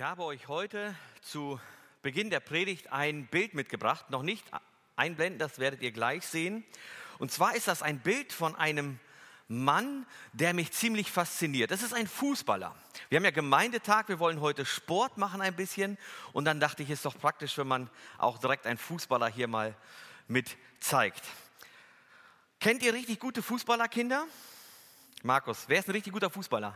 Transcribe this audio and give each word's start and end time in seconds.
Ich 0.00 0.06
habe 0.06 0.24
euch 0.24 0.48
heute 0.48 0.96
zu 1.20 1.60
Beginn 2.00 2.30
der 2.30 2.40
Predigt 2.40 2.90
ein 2.90 3.26
Bild 3.26 3.52
mitgebracht, 3.52 4.08
noch 4.08 4.22
nicht 4.22 4.46
einblenden, 4.96 5.38
das 5.38 5.58
werdet 5.58 5.82
ihr 5.82 5.92
gleich 5.92 6.26
sehen. 6.26 6.64
Und 7.18 7.30
zwar 7.30 7.54
ist 7.54 7.68
das 7.68 7.82
ein 7.82 7.98
Bild 7.98 8.32
von 8.32 8.56
einem 8.56 8.98
Mann, 9.46 10.06
der 10.32 10.54
mich 10.54 10.72
ziemlich 10.72 11.10
fasziniert. 11.10 11.70
Das 11.70 11.82
ist 11.82 11.92
ein 11.92 12.06
Fußballer. 12.06 12.74
Wir 13.10 13.16
haben 13.16 13.26
ja 13.26 13.30
Gemeindetag, 13.30 14.08
wir 14.08 14.18
wollen 14.18 14.40
heute 14.40 14.64
Sport 14.64 15.18
machen 15.18 15.42
ein 15.42 15.54
bisschen. 15.54 15.98
Und 16.32 16.46
dann 16.46 16.60
dachte 16.60 16.82
ich, 16.82 16.88
es 16.88 17.00
ist 17.00 17.04
doch 17.04 17.18
praktisch, 17.18 17.58
wenn 17.58 17.68
man 17.68 17.90
auch 18.16 18.38
direkt 18.38 18.66
einen 18.66 18.78
Fußballer 18.78 19.28
hier 19.28 19.48
mal 19.48 19.76
mit 20.28 20.56
zeigt. 20.78 21.26
Kennt 22.58 22.82
ihr 22.82 22.94
richtig 22.94 23.20
gute 23.20 23.42
Fußballerkinder? 23.42 24.26
Markus, 25.24 25.64
wer 25.66 25.78
ist 25.78 25.88
ein 25.88 25.92
richtig 25.92 26.14
guter 26.14 26.30
Fußballer? 26.30 26.74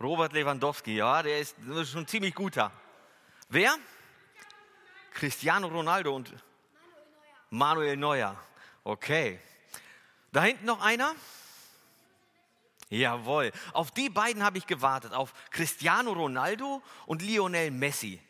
Robert 0.00 0.32
Lewandowski, 0.32 0.96
ja, 0.96 1.22
der 1.22 1.40
ist 1.40 1.56
schon 1.90 2.06
ziemlich 2.06 2.34
guter. 2.34 2.72
Wer? 3.50 3.76
Cristiano 5.12 5.66
Ronaldo 5.66 6.16
und 6.16 6.32
Manuel 7.50 7.98
Neuer. 7.98 8.42
Okay. 8.82 9.38
Da 10.32 10.44
hinten 10.44 10.64
noch 10.64 10.80
einer? 10.80 11.14
Jawohl. 12.88 13.52
Auf 13.72 13.90
die 13.90 14.08
beiden 14.08 14.42
habe 14.42 14.56
ich 14.56 14.66
gewartet, 14.66 15.12
auf 15.12 15.34
Cristiano 15.50 16.12
Ronaldo 16.12 16.82
und 17.04 17.20
Lionel 17.20 17.70
Messi. 17.70 18.20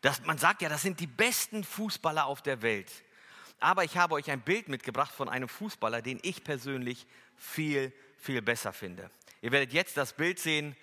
Das, 0.00 0.24
man 0.24 0.38
sagt 0.38 0.62
ja, 0.62 0.68
das 0.68 0.82
sind 0.82 0.98
die 0.98 1.06
besten 1.06 1.62
Fußballer 1.62 2.26
auf 2.26 2.42
der 2.42 2.60
Welt. 2.62 2.90
Aber 3.60 3.84
ich 3.84 3.96
habe 3.96 4.14
euch 4.14 4.30
ein 4.30 4.40
Bild 4.40 4.68
mitgebracht 4.68 5.12
von 5.12 5.28
einem 5.28 5.48
Fußballer, 5.48 6.02
den 6.02 6.18
ich 6.22 6.42
persönlich 6.42 7.06
viel, 7.36 7.92
viel 8.18 8.42
besser 8.42 8.72
finde. 8.72 9.10
Ihr 9.42 9.52
werdet 9.52 9.72
jetzt 9.72 9.96
das 9.96 10.14
Bild 10.14 10.38
sehen 10.38 10.74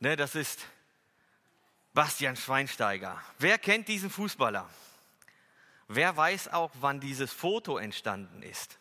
Ne, 0.00 0.16
das 0.16 0.34
ist 0.34 0.64
Bastian 1.92 2.36
Schweinsteiger. 2.36 3.20
Wer 3.38 3.58
kennt 3.58 3.88
diesen 3.88 4.10
Fußballer? 4.10 4.68
Wer 5.88 6.16
weiß 6.16 6.52
auch, 6.52 6.70
wann 6.80 7.00
dieses 7.00 7.32
Foto 7.32 7.78
entstanden 7.78 8.42
ist? 8.42 8.78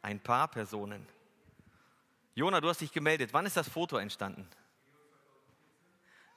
Ein 0.00 0.20
paar 0.20 0.48
Personen. 0.48 1.06
Jona, 2.34 2.60
du 2.60 2.68
hast 2.68 2.80
dich 2.80 2.92
gemeldet. 2.92 3.34
Wann 3.34 3.44
ist 3.44 3.56
das 3.56 3.68
Foto 3.68 3.98
entstanden? 3.98 4.48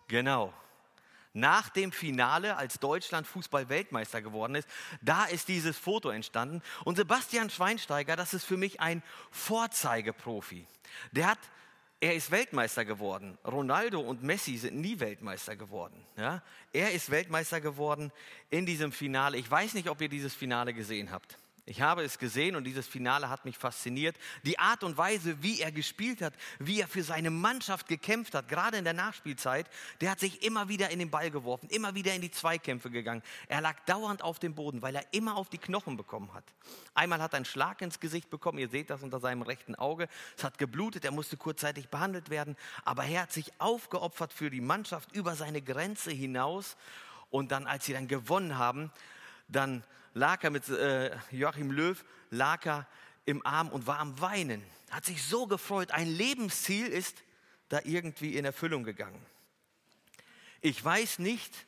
Genau. 0.07 0.53
Nach 1.31 1.69
dem 1.69 1.91
Finale, 1.91 2.57
als 2.57 2.79
Deutschland 2.79 3.25
Fußball-Weltmeister 3.25 4.21
geworden 4.21 4.55
ist, 4.55 4.67
da 5.01 5.25
ist 5.25 5.47
dieses 5.47 5.77
Foto 5.77 6.09
entstanden. 6.09 6.61
Und 6.83 6.97
Sebastian 6.97 7.49
Schweinsteiger, 7.49 8.15
das 8.15 8.33
ist 8.33 8.43
für 8.43 8.57
mich 8.57 8.81
ein 8.81 9.01
Vorzeigeprofi. 9.31 10.67
Der 11.11 11.27
hat 11.27 11.39
er 12.03 12.15
ist 12.15 12.31
Weltmeister 12.31 12.83
geworden. 12.83 13.37
Ronaldo 13.45 14.01
und 14.01 14.23
Messi 14.23 14.57
sind 14.57 14.75
nie 14.75 14.99
Weltmeister 14.99 15.55
geworden. 15.55 16.05
Ja? 16.17 16.43
Er 16.73 16.91
ist 16.91 17.09
Weltmeister 17.09 17.61
geworden 17.61 18.11
in 18.49 18.65
diesem 18.65 18.91
Finale. 18.91 19.37
Ich 19.37 19.49
weiß 19.49 19.73
nicht, 19.73 19.87
ob 19.87 20.01
ihr 20.01 20.09
dieses 20.09 20.35
Finale 20.35 20.73
gesehen 20.73 21.11
habt. 21.11 21.37
Ich 21.65 21.79
habe 21.79 22.03
es 22.03 22.19
gesehen 22.19 22.57
und 22.57 22.65
dieses 22.65 22.85
Finale 22.87 23.29
hat 23.29 23.45
mich 23.45 23.57
fasziniert. 23.57 24.17
Die 24.43 24.59
Art 24.59 24.83
und 24.83 24.97
Weise, 24.97 25.41
wie 25.41 25.61
er 25.61 25.71
gespielt 25.71 26.21
hat, 26.21 26.33
wie 26.59 26.81
er 26.81 26.89
für 26.89 27.03
seine 27.03 27.29
Mannschaft 27.29 27.87
gekämpft 27.87 28.35
hat, 28.35 28.49
gerade 28.49 28.75
in 28.75 28.83
der 28.83 28.91
Nachspielzeit, 28.91 29.69
der 30.01 30.11
hat 30.11 30.19
sich 30.19 30.43
immer 30.43 30.67
wieder 30.67 30.89
in 30.89 30.99
den 30.99 31.09
Ball 31.09 31.31
geworfen, 31.31 31.69
immer 31.69 31.95
wieder 31.95 32.13
in 32.13 32.21
die 32.21 32.31
Zweikämpfe 32.31 32.89
gegangen. 32.89 33.23
Er 33.47 33.61
lag 33.61 33.79
dauernd 33.85 34.23
auf 34.23 34.39
dem 34.39 34.55
Boden, 34.55 34.81
weil 34.81 34.93
er 34.93 35.05
immer 35.13 35.37
auf 35.37 35.47
die 35.47 35.57
Knochen 35.57 35.95
bekommen 35.95 36.33
hat. 36.33 36.43
Einmal 36.95 37.21
hat 37.21 37.33
er 37.33 37.37
einen 37.37 37.45
Schlag 37.45 37.81
ins 37.81 38.01
Gesicht 38.01 38.29
bekommen, 38.29 38.57
ihr 38.57 38.69
seht 38.69 38.89
das 38.89 39.01
unter 39.01 39.21
seinem 39.21 39.41
rechten 39.41 39.75
Auge. 39.75 40.09
Es 40.35 40.43
hat 40.43 40.57
geblutet, 40.57 41.05
er 41.05 41.11
musste 41.11 41.37
kurzzeitig 41.37 41.87
behandelt 41.87 42.29
werden, 42.29 42.57
aber 42.83 43.05
er 43.05 43.21
hat 43.21 43.31
sich 43.31 43.53
aufgeopfert 43.59 44.33
für 44.33 44.49
die 44.49 44.59
Mannschaft 44.59 45.13
über 45.13 45.35
seine 45.35 45.61
Grenze 45.61 46.11
hinaus. 46.11 46.75
Und 47.29 47.51
dann, 47.51 47.67
als 47.67 47.85
sie 47.85 47.93
dann 47.93 48.07
gewonnen 48.07 48.57
haben, 48.57 48.91
dann 49.47 49.83
lag 50.13 50.43
er 50.43 50.49
mit 50.49 50.67
äh, 50.69 51.15
Joachim 51.31 51.71
Löw, 51.71 52.03
lag 52.29 52.65
er 52.65 52.87
im 53.25 53.45
Arm 53.45 53.69
und 53.69 53.87
war 53.87 53.99
am 53.99 54.19
Weinen. 54.19 54.63
Hat 54.91 55.05
sich 55.05 55.23
so 55.23 55.47
gefreut. 55.47 55.91
Ein 55.91 56.07
Lebensziel 56.07 56.87
ist 56.87 57.23
da 57.69 57.79
irgendwie 57.83 58.35
in 58.37 58.45
Erfüllung 58.45 58.83
gegangen. 58.83 59.25
Ich 60.61 60.83
weiß 60.83 61.19
nicht, 61.19 61.65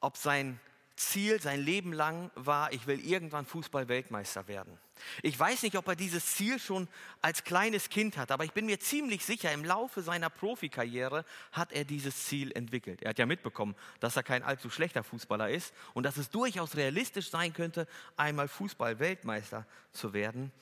ob 0.00 0.16
sein 0.16 0.60
Ziel 0.98 1.40
sein 1.40 1.60
Leben 1.60 1.92
lang 1.92 2.30
war, 2.34 2.72
ich 2.72 2.86
will 2.86 3.00
irgendwann 3.00 3.46
Fußball-Weltmeister 3.46 4.48
werden. 4.48 4.78
Ich 5.22 5.38
weiß 5.38 5.62
nicht, 5.62 5.76
ob 5.76 5.86
er 5.86 5.94
dieses 5.94 6.34
Ziel 6.34 6.58
schon 6.58 6.88
als 7.22 7.44
kleines 7.44 7.88
Kind 7.88 8.16
hat, 8.16 8.32
aber 8.32 8.44
ich 8.44 8.52
bin 8.52 8.66
mir 8.66 8.80
ziemlich 8.80 9.24
sicher, 9.24 9.52
im 9.52 9.64
Laufe 9.64 10.02
seiner 10.02 10.28
Profikarriere 10.28 11.24
hat 11.52 11.72
er 11.72 11.84
dieses 11.84 12.26
Ziel 12.26 12.50
entwickelt. 12.52 13.02
Er 13.02 13.10
hat 13.10 13.18
ja 13.18 13.26
mitbekommen, 13.26 13.76
dass 14.00 14.16
er 14.16 14.24
kein 14.24 14.42
allzu 14.42 14.70
schlechter 14.70 15.04
Fußballer 15.04 15.50
ist 15.50 15.72
und 15.94 16.02
dass 16.02 16.16
es 16.16 16.30
durchaus 16.30 16.76
realistisch 16.76 17.30
sein 17.30 17.52
könnte, 17.52 17.86
einmal 18.16 18.48
Fußball-Weltmeister 18.48 19.66
zu 19.92 20.12
werden. 20.12 20.52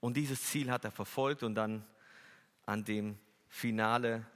Und 0.00 0.16
dieses 0.16 0.42
Ziel 0.42 0.70
hat 0.70 0.84
er 0.84 0.90
verfolgt 0.90 1.42
und 1.42 1.54
dann 1.54 1.86
an 2.66 2.84
dem 2.84 3.18
Finale, 3.48 4.26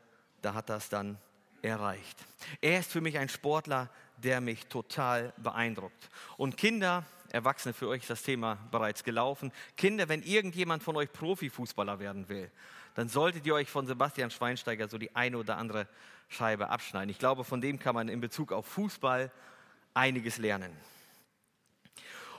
da 0.42 0.54
hat 0.54 0.70
er 0.70 0.76
es 0.76 0.88
dann 0.88 1.18
erreicht. 1.62 2.24
Er 2.60 2.80
ist 2.80 2.92
für 2.92 3.00
mich 3.00 3.18
ein 3.18 3.28
Sportler, 3.28 3.90
der 4.22 4.40
mich 4.40 4.66
total 4.66 5.32
beeindruckt. 5.36 6.08
Und 6.36 6.56
Kinder, 6.56 7.04
Erwachsene, 7.30 7.74
für 7.74 7.88
euch 7.88 8.02
ist 8.02 8.10
das 8.10 8.22
Thema 8.22 8.58
bereits 8.70 9.04
gelaufen. 9.04 9.52
Kinder, 9.76 10.08
wenn 10.08 10.22
irgendjemand 10.22 10.82
von 10.82 10.96
euch 10.96 11.12
Profifußballer 11.12 11.98
werden 11.98 12.28
will, 12.28 12.50
dann 12.94 13.08
solltet 13.08 13.46
ihr 13.46 13.54
euch 13.54 13.68
von 13.68 13.86
Sebastian 13.86 14.30
Schweinsteiger 14.30 14.88
so 14.88 14.98
die 14.98 15.14
eine 15.14 15.38
oder 15.38 15.56
andere 15.56 15.86
Scheibe 16.28 16.68
abschneiden. 16.70 17.10
Ich 17.10 17.18
glaube, 17.18 17.44
von 17.44 17.60
dem 17.60 17.78
kann 17.78 17.94
man 17.94 18.08
in 18.08 18.20
Bezug 18.20 18.52
auf 18.52 18.66
Fußball 18.66 19.30
einiges 19.94 20.38
lernen. 20.38 20.76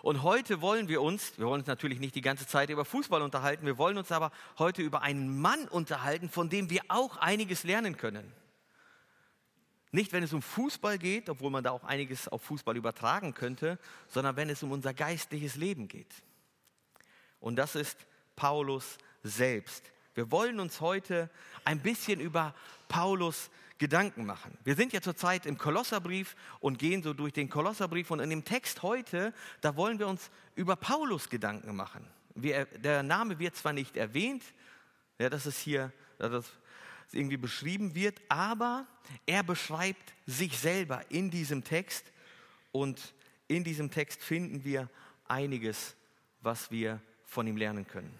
Und 0.01 0.23
heute 0.23 0.61
wollen 0.61 0.87
wir 0.87 1.01
uns, 1.01 1.37
wir 1.37 1.45
wollen 1.45 1.61
uns 1.61 1.67
natürlich 1.67 1.99
nicht 1.99 2.15
die 2.15 2.21
ganze 2.21 2.47
Zeit 2.47 2.69
über 2.69 2.85
Fußball 2.85 3.21
unterhalten, 3.21 3.65
wir 3.67 3.77
wollen 3.77 3.97
uns 3.97 4.11
aber 4.11 4.31
heute 4.57 4.81
über 4.81 5.03
einen 5.03 5.39
Mann 5.39 5.67
unterhalten, 5.67 6.27
von 6.27 6.49
dem 6.49 6.69
wir 6.71 6.81
auch 6.87 7.17
einiges 7.17 7.63
lernen 7.63 7.97
können. 7.97 8.31
Nicht, 9.91 10.13
wenn 10.13 10.23
es 10.23 10.33
um 10.33 10.41
Fußball 10.41 10.97
geht, 10.97 11.29
obwohl 11.29 11.51
man 11.51 11.63
da 11.63 11.71
auch 11.71 11.83
einiges 11.83 12.27
auf 12.27 12.41
Fußball 12.43 12.77
übertragen 12.77 13.33
könnte, 13.33 13.77
sondern 14.07 14.35
wenn 14.37 14.49
es 14.49 14.63
um 14.63 14.71
unser 14.71 14.93
geistliches 14.93 15.55
Leben 15.55 15.87
geht. 15.87 16.13
Und 17.39 17.57
das 17.57 17.75
ist 17.75 17.97
Paulus 18.35 18.97
selbst. 19.23 19.91
Wir 20.13 20.31
wollen 20.31 20.59
uns 20.59 20.81
heute 20.81 21.29
ein 21.65 21.79
bisschen 21.79 22.19
über 22.19 22.55
Paulus 22.87 23.49
Gedanken 23.77 24.25
machen. 24.25 24.55
Wir 24.63 24.75
sind 24.75 24.93
ja 24.93 25.01
zurzeit 25.01 25.45
im 25.47 25.57
Kolosserbrief 25.57 26.35
und 26.59 26.77
gehen 26.77 27.01
so 27.01 27.13
durch 27.13 27.33
den 27.33 27.49
Kolosserbrief 27.49 28.11
und 28.11 28.19
in 28.19 28.29
dem 28.29 28.45
Text 28.45 28.83
heute, 28.83 29.33
da 29.61 29.75
wollen 29.75 29.97
wir 29.97 30.07
uns 30.07 30.29
über 30.55 30.75
Paulus 30.75 31.29
Gedanken 31.29 31.75
machen. 31.75 32.05
Wir, 32.35 32.65
der 32.65 33.01
Name 33.01 33.39
wird 33.39 33.55
zwar 33.55 33.73
nicht 33.73 33.97
erwähnt, 33.97 34.43
ja, 35.17 35.29
das 35.29 35.47
ist 35.47 35.59
hier, 35.59 35.91
das 36.19 36.45
irgendwie 37.13 37.37
beschrieben 37.37 37.95
wird, 37.95 38.21
aber 38.29 38.87
er 39.25 39.43
beschreibt 39.43 40.13
sich 40.25 40.57
selber 40.57 41.03
in 41.09 41.29
diesem 41.29 41.63
Text 41.63 42.11
und 42.71 43.13
in 43.47 43.63
diesem 43.63 43.91
Text 43.91 44.21
finden 44.21 44.63
wir 44.63 44.89
einiges, 45.27 45.95
was 46.41 46.71
wir 46.71 47.01
von 47.25 47.47
ihm 47.47 47.57
lernen 47.57 47.87
können. 47.87 48.13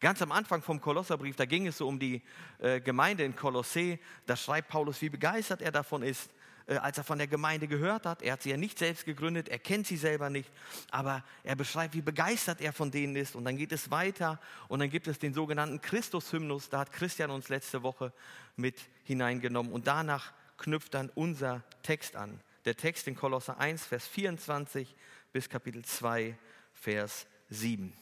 Ganz 0.00 0.22
am 0.22 0.32
Anfang 0.32 0.62
vom 0.62 0.80
Kolosserbrief, 0.80 1.36
da 1.36 1.44
ging 1.44 1.66
es 1.66 1.76
so 1.76 1.86
um 1.86 1.98
die 1.98 2.22
äh, 2.58 2.80
Gemeinde 2.80 3.24
in 3.24 3.36
Kolossee, 3.36 3.98
da 4.24 4.34
schreibt 4.34 4.68
Paulus, 4.68 5.02
wie 5.02 5.10
begeistert 5.10 5.60
er 5.60 5.72
davon 5.72 6.02
ist, 6.02 6.30
als 6.78 6.98
er 6.98 7.04
von 7.04 7.18
der 7.18 7.26
Gemeinde 7.26 7.66
gehört 7.66 8.06
hat. 8.06 8.22
Er 8.22 8.34
hat 8.34 8.42
sie 8.42 8.50
ja 8.50 8.56
nicht 8.56 8.78
selbst 8.78 9.04
gegründet, 9.04 9.48
er 9.48 9.58
kennt 9.58 9.86
sie 9.86 9.96
selber 9.96 10.30
nicht, 10.30 10.50
aber 10.90 11.24
er 11.42 11.56
beschreibt, 11.56 11.94
wie 11.94 12.02
begeistert 12.02 12.60
er 12.60 12.72
von 12.72 12.90
denen 12.90 13.16
ist. 13.16 13.34
Und 13.34 13.44
dann 13.44 13.56
geht 13.56 13.72
es 13.72 13.90
weiter 13.90 14.40
und 14.68 14.80
dann 14.80 14.90
gibt 14.90 15.08
es 15.08 15.18
den 15.18 15.34
sogenannten 15.34 15.80
Christus-Hymnus, 15.80 16.68
da 16.68 16.80
hat 16.80 16.92
Christian 16.92 17.30
uns 17.30 17.48
letzte 17.48 17.82
Woche 17.82 18.12
mit 18.56 18.76
hineingenommen. 19.04 19.72
Und 19.72 19.86
danach 19.86 20.32
knüpft 20.58 20.94
dann 20.94 21.10
unser 21.14 21.62
Text 21.82 22.16
an. 22.16 22.40
Der 22.64 22.76
Text 22.76 23.08
in 23.08 23.16
Kolosser 23.16 23.58
1, 23.58 23.86
Vers 23.86 24.06
24 24.06 24.94
bis 25.32 25.48
Kapitel 25.48 25.84
2, 25.84 26.36
Vers 26.74 27.26
7. 27.48 27.92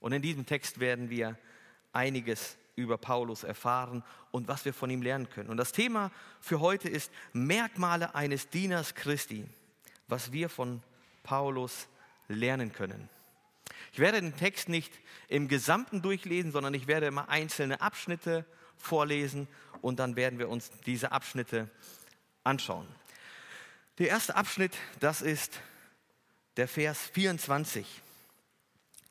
Und 0.00 0.12
in 0.12 0.22
diesem 0.22 0.46
Text 0.46 0.80
werden 0.80 1.10
wir 1.10 1.38
einiges 1.92 2.56
über 2.76 2.98
Paulus 2.98 3.42
erfahren 3.42 4.04
und 4.30 4.48
was 4.48 4.64
wir 4.64 4.74
von 4.74 4.90
ihm 4.90 5.02
lernen 5.02 5.28
können. 5.28 5.50
Und 5.50 5.56
das 5.56 5.72
Thema 5.72 6.12
für 6.40 6.60
heute 6.60 6.88
ist 6.88 7.10
Merkmale 7.32 8.14
eines 8.14 8.50
Dieners 8.50 8.94
Christi, 8.94 9.46
was 10.06 10.30
wir 10.32 10.48
von 10.48 10.82
Paulus 11.22 11.88
lernen 12.28 12.72
können. 12.72 13.08
Ich 13.92 13.98
werde 13.98 14.20
den 14.20 14.36
Text 14.36 14.68
nicht 14.68 14.92
im 15.28 15.48
Gesamten 15.48 16.02
durchlesen, 16.02 16.52
sondern 16.52 16.74
ich 16.74 16.86
werde 16.86 17.06
immer 17.06 17.28
einzelne 17.30 17.80
Abschnitte 17.80 18.44
vorlesen 18.76 19.48
und 19.80 19.98
dann 19.98 20.16
werden 20.16 20.38
wir 20.38 20.48
uns 20.50 20.70
diese 20.84 21.12
Abschnitte 21.12 21.70
anschauen. 22.44 22.86
Der 23.98 24.08
erste 24.08 24.36
Abschnitt, 24.36 24.76
das 25.00 25.22
ist 25.22 25.60
der 26.58 26.68
Vers 26.68 27.00
24. 27.14 28.02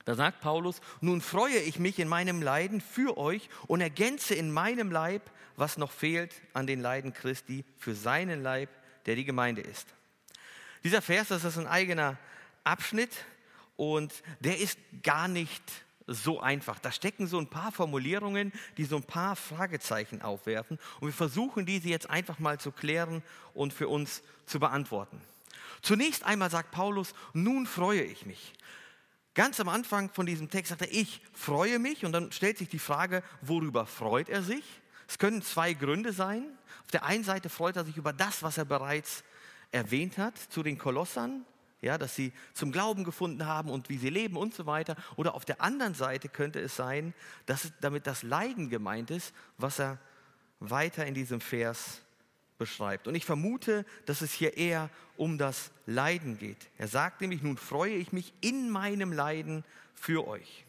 Da 0.06 0.14
sagt 0.14 0.40
Paulus, 0.40 0.82
nun 1.02 1.20
freue 1.20 1.58
ich 1.58 1.80
mich 1.80 1.98
in 1.98 2.08
meinem 2.08 2.42
Leiden 2.42 2.80
für 2.80 3.18
euch 3.18 3.50
und 3.66 3.82
ergänze 3.82 4.36
in 4.36 4.52
meinem 4.52 4.92
Leib, 4.92 5.32
was 5.58 5.78
noch 5.78 5.92
fehlt 5.92 6.34
an 6.54 6.68
den 6.68 6.80
Leiden 6.80 7.14
Christi, 7.14 7.66
für 7.78 7.96
seinen 7.96 8.44
Leib, 8.44 8.70
der 9.08 9.16
die 9.16 9.26
Gemeinde 9.26 9.62
ist. 9.62 9.88
Dieser 10.84 11.02
Vers, 11.02 11.30
das 11.30 11.44
ist 11.44 11.58
ein 11.58 11.66
eigener 11.66 12.18
Abschnitt 12.64 13.12
und 13.76 14.14
der 14.40 14.60
ist 14.60 14.78
gar 15.02 15.28
nicht 15.28 15.64
so 16.06 16.40
einfach. 16.40 16.78
Da 16.78 16.92
stecken 16.92 17.26
so 17.26 17.40
ein 17.40 17.48
paar 17.48 17.72
Formulierungen, 17.72 18.54
die 18.78 18.86
so 18.86 18.98
ein 18.98 19.04
paar 19.04 19.36
Fragezeichen 19.36 20.22
aufwerfen 20.22 20.78
und 21.00 21.08
wir 21.08 21.14
versuchen 21.14 21.66
diese 21.66 21.90
jetzt 21.90 22.12
einfach 22.12 22.38
mal 22.38 22.60
zu 22.60 22.72
klären 22.72 23.24
und 23.56 23.74
für 23.74 23.88
uns 23.88 24.22
zu 24.46 24.60
beantworten. 24.60 25.20
Zunächst 25.82 26.24
einmal 26.24 26.52
sagt 26.52 26.70
Paulus, 26.70 27.16
nun 27.34 27.66
freue 27.66 28.04
ich 28.04 28.28
mich. 28.28 28.54
Ganz 29.36 29.60
am 29.60 29.68
Anfang 29.68 30.10
von 30.10 30.26
diesem 30.26 30.50
Text 30.50 30.70
sagt 30.70 30.82
er, 30.82 30.92
ich 30.94 31.22
freue 31.34 31.78
mich 31.78 32.06
und 32.06 32.14
dann 32.14 32.32
stellt 32.32 32.58
sich 32.58 32.70
die 32.70 32.80
Frage, 32.80 33.22
worüber 33.42 33.86
freut 33.86 34.30
er 34.30 34.42
sich? 34.42 34.64
Es 35.10 35.20
können 35.20 35.42
zwei 35.42 35.74
Gründe 35.74 36.14
sein. 36.14 36.46
Auf 36.86 36.92
der 36.92 37.04
einen 37.04 37.26
Seite 37.26 37.50
freut 37.50 37.76
er 37.76 37.84
sich 37.84 37.98
über 37.98 38.14
das, 38.14 38.44
was 38.44 38.58
er 38.58 38.64
bereits 38.64 39.26
erwähnt 39.72 40.18
hat 40.18 40.38
zu 40.38 40.64
den 40.64 40.78
Kolossern, 40.78 41.46
ja, 41.82 41.98
dass 41.98 42.16
sie 42.16 42.32
zum 42.54 42.72
Glauben 42.72 43.04
gefunden 43.04 43.46
haben 43.46 43.70
und 43.70 43.90
wie 43.90 43.98
sie 43.98 44.10
leben 44.10 44.38
und 44.38 44.54
so 44.54 44.66
weiter. 44.68 44.96
Oder 45.18 45.36
auf 45.36 45.44
der 45.44 45.60
anderen 45.60 45.96
Seite 45.96 46.30
könnte 46.30 46.62
es 46.62 46.78
sein, 46.78 47.14
dass 47.46 47.74
damit 47.82 48.08
das 48.08 48.24
Leiden 48.24 48.70
gemeint 48.70 49.12
ist, 49.12 49.34
was 49.58 49.80
er 49.80 50.00
weiter 50.62 51.06
in 51.06 51.14
diesem 51.14 51.42
Vers 51.42 52.05
beschreibt. 52.58 53.08
Und 53.08 53.16
ich 53.16 53.26
vermute, 53.26 53.86
dass 54.06 54.22
es 54.22 54.32
hier 54.32 54.58
eher 54.58 54.90
um 55.18 55.38
das 55.38 55.72
Leiden 55.86 56.38
geht. 56.38 56.68
Er 56.78 56.88
sagt 56.88 57.22
nämlich, 57.22 57.42
nun 57.42 57.58
freue 57.58 57.96
ich 57.96 58.12
mich 58.12 58.34
in 58.42 58.70
meinem 58.70 59.12
Leiden 59.12 59.64
für 59.94 60.28
euch. 60.28 60.66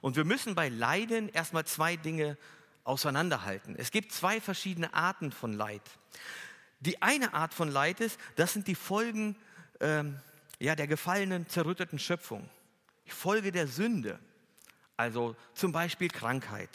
Und 0.00 0.16
wir 0.16 0.24
müssen 0.24 0.54
bei 0.54 0.68
Leiden 0.68 1.28
erstmal 1.28 1.64
zwei 1.64 1.96
Dinge 1.96 2.36
auseinanderhalten. 2.84 3.74
Es 3.78 3.90
gibt 3.90 4.12
zwei 4.12 4.40
verschiedene 4.40 4.92
Arten 4.92 5.32
von 5.32 5.52
Leid. 5.52 5.82
Die 6.80 7.00
eine 7.00 7.32
Art 7.32 7.54
von 7.54 7.70
Leid 7.70 8.00
ist, 8.00 8.20
das 8.36 8.52
sind 8.52 8.66
die 8.66 8.74
Folgen 8.74 9.36
ähm, 9.80 10.20
ja, 10.58 10.76
der 10.76 10.86
gefallenen, 10.86 11.48
zerrütteten 11.48 11.98
Schöpfung. 11.98 12.48
Die 13.06 13.10
Folge 13.10 13.52
der 13.52 13.66
Sünde. 13.66 14.18
Also 14.96 15.34
zum 15.54 15.72
Beispiel 15.72 16.08
Krankheit, 16.08 16.70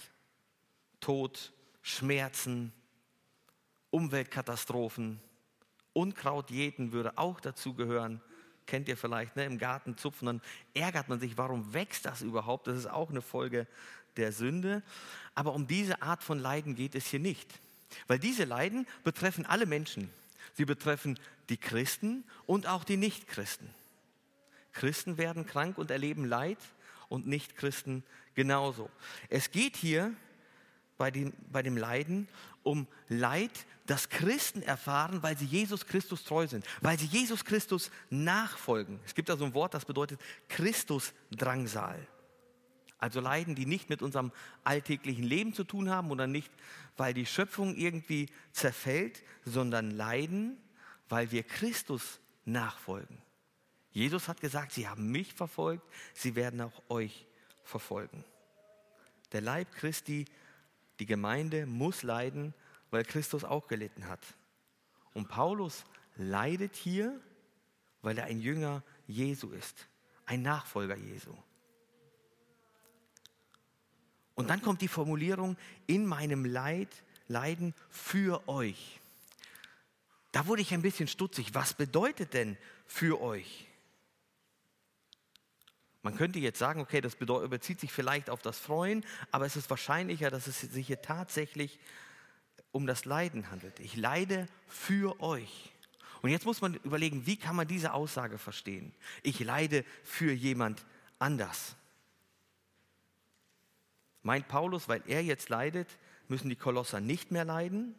Tod, 0.99 1.53
Schmerzen, 1.81 2.73
Umweltkatastrophen, 3.91 5.19
Unkraut 5.93 6.51
jäten 6.51 6.91
würde 6.91 7.17
auch 7.17 7.39
dazu 7.39 7.73
gehören. 7.73 8.21
Kennt 8.67 8.87
ihr 8.87 8.97
vielleicht, 8.97 9.35
ne? 9.35 9.45
im 9.45 9.57
Garten 9.57 9.97
zupfen, 9.97 10.27
dann 10.27 10.41
ärgert 10.73 11.09
man 11.09 11.19
sich, 11.19 11.37
warum 11.37 11.73
wächst 11.73 12.05
das 12.05 12.21
überhaupt? 12.21 12.67
Das 12.67 12.77
ist 12.77 12.85
auch 12.85 13.09
eine 13.09 13.21
Folge 13.21 13.67
der 14.15 14.31
Sünde. 14.31 14.83
Aber 15.33 15.53
um 15.53 15.65
diese 15.67 16.01
Art 16.01 16.23
von 16.23 16.39
Leiden 16.39 16.75
geht 16.75 16.93
es 16.93 17.07
hier 17.07 17.19
nicht. 17.19 17.59
Weil 18.07 18.19
diese 18.19 18.43
Leiden 18.43 18.85
betreffen 19.03 19.45
alle 19.45 19.65
Menschen. 19.65 20.09
Sie 20.53 20.65
betreffen 20.65 21.19
die 21.49 21.57
Christen 21.57 22.23
und 22.45 22.67
auch 22.67 22.83
die 22.83 22.97
Nichtchristen. 22.97 23.69
Christen 24.71 25.17
werden 25.17 25.47
krank 25.47 25.77
und 25.77 25.89
erleben 25.89 26.25
Leid 26.25 26.59
und 27.07 27.27
Nichtchristen 27.27 28.03
genauso. 28.35 28.89
Es 29.29 29.49
geht 29.51 29.75
hier 29.75 30.13
bei 30.97 31.09
dem, 31.09 31.33
bei 31.51 31.63
dem 31.63 31.77
Leiden 31.77 32.27
um 32.63 32.87
Leid, 33.07 33.51
das 33.85 34.09
Christen 34.09 34.61
erfahren, 34.61 35.23
weil 35.23 35.37
sie 35.37 35.45
Jesus 35.45 35.85
Christus 35.85 36.23
treu 36.23 36.47
sind, 36.47 36.65
weil 36.81 36.99
sie 36.99 37.07
Jesus 37.07 37.43
Christus 37.43 37.89
nachfolgen. 38.09 38.99
Es 39.05 39.15
gibt 39.15 39.29
da 39.29 39.37
so 39.37 39.45
ein 39.45 39.53
Wort, 39.53 39.73
das 39.73 39.85
bedeutet 39.85 40.19
Christus-Drangsal. 40.49 42.07
Also 42.99 43.21
Leiden, 43.21 43.55
die 43.55 43.65
nicht 43.65 43.89
mit 43.89 44.01
unserem 44.01 44.31
alltäglichen 44.63 45.23
Leben 45.23 45.53
zu 45.53 45.63
tun 45.63 45.89
haben 45.89 46.11
oder 46.11 46.27
nicht, 46.27 46.51
weil 46.97 47.13
die 47.13 47.25
Schöpfung 47.25 47.75
irgendwie 47.75 48.27
zerfällt, 48.51 49.23
sondern 49.45 49.91
Leiden, 49.91 50.57
weil 51.07 51.31
wir 51.31 51.43
Christus 51.43 52.19
nachfolgen. 52.45 53.17
Jesus 53.91 54.27
hat 54.27 54.41
gesagt, 54.41 54.73
sie 54.73 54.87
haben 54.87 55.09
mich 55.09 55.33
verfolgt, 55.33 55.83
sie 56.13 56.35
werden 56.35 56.61
auch 56.61 56.83
euch 56.89 57.25
verfolgen. 57.63 58.23
Der 59.31 59.41
Leib 59.41 59.71
Christi, 59.73 60.25
die 60.99 61.05
Gemeinde 61.05 61.65
muss 61.65 62.03
leiden, 62.03 62.53
weil 62.91 63.03
Christus 63.03 63.43
auch 63.43 63.67
gelitten 63.67 64.07
hat. 64.07 64.19
Und 65.13 65.27
Paulus 65.27 65.85
leidet 66.17 66.75
hier, 66.75 67.19
weil 68.01 68.17
er 68.17 68.25
ein 68.25 68.39
Jünger 68.39 68.83
Jesu 69.07 69.51
ist, 69.51 69.87
ein 70.25 70.41
Nachfolger 70.41 70.95
Jesu. 70.95 71.33
Und 74.35 74.49
dann 74.49 74.61
kommt 74.61 74.81
die 74.81 74.87
Formulierung, 74.87 75.57
in 75.87 76.05
meinem 76.05 76.45
Leid, 76.45 76.89
Leiden 77.27 77.73
für 77.89 78.47
euch. 78.47 78.99
Da 80.31 80.47
wurde 80.47 80.61
ich 80.61 80.73
ein 80.73 80.81
bisschen 80.81 81.07
stutzig. 81.07 81.53
Was 81.53 81.73
bedeutet 81.73 82.33
denn 82.33 82.57
für 82.85 83.21
euch? 83.21 83.68
Man 86.09 86.17
könnte 86.17 86.39
jetzt 86.39 86.57
sagen, 86.57 86.81
okay, 86.81 87.01
das 87.01 87.17
bezieht 87.17 87.79
sich 87.79 87.91
vielleicht 87.91 88.31
auf 88.31 88.41
das 88.41 88.57
Freuen, 88.57 89.05
aber 89.29 89.45
es 89.45 89.55
ist 89.55 89.69
wahrscheinlicher, 89.69 90.31
dass 90.31 90.47
es 90.47 90.59
sich 90.59 90.87
hier 90.87 91.03
tatsächlich 91.03 91.77
um 92.71 92.87
das 92.87 93.05
Leiden 93.05 93.51
handelt. 93.51 93.79
Ich 93.79 93.95
leide 93.95 94.47
für 94.67 95.21
euch. 95.21 95.71
Und 96.23 96.31
jetzt 96.31 96.47
muss 96.47 96.61
man 96.61 96.73
überlegen, 96.83 97.27
wie 97.27 97.37
kann 97.37 97.55
man 97.55 97.67
diese 97.67 97.93
Aussage 97.93 98.39
verstehen? 98.39 98.91
Ich 99.21 99.39
leide 99.39 99.85
für 100.03 100.31
jemand 100.31 100.83
anders. 101.19 101.75
Meint 104.23 104.47
Paulus, 104.47 104.89
weil 104.89 105.03
er 105.05 105.21
jetzt 105.21 105.49
leidet, 105.49 105.89
müssen 106.27 106.49
die 106.49 106.55
Kolosser 106.55 107.01
nicht 107.01 107.29
mehr 107.29 107.45
leiden? 107.45 107.93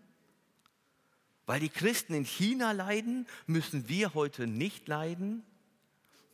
Weil 1.46 1.60
die 1.60 1.68
Christen 1.68 2.14
in 2.14 2.24
China 2.24 2.72
leiden, 2.72 3.28
müssen 3.46 3.88
wir 3.88 4.14
heute 4.14 4.48
nicht 4.48 4.88
leiden? 4.88 5.44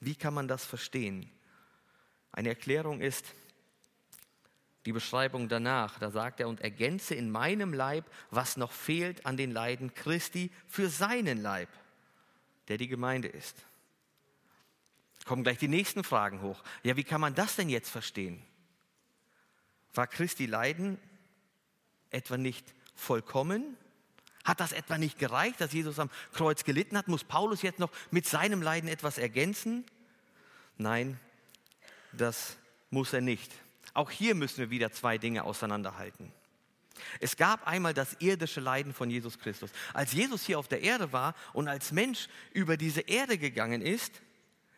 Wie 0.00 0.14
kann 0.14 0.32
man 0.32 0.48
das 0.48 0.64
verstehen? 0.64 1.30
Eine 2.36 2.50
Erklärung 2.50 3.00
ist 3.00 3.24
die 4.84 4.92
Beschreibung 4.92 5.48
danach. 5.48 5.98
Da 5.98 6.10
sagt 6.10 6.38
er, 6.38 6.48
und 6.48 6.60
ergänze 6.60 7.14
in 7.14 7.30
meinem 7.30 7.72
Leib, 7.74 8.04
was 8.30 8.56
noch 8.56 8.70
fehlt 8.70 9.26
an 9.26 9.36
den 9.36 9.50
Leiden 9.50 9.94
Christi 9.94 10.52
für 10.68 10.88
seinen 10.88 11.42
Leib, 11.42 11.68
der 12.68 12.76
die 12.76 12.86
Gemeinde 12.86 13.26
ist. 13.26 13.56
Kommen 15.24 15.42
gleich 15.42 15.58
die 15.58 15.66
nächsten 15.66 16.04
Fragen 16.04 16.40
hoch. 16.42 16.62
Ja, 16.84 16.96
wie 16.96 17.02
kann 17.02 17.20
man 17.20 17.34
das 17.34 17.56
denn 17.56 17.68
jetzt 17.68 17.90
verstehen? 17.90 18.40
War 19.92 20.06
Christi 20.06 20.46
Leiden 20.46 20.98
etwa 22.10 22.36
nicht 22.36 22.74
vollkommen? 22.94 23.76
Hat 24.44 24.60
das 24.60 24.72
etwa 24.72 24.98
nicht 24.98 25.18
gereicht, 25.18 25.60
dass 25.60 25.72
Jesus 25.72 25.98
am 25.98 26.10
Kreuz 26.32 26.62
gelitten 26.62 26.96
hat? 26.96 27.08
Muss 27.08 27.24
Paulus 27.24 27.62
jetzt 27.62 27.80
noch 27.80 27.90
mit 28.10 28.26
seinem 28.26 28.62
Leiden 28.62 28.88
etwas 28.88 29.18
ergänzen? 29.18 29.84
Nein, 30.76 31.18
das 32.16 32.56
muss 32.90 33.12
er 33.12 33.20
nicht. 33.20 33.52
Auch 33.94 34.10
hier 34.10 34.34
müssen 34.34 34.58
wir 34.58 34.70
wieder 34.70 34.92
zwei 34.92 35.18
Dinge 35.18 35.44
auseinanderhalten. 35.44 36.32
Es 37.20 37.36
gab 37.36 37.66
einmal 37.66 37.94
das 37.94 38.16
irdische 38.20 38.60
Leiden 38.60 38.92
von 38.92 39.10
Jesus 39.10 39.38
Christus. 39.38 39.70
Als 39.92 40.12
Jesus 40.12 40.44
hier 40.44 40.58
auf 40.58 40.68
der 40.68 40.82
Erde 40.82 41.12
war 41.12 41.34
und 41.52 41.68
als 41.68 41.92
Mensch 41.92 42.28
über 42.52 42.76
diese 42.76 43.02
Erde 43.02 43.38
gegangen 43.38 43.82
ist, 43.82 44.22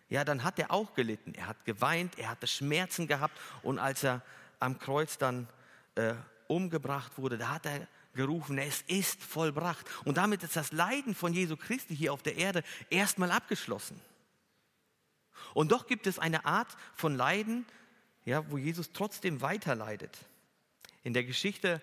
ja, 0.08 0.24
dann 0.24 0.42
hat 0.42 0.58
er 0.58 0.70
auch 0.70 0.94
gelitten. 0.94 1.34
Er 1.34 1.48
hat 1.48 1.64
geweint, 1.64 2.18
er 2.18 2.30
hatte 2.30 2.46
Schmerzen 2.46 3.06
gehabt 3.06 3.38
und 3.62 3.78
als 3.78 4.02
er 4.02 4.22
am 4.58 4.78
Kreuz 4.78 5.18
dann 5.18 5.48
äh, 5.96 6.14
umgebracht 6.46 7.18
wurde, 7.18 7.38
da 7.38 7.50
hat 7.50 7.66
er 7.66 7.86
gerufen, 8.14 8.58
es 8.58 8.82
ist 8.88 9.22
vollbracht. 9.22 9.86
Und 10.04 10.16
damit 10.16 10.42
ist 10.42 10.56
das 10.56 10.72
Leiden 10.72 11.14
von 11.14 11.32
Jesu 11.32 11.56
Christi 11.56 11.94
hier 11.94 12.12
auf 12.12 12.22
der 12.22 12.36
Erde 12.36 12.64
erstmal 12.90 13.30
abgeschlossen. 13.30 14.00
Und 15.54 15.72
doch 15.72 15.86
gibt 15.86 16.06
es 16.06 16.18
eine 16.18 16.44
Art 16.44 16.68
von 16.94 17.16
Leiden, 17.16 17.66
ja, 18.24 18.48
wo 18.50 18.58
Jesus 18.58 18.92
trotzdem 18.92 19.40
weiter 19.40 19.74
leidet. 19.74 20.16
In 21.02 21.14
der 21.14 21.24
Geschichte, 21.24 21.80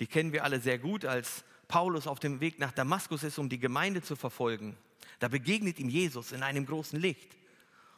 die 0.00 0.06
kennen 0.06 0.32
wir 0.32 0.44
alle 0.44 0.60
sehr 0.60 0.78
gut, 0.78 1.04
als 1.04 1.44
Paulus 1.68 2.06
auf 2.06 2.20
dem 2.20 2.40
Weg 2.40 2.58
nach 2.58 2.72
Damaskus 2.72 3.22
ist, 3.22 3.38
um 3.38 3.48
die 3.48 3.58
Gemeinde 3.58 4.02
zu 4.02 4.16
verfolgen. 4.16 4.76
Da 5.18 5.28
begegnet 5.28 5.78
ihm 5.78 5.88
Jesus 5.88 6.32
in 6.32 6.42
einem 6.42 6.66
großen 6.66 7.00
Licht. 7.00 7.36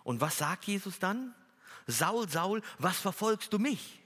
Und 0.04 0.20
was 0.20 0.38
sagt 0.38 0.64
Jesus 0.64 0.98
dann? 0.98 1.34
Saul, 1.86 2.28
Saul, 2.28 2.62
was 2.78 2.98
verfolgst 2.98 3.52
du 3.52 3.58
mich? 3.58 4.00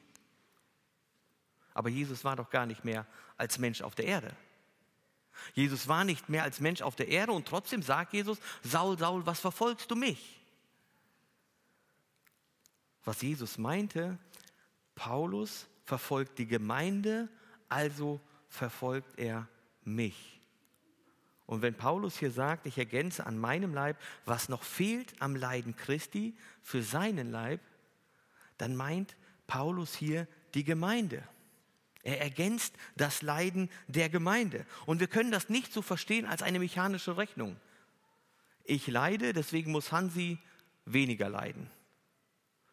Aber 1.74 1.88
Jesus 1.88 2.24
war 2.24 2.36
doch 2.36 2.50
gar 2.50 2.66
nicht 2.66 2.84
mehr 2.84 3.06
als 3.36 3.58
Mensch 3.58 3.82
auf 3.82 3.94
der 3.94 4.06
Erde. 4.06 4.36
Jesus 5.54 5.88
war 5.88 6.04
nicht 6.04 6.28
mehr 6.28 6.42
als 6.42 6.60
Mensch 6.60 6.82
auf 6.82 6.94
der 6.94 7.08
Erde 7.08 7.32
und 7.32 7.48
trotzdem 7.48 7.82
sagt 7.82 8.12
Jesus, 8.12 8.38
Saul, 8.62 8.98
Saul, 8.98 9.26
was 9.26 9.40
verfolgst 9.40 9.90
du 9.90 9.96
mich? 9.96 10.41
Was 13.04 13.22
Jesus 13.22 13.58
meinte, 13.58 14.18
Paulus 14.94 15.66
verfolgt 15.84 16.38
die 16.38 16.46
Gemeinde, 16.46 17.28
also 17.68 18.20
verfolgt 18.48 19.18
er 19.18 19.48
mich. 19.84 20.40
Und 21.46 21.62
wenn 21.62 21.74
Paulus 21.74 22.18
hier 22.18 22.30
sagt, 22.30 22.66
ich 22.66 22.78
ergänze 22.78 23.26
an 23.26 23.36
meinem 23.36 23.74
Leib, 23.74 23.98
was 24.24 24.48
noch 24.48 24.62
fehlt 24.62 25.12
am 25.20 25.36
Leiden 25.36 25.76
Christi 25.76 26.34
für 26.62 26.82
seinen 26.82 27.30
Leib, 27.30 27.60
dann 28.58 28.76
meint 28.76 29.16
Paulus 29.46 29.94
hier 29.94 30.28
die 30.54 30.64
Gemeinde. 30.64 31.22
Er 32.04 32.20
ergänzt 32.20 32.74
das 32.96 33.22
Leiden 33.22 33.70
der 33.86 34.08
Gemeinde. 34.08 34.66
Und 34.86 35.00
wir 35.00 35.06
können 35.08 35.30
das 35.30 35.48
nicht 35.48 35.72
so 35.72 35.82
verstehen 35.82 36.26
als 36.26 36.42
eine 36.42 36.58
mechanische 36.58 37.16
Rechnung. 37.16 37.56
Ich 38.64 38.86
leide, 38.86 39.32
deswegen 39.32 39.72
muss 39.72 39.92
Hansi 39.92 40.38
weniger 40.84 41.28
leiden. 41.28 41.70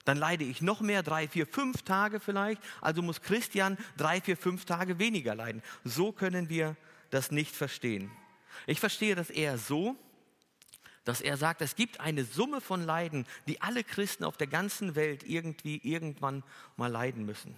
Dann 0.09 0.17
leide 0.17 0.43
ich 0.43 0.63
noch 0.63 0.81
mehr, 0.81 1.03
drei, 1.03 1.27
vier, 1.27 1.45
fünf 1.45 1.83
Tage 1.83 2.19
vielleicht, 2.19 2.59
also 2.81 3.03
muss 3.03 3.21
Christian 3.21 3.77
drei, 3.95 4.19
vier, 4.19 4.37
fünf 4.37 4.65
Tage 4.65 4.97
weniger 4.97 5.35
leiden. 5.35 5.61
So 5.83 6.11
können 6.11 6.49
wir 6.49 6.75
das 7.11 7.29
nicht 7.29 7.55
verstehen. 7.55 8.09
Ich 8.65 8.79
verstehe 8.79 9.13
das 9.13 9.29
eher 9.29 9.59
so, 9.59 9.95
dass 11.03 11.21
er 11.21 11.37
sagt, 11.37 11.61
es 11.61 11.75
gibt 11.75 11.99
eine 11.99 12.23
Summe 12.23 12.59
von 12.59 12.83
Leiden, 12.83 13.27
die 13.47 13.61
alle 13.61 13.83
Christen 13.83 14.23
auf 14.23 14.35
der 14.35 14.47
ganzen 14.47 14.95
Welt 14.95 15.21
irgendwie 15.27 15.77
irgendwann 15.83 16.41
mal 16.75 16.91
leiden 16.91 17.23
müssen. 17.23 17.53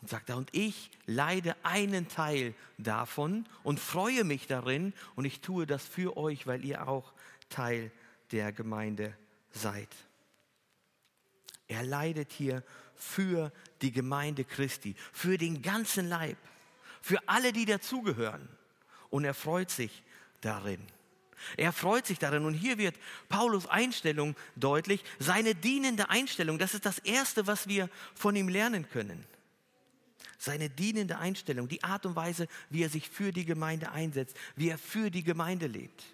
Und 0.00 0.08
sagt 0.08 0.30
er, 0.30 0.36
und 0.36 0.50
ich 0.52 0.92
leide 1.06 1.56
einen 1.64 2.06
Teil 2.06 2.54
davon 2.78 3.48
und 3.64 3.80
freue 3.80 4.22
mich 4.22 4.46
darin 4.46 4.92
und 5.16 5.24
ich 5.24 5.40
tue 5.40 5.66
das 5.66 5.84
für 5.84 6.16
euch, 6.16 6.46
weil 6.46 6.64
ihr 6.64 6.86
auch 6.86 7.14
Teil 7.48 7.90
der 8.30 8.52
Gemeinde 8.52 9.12
seid. 9.50 9.88
Er 11.68 11.82
leidet 11.82 12.32
hier 12.32 12.62
für 12.94 13.52
die 13.82 13.92
Gemeinde 13.92 14.44
Christi, 14.44 14.94
für 15.12 15.38
den 15.38 15.62
ganzen 15.62 16.08
Leib, 16.08 16.36
für 17.00 17.18
alle, 17.26 17.52
die 17.52 17.64
dazugehören. 17.64 18.48
Und 19.10 19.24
er 19.24 19.34
freut 19.34 19.70
sich 19.70 20.02
darin. 20.40 20.80
Er 21.56 21.72
freut 21.72 22.06
sich 22.06 22.18
darin. 22.18 22.44
Und 22.44 22.54
hier 22.54 22.78
wird 22.78 22.96
Paulus 23.28 23.66
Einstellung 23.66 24.36
deutlich. 24.56 25.04
Seine 25.18 25.54
dienende 25.54 26.10
Einstellung, 26.10 26.58
das 26.58 26.74
ist 26.74 26.86
das 26.86 26.98
Erste, 26.98 27.46
was 27.46 27.68
wir 27.68 27.88
von 28.14 28.36
ihm 28.36 28.48
lernen 28.48 28.88
können. 28.88 29.26
Seine 30.38 30.68
dienende 30.68 31.18
Einstellung, 31.18 31.68
die 31.68 31.82
Art 31.84 32.06
und 32.06 32.16
Weise, 32.16 32.48
wie 32.70 32.82
er 32.82 32.90
sich 32.90 33.08
für 33.08 33.32
die 33.32 33.44
Gemeinde 33.44 33.92
einsetzt, 33.92 34.36
wie 34.56 34.68
er 34.68 34.78
für 34.78 35.10
die 35.10 35.22
Gemeinde 35.22 35.66
lebt. 35.66 36.04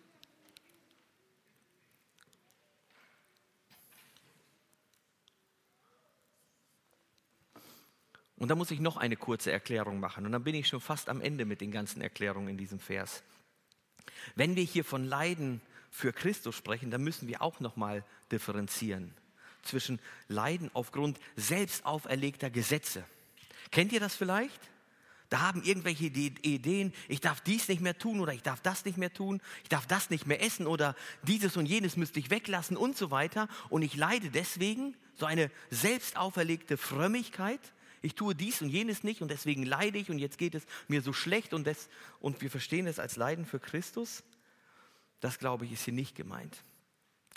Und 8.41 8.49
da 8.49 8.55
muss 8.55 8.71
ich 8.71 8.81
noch 8.81 8.97
eine 8.97 9.17
kurze 9.17 9.53
Erklärung 9.53 10.01
machen. 10.01 10.25
Und 10.25 10.33
dann 10.33 10.43
bin 10.43 10.55
ich 10.55 10.67
schon 10.67 10.81
fast 10.81 11.11
am 11.11 11.21
Ende 11.21 11.45
mit 11.45 11.61
den 11.61 11.71
ganzen 11.71 12.01
Erklärungen 12.01 12.49
in 12.49 12.57
diesem 12.57 12.81
Vers. 12.81 13.23
Wenn 14.35 14.57
wir 14.57 14.65
hier 14.65 14.83
von 14.83 15.05
Leiden 15.05 15.61
für 15.91 16.15
Christus 16.15 16.57
sprechen, 16.57 16.91
dann 16.91 17.03
müssen 17.03 17.29
wir 17.29 17.43
auch 17.43 17.61
nochmal 17.61 18.03
differenzieren 18.33 19.15
zwischen 19.63 20.01
Leiden 20.29 20.71
aufgrund 20.73 21.21
selbst 21.37 21.85
auferlegter 21.85 22.49
Gesetze. 22.49 23.05
Kennt 23.71 23.93
ihr 23.93 24.01
das 24.01 24.15
vielleicht? 24.15 24.59
Da 25.29 25.43
haben 25.43 25.63
irgendwelche 25.63 26.07
Ideen, 26.07 26.95
ich 27.09 27.21
darf 27.21 27.43
dies 27.43 27.69
nicht 27.69 27.83
mehr 27.83 27.99
tun 27.99 28.21
oder 28.21 28.33
ich 28.33 28.43
darf 28.43 28.63
das 28.63 28.87
nicht 28.87 28.97
mehr 28.97 29.13
tun, 29.13 29.43
ich 29.65 29.69
darf 29.69 29.87
das 29.87 30.09
nicht 30.09 30.27
mehr 30.27 30.43
essen 30.43 30.67
oder 30.67 30.97
dieses 31.25 31.59
und 31.59 31.67
jenes 31.67 31.99
müsste 31.99 32.19
ich 32.19 32.31
weglassen 32.31 32.79
und 32.79 32.97
so 32.97 33.11
weiter. 33.11 33.49
Und 33.69 33.83
ich 33.83 33.95
leide 33.97 34.31
deswegen 34.31 34.97
so 35.15 35.27
eine 35.27 35.51
selbst 35.69 36.17
auferlegte 36.17 36.79
Frömmigkeit, 36.79 37.61
ich 38.03 38.15
tue 38.15 38.35
dies 38.35 38.63
und 38.63 38.71
jenes 38.71 39.05
nicht 39.05 39.23
und 39.23 39.31
deswegen 39.31 39.65
leide 39.65 39.99
ich 39.99 40.11
und 40.11 40.19
jetzt 40.19 40.39
geht 40.39 40.55
es 40.55 40.65
mir 40.89 41.03
so 41.03 41.13
schlecht 41.13 41.53
und, 41.53 41.67
das, 41.67 41.89
und 42.21 42.41
wir 42.41 42.51
verstehen 42.51 42.87
es 42.87 42.99
als 42.99 43.17
Leiden 43.17 43.45
für 43.45 43.61
Christus. 43.61 44.23
Das 45.21 45.39
glaube 45.39 45.67
ich 45.67 45.73
ist 45.73 45.85
hier 45.85 45.95
nicht 45.95 46.15
gemeint. 46.15 46.65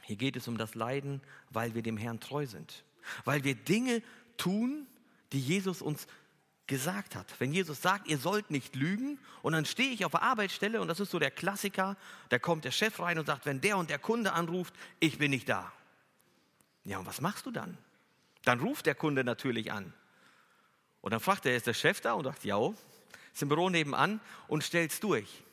Hier 0.03 0.15
geht 0.15 0.35
es 0.35 0.47
um 0.47 0.57
das 0.57 0.75
Leiden, 0.75 1.21
weil 1.49 1.75
wir 1.75 1.81
dem 1.81 1.97
Herrn 1.97 2.19
treu 2.19 2.45
sind. 2.45 2.83
Weil 3.25 3.43
wir 3.43 3.55
Dinge 3.55 4.01
tun, 4.37 4.87
die 5.31 5.39
Jesus 5.39 5.81
uns 5.81 6.07
gesagt 6.67 7.15
hat. 7.15 7.27
Wenn 7.39 7.53
Jesus 7.53 7.81
sagt, 7.81 8.07
ihr 8.07 8.17
sollt 8.17 8.49
nicht 8.49 8.75
lügen, 8.75 9.19
und 9.41 9.53
dann 9.53 9.65
stehe 9.65 9.91
ich 9.91 10.05
auf 10.05 10.11
der 10.11 10.23
Arbeitsstelle, 10.23 10.81
und 10.81 10.87
das 10.87 10.99
ist 10.99 11.11
so 11.11 11.19
der 11.19 11.31
Klassiker, 11.31 11.97
da 12.29 12.39
kommt 12.39 12.63
der 12.63 12.71
Chef 12.71 12.99
rein 12.99 13.19
und 13.19 13.25
sagt, 13.25 13.45
wenn 13.45 13.59
der 13.59 13.77
und 13.77 13.89
der 13.89 13.99
Kunde 13.99 14.31
anruft, 14.33 14.73
ich 14.99 15.17
bin 15.17 15.31
nicht 15.31 15.49
da. 15.49 15.71
Ja, 16.85 16.99
und 16.99 17.05
was 17.05 17.21
machst 17.21 17.45
du 17.45 17.51
dann? 17.51 17.77
Dann 18.45 18.59
ruft 18.59 18.85
der 18.85 18.95
Kunde 18.95 19.23
natürlich 19.23 19.71
an. 19.71 19.93
Und 21.03 21.11
dann 21.11 21.19
fragt 21.19 21.45
er, 21.45 21.53
ist 21.53 21.67
der 21.67 21.73
Chef 21.73 21.99
da? 21.99 22.13
Und 22.13 22.23
sagt, 22.23 22.45
ja, 22.45 22.57
ist 23.33 23.41
im 23.41 23.49
Büro 23.49 23.69
nebenan 23.69 24.21
und 24.47 24.63
stellt's 24.63 25.01
durch. 25.01 25.43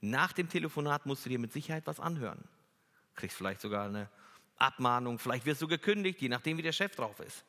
Nach 0.00 0.32
dem 0.32 0.48
Telefonat 0.48 1.06
musst 1.06 1.24
du 1.24 1.28
dir 1.28 1.38
mit 1.38 1.52
Sicherheit 1.52 1.86
was 1.86 2.00
anhören. 2.00 2.42
Kriegst 3.14 3.36
vielleicht 3.36 3.60
sogar 3.60 3.86
eine 3.86 4.08
Abmahnung, 4.56 5.20
vielleicht 5.20 5.46
wirst 5.46 5.62
du 5.62 5.68
gekündigt, 5.68 6.20
je 6.20 6.28
nachdem, 6.28 6.58
wie 6.58 6.62
der 6.62 6.72
Chef 6.72 6.96
drauf 6.96 7.20
ist. 7.20 7.44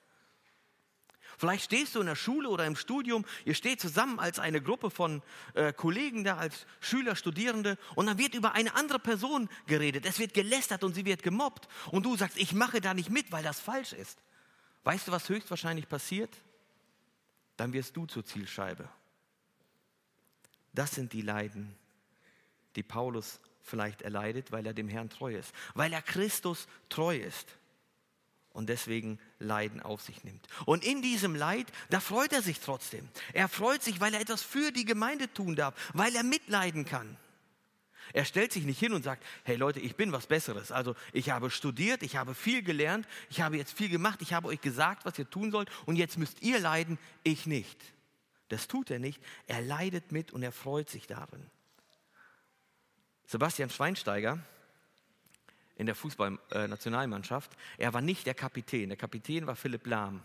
Vielleicht 1.40 1.64
stehst 1.64 1.96
du 1.96 2.02
in 2.02 2.06
der 2.06 2.16
Schule 2.16 2.48
oder 2.48 2.68
im 2.68 2.76
Studium, 2.76 3.26
ihr 3.44 3.56
steht 3.56 3.82
zusammen 3.82 4.20
als 4.20 4.38
eine 4.38 4.62
Gruppe 4.62 4.92
von 4.92 5.24
äh, 5.56 5.74
Kollegen 5.74 6.24
da, 6.24 6.38
als 6.38 6.68
Schüler, 6.80 7.16
Studierende, 7.16 7.80
und 7.96 8.06
dann 8.06 8.20
wird 8.20 8.36
über 8.36 8.52
eine 8.52 8.76
andere 8.76 9.00
Person 9.00 9.50
geredet. 9.66 10.06
Es 10.06 10.20
wird 10.20 10.36
gelästert 10.36 10.84
und 10.84 10.94
sie 10.94 11.06
wird 11.06 11.24
gemobbt. 11.24 11.68
Und 11.90 12.06
du 12.06 12.16
sagst, 12.16 12.38
ich 12.38 12.54
mache 12.54 12.82
da 12.82 12.94
nicht 12.94 13.10
mit, 13.10 13.32
weil 13.32 13.44
das 13.44 13.60
falsch 13.60 13.94
ist. 13.94 14.20
Weißt 14.84 15.08
du, 15.08 15.12
was 15.12 15.28
höchstwahrscheinlich 15.28 15.90
passiert? 15.90 16.30
Dann 17.58 17.74
wirst 17.74 17.96
du 17.96 18.06
zur 18.06 18.26
Zielscheibe. 18.26 18.88
Das 20.74 20.92
sind 20.92 21.14
die 21.14 21.22
Leiden, 21.22 21.76
die 22.76 22.84
Paulus 22.84 23.40
vielleicht 23.62 24.02
erleidet, 24.02 24.52
weil 24.52 24.66
er 24.66 24.74
dem 24.74 24.88
Herrn 24.88 25.10
treu 25.10 25.36
ist, 25.36 25.54
weil 25.74 25.94
er 25.94 26.02
Christus 26.02 26.68
treu 26.90 27.16
ist 27.16 27.58
und 28.54 28.70
deswegen 28.70 29.20
Leiden 29.40 29.82
auf 29.82 30.02
sich 30.02 30.24
nimmt. 30.24 30.48
Und 30.66 30.84
in 30.84 31.02
diesem 31.02 31.36
Leid, 31.36 31.68
da 31.90 32.00
freut 32.00 32.34
er 32.34 32.42
sich 32.42 32.60
trotzdem. 32.60 33.08
Er 33.34 33.48
freut 33.48 33.84
sich, 33.84 34.00
weil 34.00 34.14
er 34.14 34.22
etwas 34.22 34.42
für 34.42 34.72
die 34.72 34.86
Gemeinde 34.86 35.32
tun 35.34 35.56
darf, 35.56 35.76
weil 35.94 36.16
er 36.16 36.24
mitleiden 36.24 36.86
kann. 36.86 37.18
Er 38.14 38.26
stellt 38.26 38.52
sich 38.52 38.66
nicht 38.66 38.80
hin 38.80 38.94
und 38.94 39.04
sagt, 39.04 39.24
hey 39.44 39.56
Leute, 39.56 39.80
ich 39.80 39.96
bin 39.96 40.12
was 40.12 40.28
Besseres. 40.28 40.72
Also 40.72 40.96
ich 41.14 41.30
habe 41.30 41.50
studiert, 41.50 42.04
ich 42.04 42.16
habe 42.16 42.34
viel 42.34 42.64
gelernt, 42.64 43.08
ich 43.30 43.42
habe 43.42 43.58
jetzt 43.58 43.74
viel 43.74 43.90
gemacht, 43.90 44.22
ich 44.22 44.34
habe 44.34 44.48
euch 44.48 44.62
gesagt, 44.62 45.06
was 45.06 45.18
ihr 45.20 45.30
tun 45.30 45.52
sollt 45.52 45.70
und 45.86 45.96
jetzt 45.96 46.18
müsst 46.18 46.42
ihr 46.42 46.60
leiden, 46.60 46.98
ich 47.24 47.46
nicht. 47.46 47.80
Das 48.50 48.68
tut 48.68 48.92
er 48.92 49.00
nicht. 49.00 49.22
Er 49.48 49.62
leidet 49.62 50.12
mit 50.12 50.32
und 50.32 50.44
er 50.44 50.52
freut 50.52 50.90
sich 50.90 51.08
darin. 51.08 51.46
Sebastian 53.26 53.70
Schweinsteiger 53.70 54.40
in 55.78 55.86
der 55.86 55.96
Fußballnationalmannschaft, 55.96 57.52
er 57.78 57.94
war 57.94 58.02
nicht 58.02 58.28
der 58.28 58.34
Kapitän. 58.34 58.90
Der 58.90 58.98
Kapitän 58.98 59.48
war 59.48 59.56
Philipp 59.56 59.88
Lahm. 59.88 60.22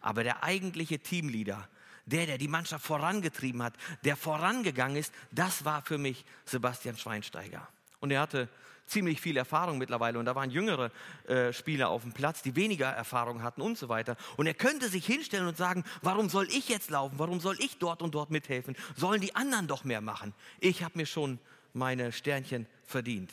Aber 0.00 0.24
der 0.24 0.42
eigentliche 0.42 0.98
Teamleader, 0.98 1.68
der, 2.10 2.26
der 2.26 2.38
die 2.38 2.48
Mannschaft 2.48 2.84
vorangetrieben 2.84 3.62
hat, 3.62 3.74
der 4.04 4.16
vorangegangen 4.16 4.96
ist, 4.96 5.12
das 5.30 5.64
war 5.64 5.82
für 5.82 5.98
mich 5.98 6.24
Sebastian 6.44 6.96
Schweinsteiger. 6.96 7.68
Und 8.00 8.10
er 8.10 8.20
hatte 8.20 8.48
ziemlich 8.86 9.20
viel 9.20 9.36
Erfahrung 9.36 9.78
mittlerweile 9.78 10.18
und 10.18 10.24
da 10.24 10.34
waren 10.34 10.50
jüngere 10.50 10.90
äh, 11.26 11.52
Spieler 11.52 11.90
auf 11.90 12.02
dem 12.02 12.12
Platz, 12.12 12.42
die 12.42 12.56
weniger 12.56 12.88
Erfahrung 12.88 13.42
hatten 13.42 13.60
und 13.60 13.78
so 13.78 13.88
weiter. 13.88 14.16
Und 14.36 14.46
er 14.46 14.54
könnte 14.54 14.88
sich 14.88 15.06
hinstellen 15.06 15.46
und 15.46 15.56
sagen, 15.56 15.84
warum 16.02 16.28
soll 16.28 16.48
ich 16.48 16.68
jetzt 16.68 16.90
laufen? 16.90 17.18
Warum 17.18 17.40
soll 17.40 17.56
ich 17.60 17.78
dort 17.78 18.02
und 18.02 18.14
dort 18.14 18.30
mithelfen? 18.30 18.76
Sollen 18.96 19.20
die 19.20 19.36
anderen 19.36 19.66
doch 19.66 19.84
mehr 19.84 20.00
machen? 20.00 20.34
Ich 20.60 20.82
habe 20.82 20.98
mir 20.98 21.06
schon 21.06 21.38
meine 21.72 22.12
Sternchen 22.12 22.66
verdient. 22.84 23.32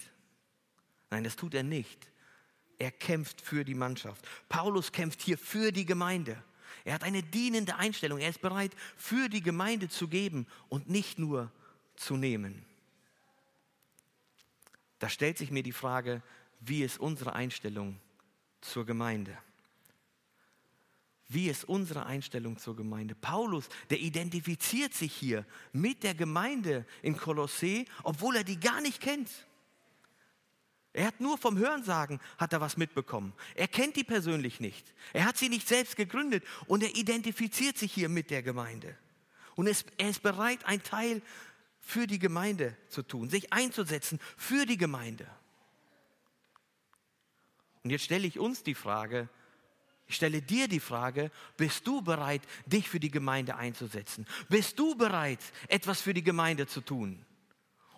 Nein, 1.09 1.23
das 1.23 1.35
tut 1.35 1.53
er 1.53 1.63
nicht. 1.63 2.07
Er 2.77 2.91
kämpft 2.91 3.39
für 3.39 3.63
die 3.63 3.75
Mannschaft. 3.75 4.27
Paulus 4.49 4.91
kämpft 4.91 5.21
hier 5.21 5.37
für 5.37 5.71
die 5.71 5.85
Gemeinde. 5.85 6.37
Er 6.85 6.93
hat 6.93 7.03
eine 7.03 7.23
dienende 7.23 7.75
Einstellung. 7.75 8.19
Er 8.19 8.29
ist 8.29 8.41
bereit, 8.41 8.71
für 8.95 9.27
die 9.27 9.41
Gemeinde 9.41 9.89
zu 9.89 10.07
geben 10.07 10.47
und 10.69 10.87
nicht 10.87 11.19
nur 11.19 11.51
zu 11.95 12.15
nehmen. 12.15 12.63
Da 14.99 15.09
stellt 15.09 15.37
sich 15.37 15.51
mir 15.51 15.63
die 15.63 15.71
Frage, 15.71 16.21
wie 16.61 16.83
ist 16.83 16.99
unsere 16.99 17.33
Einstellung 17.33 17.99
zur 18.61 18.85
Gemeinde? 18.85 19.37
Wie 21.27 21.49
ist 21.49 21.63
unsere 21.63 22.05
Einstellung 22.05 22.57
zur 22.59 22.75
Gemeinde? 22.75 23.15
Paulus, 23.15 23.67
der 23.89 23.99
identifiziert 23.99 24.93
sich 24.93 25.13
hier 25.13 25.43
mit 25.73 26.03
der 26.03 26.13
Gemeinde 26.13 26.85
in 27.01 27.17
Kolossee, 27.17 27.85
obwohl 28.03 28.35
er 28.35 28.43
die 28.43 28.59
gar 28.59 28.79
nicht 28.79 29.01
kennt. 29.01 29.29
Er 30.95 31.07
hat 31.07 31.19
nur 31.19 31.37
vom 31.37 31.57
Hörensagen 31.57 32.21
hat 32.37 32.53
er 32.53 32.61
was 32.61 32.77
mitbekommen. 32.77 33.33
Er 33.53 33.67
kennt 33.67 33.97
die 33.97 34.05
persönlich 34.05 34.61
nicht. 34.61 34.93
Er 35.11 35.25
hat 35.25 35.35
sie 35.35 35.49
nicht 35.49 35.67
selbst 35.67 35.97
gegründet 35.97 36.45
und 36.67 36.83
er 36.83 36.95
identifiziert 36.95 37.77
sich 37.77 37.91
hier 37.91 38.07
mit 38.07 38.29
der 38.29 38.41
Gemeinde. 38.41 38.95
Und 39.55 39.67
er 39.67 40.09
ist 40.09 40.23
bereit, 40.23 40.63
ein 40.63 40.81
Teil 40.83 41.21
für 41.81 42.07
die 42.07 42.17
Gemeinde 42.17 42.77
zu 42.87 43.03
tun, 43.03 43.29
sich 43.29 43.51
einzusetzen 43.51 44.21
für 44.37 44.65
die 44.65 44.77
Gemeinde. 44.77 45.27
Und 47.83 47.89
jetzt 47.89 48.05
stelle 48.05 48.25
ich 48.25 48.39
uns 48.39 48.63
die 48.63 48.73
Frage, 48.73 49.27
ich 50.07 50.15
stelle 50.15 50.41
dir 50.41 50.69
die 50.69 50.79
Frage, 50.79 51.29
bist 51.57 51.85
du 51.85 52.01
bereit, 52.01 52.43
dich 52.65 52.87
für 52.87 53.01
die 53.01 53.11
Gemeinde 53.11 53.57
einzusetzen? 53.57 54.25
Bist 54.47 54.79
du 54.79 54.95
bereit, 54.95 55.39
etwas 55.67 55.99
für 55.99 56.13
die 56.13 56.23
Gemeinde 56.23 56.67
zu 56.67 56.79
tun? 56.79 57.24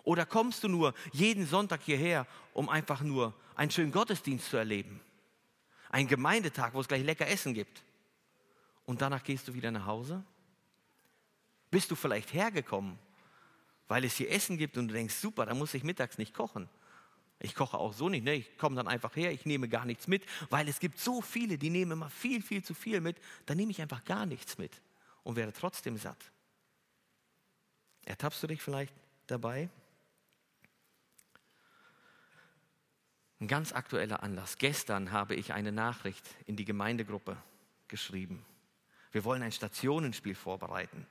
Oder 0.08 0.24
kommst 0.24 0.64
du 0.64 0.68
nur 0.68 0.94
jeden 1.12 1.46
Sonntag 1.46 1.82
hierher, 1.82 2.26
um 2.54 2.70
einfach 2.70 3.02
nur 3.02 3.34
einen 3.54 3.70
schönen 3.70 3.92
Gottesdienst 3.92 4.48
zu 4.48 4.56
erleben? 4.56 5.02
Ein 5.90 6.08
Gemeindetag, 6.08 6.72
wo 6.72 6.80
es 6.80 6.88
gleich 6.88 7.04
lecker 7.04 7.28
Essen 7.28 7.52
gibt. 7.52 7.84
Und 8.86 9.02
danach 9.02 9.22
gehst 9.22 9.46
du 9.48 9.52
wieder 9.52 9.70
nach 9.70 9.84
Hause? 9.84 10.24
Bist 11.70 11.90
du 11.90 11.94
vielleicht 11.94 12.32
hergekommen, 12.32 12.98
weil 13.86 14.02
es 14.02 14.16
hier 14.16 14.30
Essen 14.30 14.56
gibt 14.56 14.78
und 14.78 14.88
du 14.88 14.94
denkst, 14.94 15.14
super, 15.14 15.44
da 15.44 15.52
muss 15.52 15.74
ich 15.74 15.84
mittags 15.84 16.16
nicht 16.16 16.32
kochen. 16.32 16.70
Ich 17.38 17.54
koche 17.54 17.76
auch 17.76 17.92
so 17.92 18.08
nicht, 18.08 18.24
ne? 18.24 18.32
ich 18.32 18.56
komme 18.56 18.76
dann 18.76 18.88
einfach 18.88 19.14
her, 19.14 19.30
ich 19.30 19.44
nehme 19.44 19.68
gar 19.68 19.84
nichts 19.84 20.06
mit, 20.06 20.24
weil 20.48 20.70
es 20.70 20.80
gibt 20.80 20.98
so 20.98 21.20
viele, 21.20 21.58
die 21.58 21.68
nehmen 21.68 21.92
immer 21.92 22.08
viel, 22.08 22.40
viel 22.40 22.64
zu 22.64 22.72
viel 22.72 23.02
mit, 23.02 23.18
dann 23.44 23.58
nehme 23.58 23.72
ich 23.72 23.82
einfach 23.82 24.02
gar 24.06 24.24
nichts 24.24 24.56
mit 24.56 24.80
und 25.22 25.36
werde 25.36 25.52
trotzdem 25.52 25.98
satt. 25.98 26.32
Ertappst 28.06 28.42
du 28.42 28.46
dich 28.46 28.62
vielleicht 28.62 28.94
dabei? 29.26 29.68
Ein 33.40 33.46
ganz 33.46 33.72
aktueller 33.72 34.22
Anlass. 34.22 34.58
Gestern 34.58 35.12
habe 35.12 35.34
ich 35.36 35.52
eine 35.52 35.70
Nachricht 35.70 36.24
in 36.46 36.56
die 36.56 36.64
Gemeindegruppe 36.64 37.36
geschrieben. 37.86 38.44
Wir 39.12 39.24
wollen 39.24 39.42
ein 39.42 39.52
Stationenspiel 39.52 40.34
vorbereiten. 40.34 41.06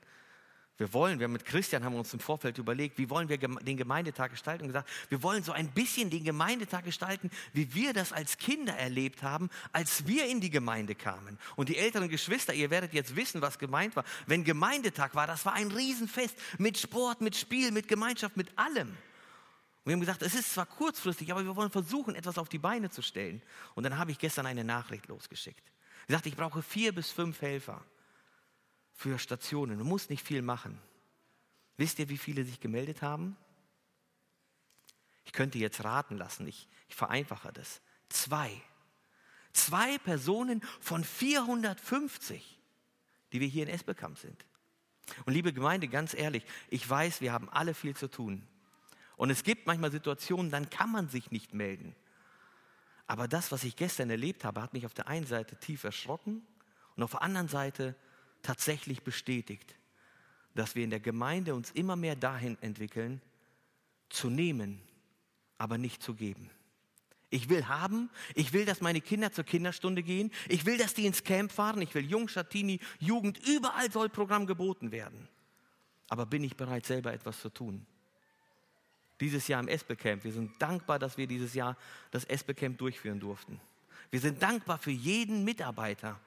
Wir 0.76 0.92
wollen, 0.92 1.18
wir 1.18 1.26
mit 1.26 1.44
Christian 1.44 1.84
haben 1.84 1.96
uns 1.96 2.14
im 2.14 2.20
Vorfeld 2.20 2.56
überlegt, 2.58 2.98
wie 2.98 3.10
wollen 3.10 3.28
wir 3.28 3.36
den 3.36 3.76
Gemeindetag 3.76 4.30
gestalten 4.30 4.62
und 4.62 4.68
gesagt, 4.68 4.88
wir 5.08 5.24
wollen 5.24 5.42
so 5.42 5.50
ein 5.50 5.72
bisschen 5.72 6.08
den 6.08 6.22
Gemeindetag 6.22 6.84
gestalten, 6.84 7.30
wie 7.52 7.74
wir 7.74 7.92
das 7.92 8.12
als 8.12 8.38
Kinder 8.38 8.74
erlebt 8.74 9.24
haben, 9.24 9.50
als 9.72 10.06
wir 10.06 10.26
in 10.26 10.40
die 10.40 10.50
Gemeinde 10.50 10.94
kamen. 10.94 11.36
Und 11.56 11.68
die 11.68 11.78
älteren 11.78 12.08
Geschwister, 12.08 12.54
ihr 12.54 12.70
werdet 12.70 12.92
jetzt 12.92 13.16
wissen, 13.16 13.42
was 13.42 13.58
gemeint 13.58 13.96
war. 13.96 14.04
Wenn 14.26 14.44
Gemeindetag 14.44 15.16
war, 15.16 15.26
das 15.26 15.44
war 15.44 15.54
ein 15.54 15.72
Riesenfest 15.72 16.36
mit 16.58 16.78
Sport, 16.78 17.22
mit 17.22 17.34
Spiel, 17.34 17.72
mit 17.72 17.88
Gemeinschaft, 17.88 18.36
mit 18.36 18.56
allem. 18.56 18.96
Wir 19.88 19.94
haben 19.94 20.00
gesagt, 20.00 20.20
es 20.20 20.34
ist 20.34 20.52
zwar 20.52 20.66
kurzfristig, 20.66 21.30
aber 21.30 21.42
wir 21.42 21.56
wollen 21.56 21.70
versuchen, 21.70 22.14
etwas 22.14 22.36
auf 22.36 22.50
die 22.50 22.58
Beine 22.58 22.90
zu 22.90 23.00
stellen. 23.00 23.40
Und 23.74 23.84
dann 23.84 23.96
habe 23.96 24.10
ich 24.10 24.18
gestern 24.18 24.44
eine 24.44 24.62
Nachricht 24.62 25.08
losgeschickt. 25.08 25.72
Ich 26.06 26.12
sagte, 26.12 26.28
ich 26.28 26.36
brauche 26.36 26.60
vier 26.60 26.94
bis 26.94 27.10
fünf 27.10 27.40
Helfer 27.40 27.82
für 28.92 29.18
Stationen. 29.18 29.78
Du 29.78 29.86
musst 29.86 30.10
nicht 30.10 30.26
viel 30.26 30.42
machen. 30.42 30.78
Wisst 31.78 31.98
ihr, 32.00 32.10
wie 32.10 32.18
viele 32.18 32.44
sich 32.44 32.60
gemeldet 32.60 33.00
haben? 33.00 33.34
Ich 35.24 35.32
könnte 35.32 35.56
jetzt 35.56 35.82
raten 35.82 36.18
lassen, 36.18 36.46
ich, 36.46 36.68
ich 36.88 36.94
vereinfache 36.94 37.50
das. 37.54 37.80
Zwei. 38.10 38.60
Zwei 39.54 39.96
Personen 39.96 40.62
von 40.80 41.02
450, 41.02 42.58
die 43.32 43.40
wir 43.40 43.48
hier 43.48 43.62
in 43.62 43.70
Esbekamp 43.70 44.18
sind. 44.18 44.44
Und 45.24 45.32
liebe 45.32 45.54
Gemeinde, 45.54 45.88
ganz 45.88 46.12
ehrlich, 46.12 46.44
ich 46.68 46.86
weiß, 46.88 47.22
wir 47.22 47.32
haben 47.32 47.48
alle 47.48 47.72
viel 47.72 47.96
zu 47.96 48.08
tun. 48.08 48.46
Und 49.18 49.30
es 49.30 49.42
gibt 49.42 49.66
manchmal 49.66 49.90
Situationen, 49.90 50.50
dann 50.50 50.70
kann 50.70 50.92
man 50.92 51.08
sich 51.08 51.32
nicht 51.32 51.52
melden. 51.52 51.94
Aber 53.08 53.26
das, 53.26 53.50
was 53.50 53.64
ich 53.64 53.74
gestern 53.74 54.10
erlebt 54.10 54.44
habe, 54.44 54.62
hat 54.62 54.72
mich 54.72 54.86
auf 54.86 54.94
der 54.94 55.08
einen 55.08 55.26
Seite 55.26 55.56
tief 55.56 55.82
erschrocken 55.82 56.46
und 56.94 57.02
auf 57.02 57.10
der 57.10 57.22
anderen 57.22 57.48
Seite 57.48 57.96
tatsächlich 58.42 59.02
bestätigt, 59.02 59.74
dass 60.54 60.76
wir 60.76 60.84
in 60.84 60.90
der 60.90 61.00
Gemeinde 61.00 61.56
uns 61.56 61.72
immer 61.72 61.96
mehr 61.96 62.14
dahin 62.14 62.56
entwickeln, 62.60 63.20
zu 64.08 64.30
nehmen, 64.30 64.80
aber 65.58 65.78
nicht 65.78 66.00
zu 66.00 66.14
geben. 66.14 66.50
Ich 67.28 67.48
will 67.48 67.66
haben, 67.66 68.10
ich 68.36 68.52
will, 68.52 68.66
dass 68.66 68.80
meine 68.80 69.00
Kinder 69.00 69.32
zur 69.32 69.44
Kinderstunde 69.44 70.04
gehen, 70.04 70.30
ich 70.48 70.64
will, 70.64 70.78
dass 70.78 70.94
die 70.94 71.06
ins 71.06 71.24
Camp 71.24 71.50
fahren, 71.50 71.82
ich 71.82 71.92
will 71.92 72.08
Jung, 72.08 72.28
Schatini, 72.28 72.78
Jugend, 73.00 73.38
überall 73.44 73.90
soll 73.90 74.10
Programm 74.10 74.46
geboten 74.46 74.92
werden. 74.92 75.28
Aber 76.08 76.24
bin 76.24 76.44
ich 76.44 76.56
bereit, 76.56 76.86
selber 76.86 77.12
etwas 77.12 77.40
zu 77.40 77.50
tun? 77.50 77.84
Dieses 79.20 79.48
Jahr 79.48 79.60
im 79.60 79.68
Espe-Camp, 79.68 80.24
wir 80.24 80.32
sind 80.32 80.60
dankbar, 80.62 80.98
dass 80.98 81.16
wir 81.16 81.26
dieses 81.26 81.54
Jahr 81.54 81.76
das 82.10 82.24
Espe-Camp 82.24 82.78
durchführen 82.78 83.18
durften. 83.18 83.60
Wir 84.10 84.20
sind 84.20 84.42
dankbar 84.42 84.78
für 84.78 84.90
jeden 84.90 85.44
Mitarbeiter, 85.44 86.18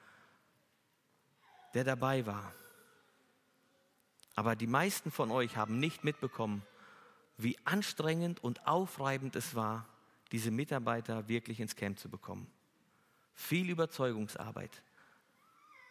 der 1.74 1.84
dabei 1.84 2.26
war. 2.26 2.52
Aber 4.34 4.56
die 4.56 4.66
meisten 4.66 5.10
von 5.10 5.30
euch 5.30 5.56
haben 5.56 5.78
nicht 5.78 6.04
mitbekommen, 6.04 6.62
wie 7.38 7.56
anstrengend 7.64 8.42
und 8.42 8.66
aufreibend 8.66 9.36
es 9.36 9.54
war, 9.54 9.86
diese 10.30 10.50
Mitarbeiter 10.50 11.28
wirklich 11.28 11.60
ins 11.60 11.76
Camp 11.76 11.98
zu 11.98 12.08
bekommen. 12.08 12.46
Viel 13.34 13.68
Überzeugungsarbeit. 13.70 14.70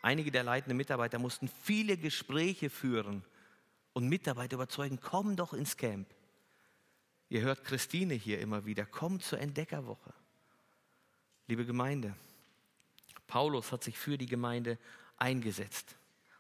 Einige 0.01 0.31
der 0.31 0.43
leitenden 0.43 0.77
Mitarbeiter 0.77 1.19
mussten 1.19 1.47
viele 1.47 1.97
Gespräche 1.97 2.69
führen 2.69 3.23
und 3.93 4.07
Mitarbeiter 4.07 4.55
überzeugen, 4.55 4.99
komm 5.01 5.35
doch 5.35 5.53
ins 5.53 5.77
Camp. 5.77 6.07
Ihr 7.31 7.43
hört 7.43 7.63
Christine 7.63 8.13
hier 8.13 8.39
immer 8.39 8.65
wieder, 8.65 8.85
komm 8.85 9.21
zur 9.21 9.39
Entdeckerwoche. 9.39 10.13
Liebe 11.47 11.65
Gemeinde, 11.65 12.13
Paulus 13.25 13.71
hat 13.71 13.85
sich 13.85 13.97
für 13.97 14.17
die 14.17 14.25
Gemeinde 14.25 14.77
eingesetzt. 15.15 15.95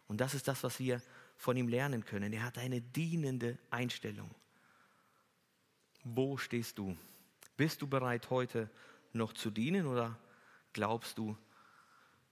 Und 0.09 0.19
das 0.19 0.33
ist 0.33 0.49
das, 0.49 0.65
was 0.65 0.79
wir 0.79 1.01
von 1.37 1.55
ihm 1.55 1.69
lernen 1.69 2.03
können. 2.03 2.33
Er 2.33 2.43
hat 2.43 2.57
eine 2.57 2.81
dienende 2.81 3.57
Einstellung. 3.69 4.29
Wo 6.03 6.35
stehst 6.35 6.77
du? 6.77 6.97
Bist 7.55 7.81
du 7.81 7.87
bereit, 7.87 8.29
heute 8.29 8.69
noch 9.13 9.31
zu 9.31 9.49
dienen 9.49 9.87
oder 9.87 10.19
glaubst 10.73 11.17
du, 11.17 11.37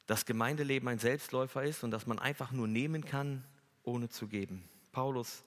dass 0.06 0.26
Gemeindeleben 0.26 0.90
ein 0.90 1.00
Selbstläufer 1.00 1.64
ist 1.64 1.86
und 1.86 1.92
dass 1.92 2.08
man 2.08 2.20
einfach 2.20 2.52
nur 2.52 2.68
nehmen 2.68 3.06
kann, 3.06 3.46
ohne 3.84 4.10
zu 4.10 4.28
geben? 4.28 4.68
Paulus 4.92 5.46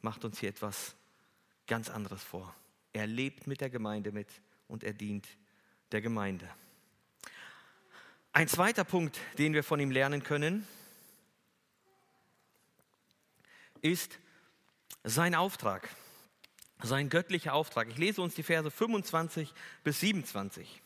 macht 0.00 0.24
uns 0.24 0.40
hier 0.40 0.48
etwas 0.48 0.96
ganz 1.66 1.90
anderes 1.90 2.22
vor. 2.22 2.54
Er 2.92 3.06
lebt 3.06 3.46
mit 3.46 3.60
der 3.60 3.70
Gemeinde 3.70 4.12
mit 4.12 4.28
und 4.68 4.84
er 4.84 4.92
dient 4.92 5.26
der 5.92 6.00
Gemeinde. 6.00 6.48
Ein 8.32 8.48
zweiter 8.48 8.84
Punkt, 8.84 9.20
den 9.38 9.54
wir 9.54 9.62
von 9.62 9.78
ihm 9.78 9.90
lernen 9.90 10.22
können, 10.24 10.66
ist 13.80 14.18
sein 15.04 15.34
Auftrag, 15.34 15.88
sein 16.82 17.10
göttlicher 17.10 17.54
Auftrag. 17.54 17.88
Ich 17.90 17.98
lese 17.98 18.22
uns 18.22 18.34
die 18.34 18.42
Verse 18.42 18.70
25 18.70 19.52
bis 19.84 20.00
27. 20.00 20.82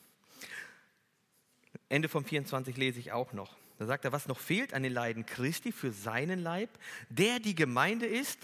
Ende 1.89 2.09
vom 2.09 2.25
24 2.25 2.77
lese 2.77 2.99
ich 2.99 3.13
auch 3.13 3.33
noch. 3.33 3.57
Da 3.79 3.87
sagt 3.87 4.05
er, 4.05 4.13
was 4.13 4.27
noch 4.27 4.41
fehlt 4.41 4.75
an 4.75 4.83
den 4.83 4.93
Leiden 4.93 5.25
Christi 5.25 5.73
für 5.73 5.93
seinen 5.93 6.41
Leib, 6.41 6.71
der 7.09 7.39
die 7.39 7.55
Gemeinde 7.55 8.07
ist, 8.07 8.39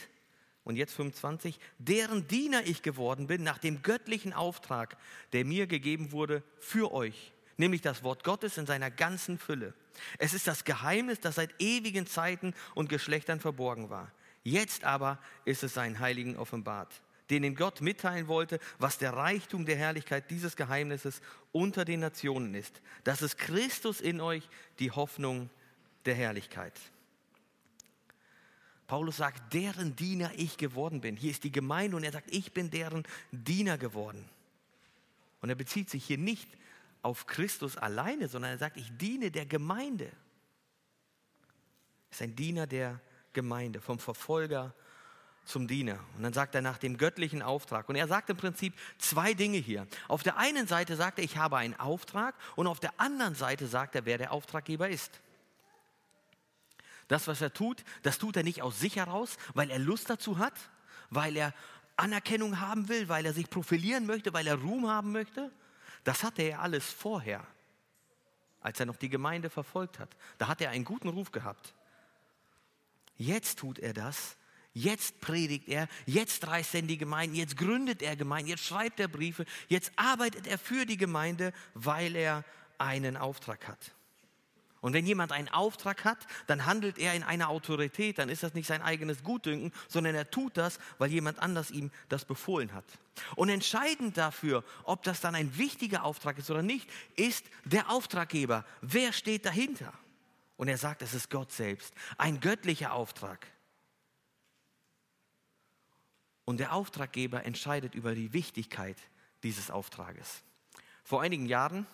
und 0.64 0.76
jetzt 0.76 0.94
25, 0.94 1.58
deren 1.78 2.26
Diener 2.26 2.66
ich 2.66 2.82
geworden 2.82 3.26
bin 3.26 3.42
nach 3.42 3.58
dem 3.58 3.82
göttlichen 3.82 4.32
Auftrag, 4.32 4.96
der 5.32 5.44
mir 5.44 5.66
gegeben 5.66 6.12
wurde 6.12 6.42
für 6.58 6.92
euch 6.92 7.34
nämlich 7.56 7.82
das 7.82 8.02
Wort 8.02 8.24
Gottes 8.24 8.58
in 8.58 8.66
seiner 8.66 8.90
ganzen 8.90 9.38
Fülle. 9.38 9.74
Es 10.18 10.34
ist 10.34 10.46
das 10.46 10.64
Geheimnis, 10.64 11.20
das 11.20 11.36
seit 11.36 11.54
ewigen 11.60 12.06
Zeiten 12.06 12.54
und 12.74 12.88
Geschlechtern 12.88 13.40
verborgen 13.40 13.90
war. 13.90 14.10
Jetzt 14.42 14.84
aber 14.84 15.18
ist 15.44 15.62
es 15.62 15.74
seinen 15.74 16.00
Heiligen 16.00 16.36
offenbart, 16.36 16.92
denen 17.30 17.54
Gott 17.54 17.80
mitteilen 17.80 18.28
wollte, 18.28 18.58
was 18.78 18.98
der 18.98 19.14
Reichtum 19.14 19.64
der 19.64 19.76
Herrlichkeit 19.76 20.30
dieses 20.30 20.56
Geheimnisses 20.56 21.22
unter 21.52 21.84
den 21.84 22.00
Nationen 22.00 22.54
ist. 22.54 22.82
Das 23.04 23.22
ist 23.22 23.38
Christus 23.38 24.00
in 24.00 24.20
euch, 24.20 24.48
die 24.78 24.90
Hoffnung 24.90 25.48
der 26.04 26.14
Herrlichkeit. 26.14 26.74
Paulus 28.86 29.16
sagt, 29.16 29.54
deren 29.54 29.96
Diener 29.96 30.30
ich 30.36 30.56
geworden 30.56 31.00
bin. 31.00 31.16
Hier 31.16 31.30
ist 31.30 31.44
die 31.44 31.52
Gemeinde 31.52 31.96
und 31.96 32.04
er 32.04 32.12
sagt, 32.12 32.30
ich 32.30 32.52
bin 32.52 32.70
deren 32.70 33.04
Diener 33.32 33.78
geworden. 33.78 34.28
Und 35.40 35.48
er 35.48 35.54
bezieht 35.54 35.90
sich 35.90 36.04
hier 36.04 36.18
nicht 36.18 36.48
auf 37.02 37.26
Christus 37.26 37.76
alleine, 37.76 38.28
sondern 38.28 38.52
er 38.52 38.58
sagt, 38.58 38.76
ich 38.76 38.90
diene 38.96 39.30
der 39.30 39.46
Gemeinde. 39.46 40.06
Er 40.06 40.12
ist 42.10 42.22
ein 42.22 42.36
Diener 42.36 42.66
der 42.66 43.00
Gemeinde, 43.32 43.80
vom 43.80 43.98
Verfolger 43.98 44.74
zum 45.44 45.68
Diener. 45.68 46.00
Und 46.16 46.22
dann 46.22 46.32
sagt 46.32 46.54
er 46.54 46.62
nach 46.62 46.78
dem 46.78 46.96
göttlichen 46.96 47.42
Auftrag. 47.42 47.88
Und 47.88 47.96
er 47.96 48.08
sagt 48.08 48.30
im 48.30 48.36
Prinzip 48.36 48.74
zwei 48.98 49.34
Dinge 49.34 49.58
hier. 49.58 49.86
Auf 50.08 50.22
der 50.22 50.38
einen 50.38 50.66
Seite 50.66 50.96
sagt 50.96 51.18
er, 51.18 51.24
ich 51.24 51.36
habe 51.36 51.56
einen 51.58 51.78
Auftrag 51.78 52.34
und 52.56 52.66
auf 52.66 52.80
der 52.80 52.98
anderen 52.98 53.34
Seite 53.34 53.66
sagt 53.66 53.94
er, 53.94 54.06
wer 54.06 54.18
der 54.18 54.32
Auftraggeber 54.32 54.88
ist. 54.88 55.20
Das, 57.08 57.26
was 57.26 57.40
er 57.40 57.52
tut, 57.52 57.84
das 58.02 58.18
tut 58.18 58.36
er 58.36 58.42
nicht 58.42 58.62
aus 58.62 58.80
sich 58.80 58.96
heraus, 58.96 59.36
weil 59.54 59.70
er 59.70 59.78
Lust 59.78 60.08
dazu 60.10 60.38
hat, 60.38 60.54
weil 61.10 61.36
er 61.36 61.52
Anerkennung 61.96 62.60
haben 62.60 62.88
will, 62.88 63.08
weil 63.08 63.26
er 63.26 63.32
sich 63.32 63.48
profilieren 63.50 64.06
möchte, 64.06 64.32
weil 64.32 64.46
er 64.46 64.56
Ruhm 64.56 64.88
haben 64.88 65.12
möchte, 65.12 65.52
das 66.02 66.22
hatte 66.22 66.42
er 66.42 66.60
alles 66.60 66.84
vorher, 66.84 67.46
als 68.60 68.80
er 68.80 68.86
noch 68.86 68.96
die 68.96 69.08
Gemeinde 69.08 69.50
verfolgt 69.50 69.98
hat. 69.98 70.16
Da 70.38 70.48
hat 70.48 70.60
er 70.60 70.70
einen 70.70 70.84
guten 70.84 71.08
Ruf 71.08 71.30
gehabt. 71.30 71.74
Jetzt 73.16 73.58
tut 73.58 73.78
er 73.78 73.92
das. 73.92 74.36
Jetzt 74.76 75.20
predigt 75.20 75.68
er, 75.68 75.86
jetzt 76.04 76.44
reist 76.48 76.74
er 76.74 76.80
in 76.80 76.88
die 76.88 76.98
Gemeinde, 76.98 77.36
jetzt 77.36 77.56
gründet 77.56 78.02
er 78.02 78.16
Gemeinden, 78.16 78.50
jetzt 78.50 78.64
schreibt 78.64 78.98
er 78.98 79.06
Briefe, 79.06 79.44
jetzt 79.68 79.92
arbeitet 79.94 80.48
er 80.48 80.58
für 80.58 80.84
die 80.84 80.96
Gemeinde, 80.96 81.52
weil 81.74 82.16
er 82.16 82.44
einen 82.76 83.16
Auftrag 83.16 83.68
hat. 83.68 83.94
Und 84.84 84.92
wenn 84.92 85.06
jemand 85.06 85.32
einen 85.32 85.48
Auftrag 85.48 86.04
hat, 86.04 86.18
dann 86.46 86.66
handelt 86.66 86.98
er 86.98 87.14
in 87.14 87.22
einer 87.22 87.48
Autorität, 87.48 88.18
dann 88.18 88.28
ist 88.28 88.42
das 88.42 88.52
nicht 88.52 88.66
sein 88.66 88.82
eigenes 88.82 89.24
Gutdünken, 89.24 89.72
sondern 89.88 90.14
er 90.14 90.30
tut 90.30 90.58
das, 90.58 90.78
weil 90.98 91.10
jemand 91.10 91.38
anders 91.38 91.70
ihm 91.70 91.90
das 92.10 92.26
befohlen 92.26 92.74
hat. 92.74 92.84
Und 93.34 93.48
entscheidend 93.48 94.18
dafür, 94.18 94.62
ob 94.82 95.02
das 95.02 95.22
dann 95.22 95.34
ein 95.34 95.56
wichtiger 95.56 96.04
Auftrag 96.04 96.36
ist 96.36 96.50
oder 96.50 96.60
nicht, 96.60 96.86
ist 97.16 97.46
der 97.64 97.88
Auftraggeber. 97.88 98.66
Wer 98.82 99.14
steht 99.14 99.46
dahinter? 99.46 99.90
Und 100.58 100.68
er 100.68 100.76
sagt, 100.76 101.00
es 101.00 101.14
ist 101.14 101.30
Gott 101.30 101.50
selbst, 101.50 101.94
ein 102.18 102.40
göttlicher 102.40 102.92
Auftrag. 102.92 103.46
Und 106.44 106.58
der 106.58 106.74
Auftraggeber 106.74 107.46
entscheidet 107.46 107.94
über 107.94 108.14
die 108.14 108.34
Wichtigkeit 108.34 108.98
dieses 109.44 109.70
Auftrages. 109.70 110.42
Vor 111.04 111.22
einigen 111.22 111.46
Jahren 111.46 111.86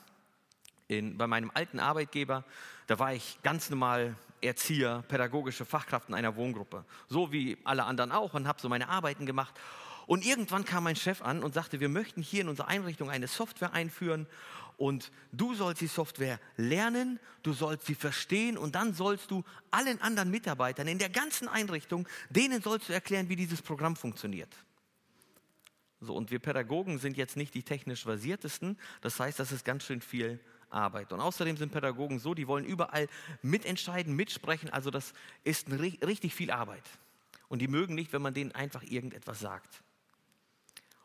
in, 0.91 1.17
bei 1.17 1.27
meinem 1.27 1.51
alten 1.55 1.79
Arbeitgeber, 1.79 2.45
da 2.87 2.99
war 2.99 3.15
ich 3.15 3.39
ganz 3.43 3.71
normal 3.71 4.17
Erzieher, 4.43 5.05
pädagogische 5.07 5.65
Fachkraft 5.65 6.09
in 6.09 6.15
einer 6.15 6.35
Wohngruppe. 6.35 6.85
So 7.09 7.31
wie 7.31 7.59
alle 7.65 7.85
anderen 7.85 8.11
auch 8.11 8.35
und 8.35 8.49
habe 8.49 8.61
so 8.61 8.69
meine 8.69 8.89
Arbeiten 8.89 9.27
gemacht. 9.27 9.55
Und 10.07 10.25
irgendwann 10.25 10.65
kam 10.65 10.85
mein 10.85 10.97
Chef 10.97 11.23
an 11.23 11.45
und 11.45 11.55
sagte, 11.55 11.79
wir 11.79 11.89
möchten 11.89 12.23
hier 12.23 12.41
in 12.41 12.49
unserer 12.49 12.69
Einrichtung 12.69 13.11
eine 13.11 13.29
Software 13.29 13.73
einführen 13.73 14.27
und 14.77 15.13
du 15.31 15.55
sollst 15.55 15.83
die 15.83 15.87
Software 15.87 16.41
lernen, 16.57 17.21
du 17.43 17.53
sollst 17.53 17.87
sie 17.87 17.95
verstehen 17.95 18.59
und 18.59 18.75
dann 18.75 18.95
sollst 18.95 19.31
du 19.31 19.45
allen 19.71 20.01
anderen 20.01 20.31
Mitarbeitern 20.31 20.89
in 20.89 20.99
der 20.99 21.11
ganzen 21.11 21.49
Einrichtung, 21.49 22.09
denen 22.31 22.63
sollst 22.63 22.89
du 22.89 22.93
erklären, 22.93 23.29
wie 23.29 23.37
dieses 23.37 23.63
Programm 23.63 23.95
funktioniert. 23.95 24.53
So, 26.01 26.15
und 26.15 26.31
wir 26.31 26.39
Pädagogen 26.39 26.99
sind 26.99 27.19
jetzt 27.19 27.37
nicht 27.37 27.55
die 27.55 27.63
technisch 27.63 28.05
versiertesten, 28.05 28.79
das 29.03 29.21
heißt, 29.21 29.39
das 29.39 29.53
ist 29.53 29.67
ganz 29.67 29.85
schön 29.85 30.01
viel 30.01 30.41
Arbeit. 30.71 31.13
Und 31.13 31.21
außerdem 31.21 31.57
sind 31.57 31.73
Pädagogen 31.73 32.19
so, 32.19 32.35
die 32.35 32.47
wollen 32.47 32.65
überall 32.65 33.09
mitentscheiden, 33.43 34.15
mitsprechen, 34.15 34.71
also 34.71 34.91
das 34.91 35.13
ist 35.45 35.69
richtig 35.71 36.35
viel 36.35 36.51
Arbeit. 36.51 36.85
Und 37.49 37.61
die 37.61 37.69
mögen 37.69 37.95
nicht, 37.95 38.13
wenn 38.13 38.23
man 38.23 38.35
denen 38.35 38.53
einfach 38.53 38.83
irgendetwas 38.85 39.41
sagt. 39.41 39.83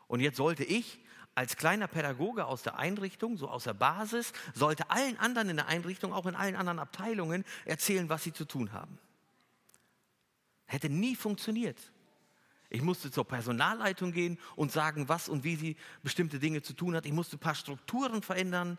Und 0.06 0.20
jetzt 0.20 0.36
sollte 0.36 0.64
ich 0.64 1.00
als 1.34 1.56
kleiner 1.56 1.86
Pädagoge 1.86 2.46
aus 2.46 2.62
der 2.62 2.78
Einrichtung, 2.78 3.36
so 3.36 3.48
aus 3.48 3.64
der 3.64 3.74
Basis, 3.74 4.32
sollte 4.54 4.90
allen 4.90 5.18
anderen 5.18 5.50
in 5.50 5.56
der 5.56 5.66
Einrichtung, 5.66 6.14
auch 6.14 6.26
in 6.26 6.34
allen 6.34 6.56
anderen 6.56 6.78
Abteilungen 6.78 7.44
erzählen, 7.66 8.08
was 8.08 8.24
sie 8.24 8.32
zu 8.32 8.46
tun 8.46 8.72
haben. 8.72 8.98
Hätte 10.64 10.88
nie 10.88 11.14
funktioniert. 11.14 11.78
Ich 12.70 12.82
musste 12.82 13.10
zur 13.10 13.24
Personalleitung 13.24 14.12
gehen 14.12 14.38
und 14.56 14.72
sagen, 14.72 15.08
was 15.08 15.28
und 15.28 15.44
wie 15.44 15.56
sie 15.56 15.76
bestimmte 16.02 16.38
Dinge 16.38 16.62
zu 16.62 16.72
tun 16.72 16.96
hat. 16.96 17.06
Ich 17.06 17.12
musste 17.12 17.36
ein 17.36 17.40
paar 17.40 17.54
Strukturen 17.54 18.22
verändern. 18.22 18.78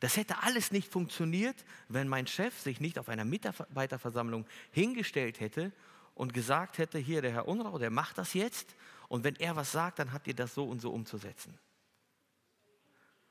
Das 0.00 0.16
hätte 0.16 0.42
alles 0.42 0.70
nicht 0.70 0.90
funktioniert, 0.90 1.64
wenn 1.88 2.08
mein 2.08 2.26
Chef 2.26 2.58
sich 2.58 2.80
nicht 2.80 2.98
auf 2.98 3.08
einer 3.08 3.24
Mitarbeiterversammlung 3.24 4.46
hingestellt 4.70 5.40
hätte 5.40 5.72
und 6.14 6.34
gesagt 6.34 6.78
hätte, 6.78 6.98
hier 6.98 7.22
der 7.22 7.32
Herr 7.32 7.48
Unrau, 7.48 7.78
der 7.78 7.90
macht 7.90 8.18
das 8.18 8.34
jetzt 8.34 8.76
und 9.08 9.24
wenn 9.24 9.36
er 9.36 9.56
was 9.56 9.72
sagt, 9.72 9.98
dann 9.98 10.12
habt 10.12 10.26
ihr 10.26 10.34
das 10.34 10.54
so 10.54 10.64
und 10.64 10.80
so 10.80 10.90
umzusetzen. 10.90 11.58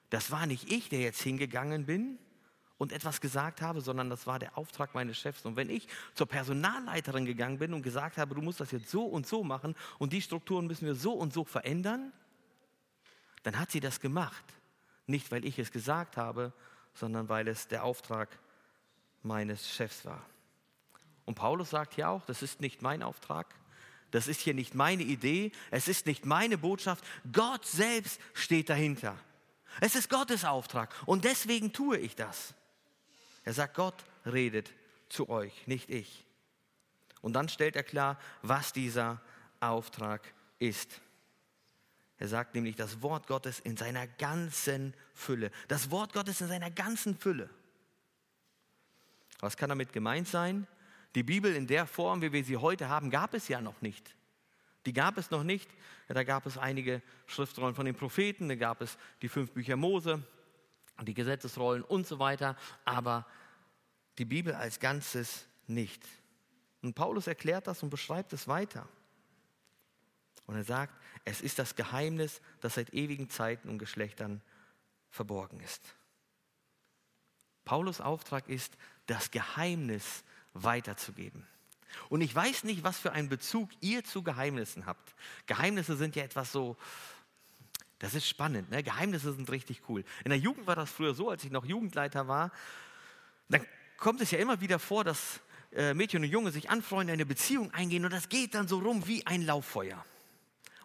Das 0.09 0.31
war 0.31 0.45
nicht 0.45 0.71
ich, 0.71 0.89
der 0.89 1.01
jetzt 1.01 1.21
hingegangen 1.21 1.85
bin 1.85 2.17
und 2.77 2.91
etwas 2.91 3.21
gesagt 3.21 3.61
habe, 3.61 3.81
sondern 3.81 4.09
das 4.09 4.27
war 4.27 4.39
der 4.39 4.57
Auftrag 4.57 4.93
meines 4.93 5.17
Chefs. 5.17 5.45
Und 5.45 5.55
wenn 5.55 5.69
ich 5.69 5.87
zur 6.13 6.27
Personalleiterin 6.27 7.25
gegangen 7.25 7.59
bin 7.59 7.73
und 7.73 7.81
gesagt 7.81 8.17
habe, 8.17 8.35
du 8.35 8.41
musst 8.41 8.59
das 8.59 8.71
jetzt 8.71 8.89
so 8.89 9.05
und 9.05 9.27
so 9.27 9.43
machen 9.43 9.75
und 9.99 10.13
die 10.13 10.21
Strukturen 10.21 10.67
müssen 10.67 10.85
wir 10.85 10.95
so 10.95 11.13
und 11.13 11.33
so 11.33 11.43
verändern, 11.43 12.13
dann 13.43 13.59
hat 13.59 13.71
sie 13.71 13.79
das 13.79 13.99
gemacht. 13.99 14.43
Nicht, 15.07 15.31
weil 15.31 15.45
ich 15.45 15.57
es 15.57 15.71
gesagt 15.71 16.17
habe, 16.17 16.53
sondern 16.93 17.29
weil 17.29 17.47
es 17.47 17.67
der 17.67 17.83
Auftrag 17.83 18.29
meines 19.23 19.69
Chefs 19.69 20.05
war. 20.05 20.23
Und 21.25 21.35
Paulus 21.35 21.71
sagt 21.71 21.95
hier 21.95 22.09
auch, 22.09 22.25
das 22.25 22.41
ist 22.41 22.61
nicht 22.61 22.81
mein 22.81 23.03
Auftrag, 23.03 23.53
das 24.11 24.27
ist 24.27 24.39
hier 24.39 24.53
nicht 24.53 24.75
meine 24.75 25.03
Idee, 25.03 25.51
es 25.71 25.87
ist 25.87 26.05
nicht 26.05 26.25
meine 26.25 26.57
Botschaft, 26.57 27.03
Gott 27.31 27.65
selbst 27.65 28.21
steht 28.33 28.69
dahinter. 28.69 29.17
Es 29.81 29.95
ist 29.95 30.09
Gottes 30.09 30.45
Auftrag 30.45 30.93
und 31.05 31.25
deswegen 31.25 31.73
tue 31.73 31.97
ich 31.97 32.15
das. 32.15 32.53
Er 33.43 33.53
sagt, 33.53 33.75
Gott 33.75 34.05
redet 34.25 34.71
zu 35.09 35.29
euch, 35.29 35.67
nicht 35.67 35.89
ich. 35.89 36.25
Und 37.21 37.33
dann 37.33 37.49
stellt 37.49 37.75
er 37.75 37.83
klar, 37.83 38.19
was 38.41 38.73
dieser 38.73 39.21
Auftrag 39.59 40.21
ist. 40.59 41.01
Er 42.19 42.27
sagt 42.27 42.55
nämlich 42.55 42.75
das 42.75 43.01
Wort 43.01 43.27
Gottes 43.27 43.59
in 43.59 43.77
seiner 43.77 44.07
ganzen 44.07 44.93
Fülle. 45.13 45.51
Das 45.67 45.91
Wort 45.91 46.13
Gottes 46.13 46.41
in 46.41 46.47
seiner 46.47 46.71
ganzen 46.71 47.17
Fülle. 47.17 47.49
Was 49.39 49.55
kann 49.55 49.69
damit 49.69 49.93
gemeint 49.93 50.27
sein? 50.27 50.67
Die 51.13 51.23
Bibel 51.23 51.55
in 51.55 51.67
der 51.67 51.85
Form, 51.85 52.21
wie 52.21 52.31
wir 52.31 52.43
sie 52.43 52.57
heute 52.57 52.89
haben, 52.89 53.11
gab 53.11 53.33
es 53.33 53.47
ja 53.47 53.61
noch 53.61 53.81
nicht. 53.81 54.15
Die 54.85 54.93
gab 54.93 55.17
es 55.17 55.31
noch 55.31 55.43
nicht. 55.43 55.69
Da 56.07 56.23
gab 56.23 56.45
es 56.45 56.57
einige 56.57 57.01
Schriftrollen 57.27 57.75
von 57.75 57.85
den 57.85 57.95
Propheten, 57.95 58.47
da 58.47 58.55
gab 58.55 58.81
es 58.81 58.97
die 59.21 59.27
fünf 59.27 59.51
Bücher 59.51 59.75
Mose, 59.75 60.23
die 61.01 61.13
Gesetzesrollen 61.13 61.83
und 61.83 62.07
so 62.07 62.17
weiter, 62.17 62.55
aber 62.85 63.27
die 64.17 64.25
Bibel 64.25 64.53
als 64.55 64.79
Ganzes 64.79 65.45
nicht. 65.67 66.01
Und 66.81 66.95
Paulus 66.95 67.27
erklärt 67.27 67.67
das 67.67 67.83
und 67.83 67.89
beschreibt 67.89 68.31
es 68.33 68.47
weiter. 68.47 68.87
Und 70.47 70.55
er 70.55 70.63
sagt, 70.63 70.93
es 71.25 71.41
ist 71.41 71.59
das 71.59 71.75
Geheimnis, 71.75 72.41
das 72.61 72.75
seit 72.75 72.93
ewigen 72.93 73.29
Zeiten 73.29 73.69
und 73.69 73.77
Geschlechtern 73.77 74.41
verborgen 75.11 75.59
ist. 75.59 75.81
Paulus 77.65 77.99
Auftrag 77.99 78.47
ist, 78.47 78.77
das 79.07 79.29
Geheimnis 79.29 80.23
weiterzugeben. 80.53 81.45
Und 82.09 82.21
ich 82.21 82.33
weiß 82.33 82.63
nicht, 82.63 82.83
was 82.83 82.97
für 82.97 83.11
einen 83.11 83.29
Bezug 83.29 83.69
ihr 83.81 84.03
zu 84.03 84.23
Geheimnissen 84.23 84.85
habt. 84.85 85.15
Geheimnisse 85.45 85.97
sind 85.97 86.15
ja 86.15 86.23
etwas 86.23 86.51
so, 86.51 86.77
das 87.99 88.13
ist 88.13 88.27
spannend. 88.27 88.69
Ne? 88.69 88.83
Geheimnisse 88.83 89.33
sind 89.33 89.49
richtig 89.49 89.81
cool. 89.89 90.03
In 90.23 90.29
der 90.29 90.39
Jugend 90.39 90.67
war 90.67 90.75
das 90.75 90.91
früher 90.91 91.13
so, 91.13 91.29
als 91.29 91.43
ich 91.43 91.51
noch 91.51 91.65
Jugendleiter 91.65 92.27
war. 92.27 92.51
Dann 93.49 93.65
kommt 93.97 94.21
es 94.21 94.31
ja 94.31 94.39
immer 94.39 94.61
wieder 94.61 94.79
vor, 94.79 95.03
dass 95.03 95.41
äh, 95.73 95.93
Mädchen 95.93 96.23
und 96.23 96.29
Junge 96.29 96.51
sich 96.51 96.69
anfreunden, 96.69 97.13
eine 97.13 97.25
Beziehung 97.25 97.73
eingehen 97.73 98.05
und 98.05 98.11
das 98.11 98.29
geht 98.29 98.53
dann 98.53 98.67
so 98.67 98.79
rum 98.79 99.07
wie 99.07 99.25
ein 99.25 99.41
Lauffeuer. 99.41 100.05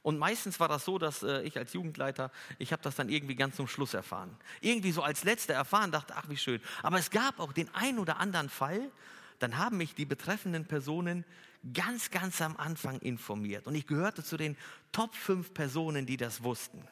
Und 0.03 0.19
meistens 0.19 0.59
war 0.59 0.69
das 0.69 0.85
so, 0.85 0.99
dass 0.99 1.23
äh, 1.23 1.43
ich 1.43 1.57
als 1.57 1.73
Jugendleiter, 1.73 2.33
ich 2.59 2.73
habe 2.73 2.83
das 2.83 2.97
dann 2.97 3.09
irgendwie 3.09 3.37
ganz 3.37 3.57
zum 3.57 3.69
Schluss 3.69 3.95
erfahren. 3.95 4.37
Irgendwie 4.61 4.91
so 4.93 5.03
als 5.03 5.23
Letzter 5.23 5.55
erfahren, 5.55 5.93
dachte, 5.93 6.15
ach 6.17 6.29
wie 6.29 6.37
schön. 6.37 6.61
Aber 6.83 6.99
es 6.99 7.11
gab 7.11 7.39
auch 7.39 7.53
den 7.53 7.73
einen 7.75 7.99
oder 7.99 8.19
anderen 8.19 8.49
Fall, 8.49 8.91
dann 9.39 9.59
haben 9.59 9.77
mich 9.77 9.95
die 9.95 10.05
betreffenden 10.05 10.67
Personen 10.67 11.25
ganz, 11.73 12.11
ganz 12.11 12.41
am 12.43 12.57
Anfang 12.57 12.99
informiert. 13.01 13.67
Und 13.67 13.75
ich 13.77 13.87
gehörte 13.87 14.25
zu 14.25 14.37
den 14.37 14.57
Top 14.91 15.15
5 15.15 15.55
Personen, 15.55 16.07
die 16.07 16.17
das 16.17 16.43
wussten. 16.43 16.87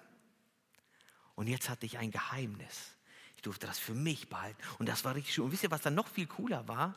Und 1.35 1.49
jetzt 1.49 1.69
hatte 1.69 1.87
ich 1.87 1.99
ein 1.99 2.11
Geheimnis. 2.11 2.95
Ich 3.35 3.43
durfte 3.43 3.67
das 3.67 3.79
für 3.79 3.95
mich 3.95 4.29
behalten. 4.29 4.61
Und 4.79 4.89
das 4.89 5.05
war 5.05 5.15
richtig 5.15 5.35
schön. 5.35 5.45
Und 5.45 5.53
wisst 5.53 5.65
ihr, 5.65 5.71
was 5.71 5.81
dann 5.81 5.95
noch 5.95 6.09
viel 6.09 6.27
cooler 6.27 6.69
war? 6.69 6.95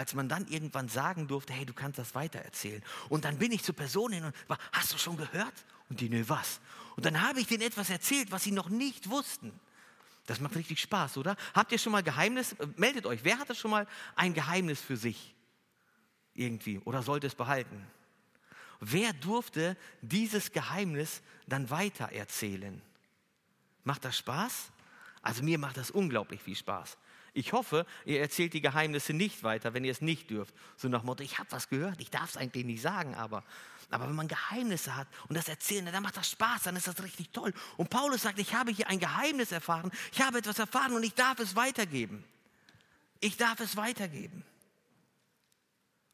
Als 0.00 0.14
man 0.14 0.30
dann 0.30 0.46
irgendwann 0.48 0.88
sagen 0.88 1.28
durfte, 1.28 1.52
hey, 1.52 1.66
du 1.66 1.74
kannst 1.74 1.98
das 1.98 2.14
weitererzählen. 2.14 2.82
Und 3.10 3.26
dann 3.26 3.36
bin 3.36 3.52
ich 3.52 3.62
zur 3.62 3.76
Person 3.76 4.12
hin 4.12 4.24
und 4.24 4.34
war, 4.48 4.56
hast 4.72 4.94
du 4.94 4.96
schon 4.96 5.18
gehört? 5.18 5.52
Und 5.90 6.00
die, 6.00 6.08
ne, 6.08 6.26
was? 6.26 6.58
Und 6.96 7.04
dann 7.04 7.20
habe 7.20 7.38
ich 7.38 7.46
denen 7.46 7.60
etwas 7.60 7.90
erzählt, 7.90 8.32
was 8.32 8.44
sie 8.44 8.50
noch 8.50 8.70
nicht 8.70 9.10
wussten. 9.10 9.52
Das 10.24 10.40
macht 10.40 10.56
richtig 10.56 10.80
Spaß, 10.80 11.18
oder? 11.18 11.36
Habt 11.52 11.70
ihr 11.72 11.76
schon 11.76 11.92
mal 11.92 12.02
Geheimnis? 12.02 12.54
Äh, 12.54 12.68
meldet 12.76 13.04
euch. 13.04 13.24
Wer 13.24 13.38
hatte 13.38 13.54
schon 13.54 13.72
mal 13.72 13.86
ein 14.16 14.32
Geheimnis 14.32 14.80
für 14.80 14.96
sich? 14.96 15.34
Irgendwie. 16.32 16.78
Oder 16.78 17.02
sollte 17.02 17.26
es 17.26 17.34
behalten? 17.34 17.86
Wer 18.80 19.12
durfte 19.12 19.76
dieses 20.00 20.50
Geheimnis 20.50 21.20
dann 21.46 21.68
weiter 21.68 22.06
erzählen? 22.10 22.80
Macht 23.84 24.06
das 24.06 24.16
Spaß? 24.16 24.72
Also 25.20 25.42
mir 25.42 25.58
macht 25.58 25.76
das 25.76 25.90
unglaublich 25.90 26.40
viel 26.40 26.56
Spaß. 26.56 26.96
Ich 27.32 27.52
hoffe, 27.52 27.86
ihr 28.04 28.20
erzählt 28.20 28.54
die 28.54 28.60
Geheimnisse 28.60 29.12
nicht 29.12 29.42
weiter, 29.42 29.74
wenn 29.74 29.84
ihr 29.84 29.92
es 29.92 30.00
nicht 30.00 30.30
dürft. 30.30 30.54
So 30.76 30.88
nach 30.88 31.02
Motto, 31.02 31.22
ich 31.22 31.38
habe 31.38 31.50
was 31.52 31.68
gehört, 31.68 32.00
ich 32.00 32.10
darf 32.10 32.30
es 32.30 32.36
eigentlich 32.36 32.64
nicht 32.64 32.82
sagen, 32.82 33.14
aber 33.14 33.44
aber 33.90 34.06
wenn 34.06 34.14
man 34.14 34.28
Geheimnisse 34.28 34.94
hat 34.94 35.08
und 35.28 35.36
das 35.36 35.48
erzählen, 35.48 35.84
dann 35.86 36.02
macht 36.02 36.16
das 36.16 36.30
Spaß, 36.30 36.62
dann 36.64 36.76
ist 36.76 36.86
das 36.86 37.02
richtig 37.02 37.30
toll. 37.30 37.52
Und 37.76 37.90
Paulus 37.90 38.22
sagt, 38.22 38.38
ich 38.38 38.54
habe 38.54 38.70
hier 38.70 38.88
ein 38.88 39.00
Geheimnis 39.00 39.50
erfahren, 39.50 39.90
ich 40.12 40.22
habe 40.22 40.38
etwas 40.38 40.58
erfahren 40.58 40.92
und 40.92 41.02
ich 41.02 41.14
darf 41.14 41.40
es 41.40 41.56
weitergeben. 41.56 42.24
Ich 43.20 43.36
darf 43.36 43.58
es 43.60 43.76
weitergeben. 43.76 44.44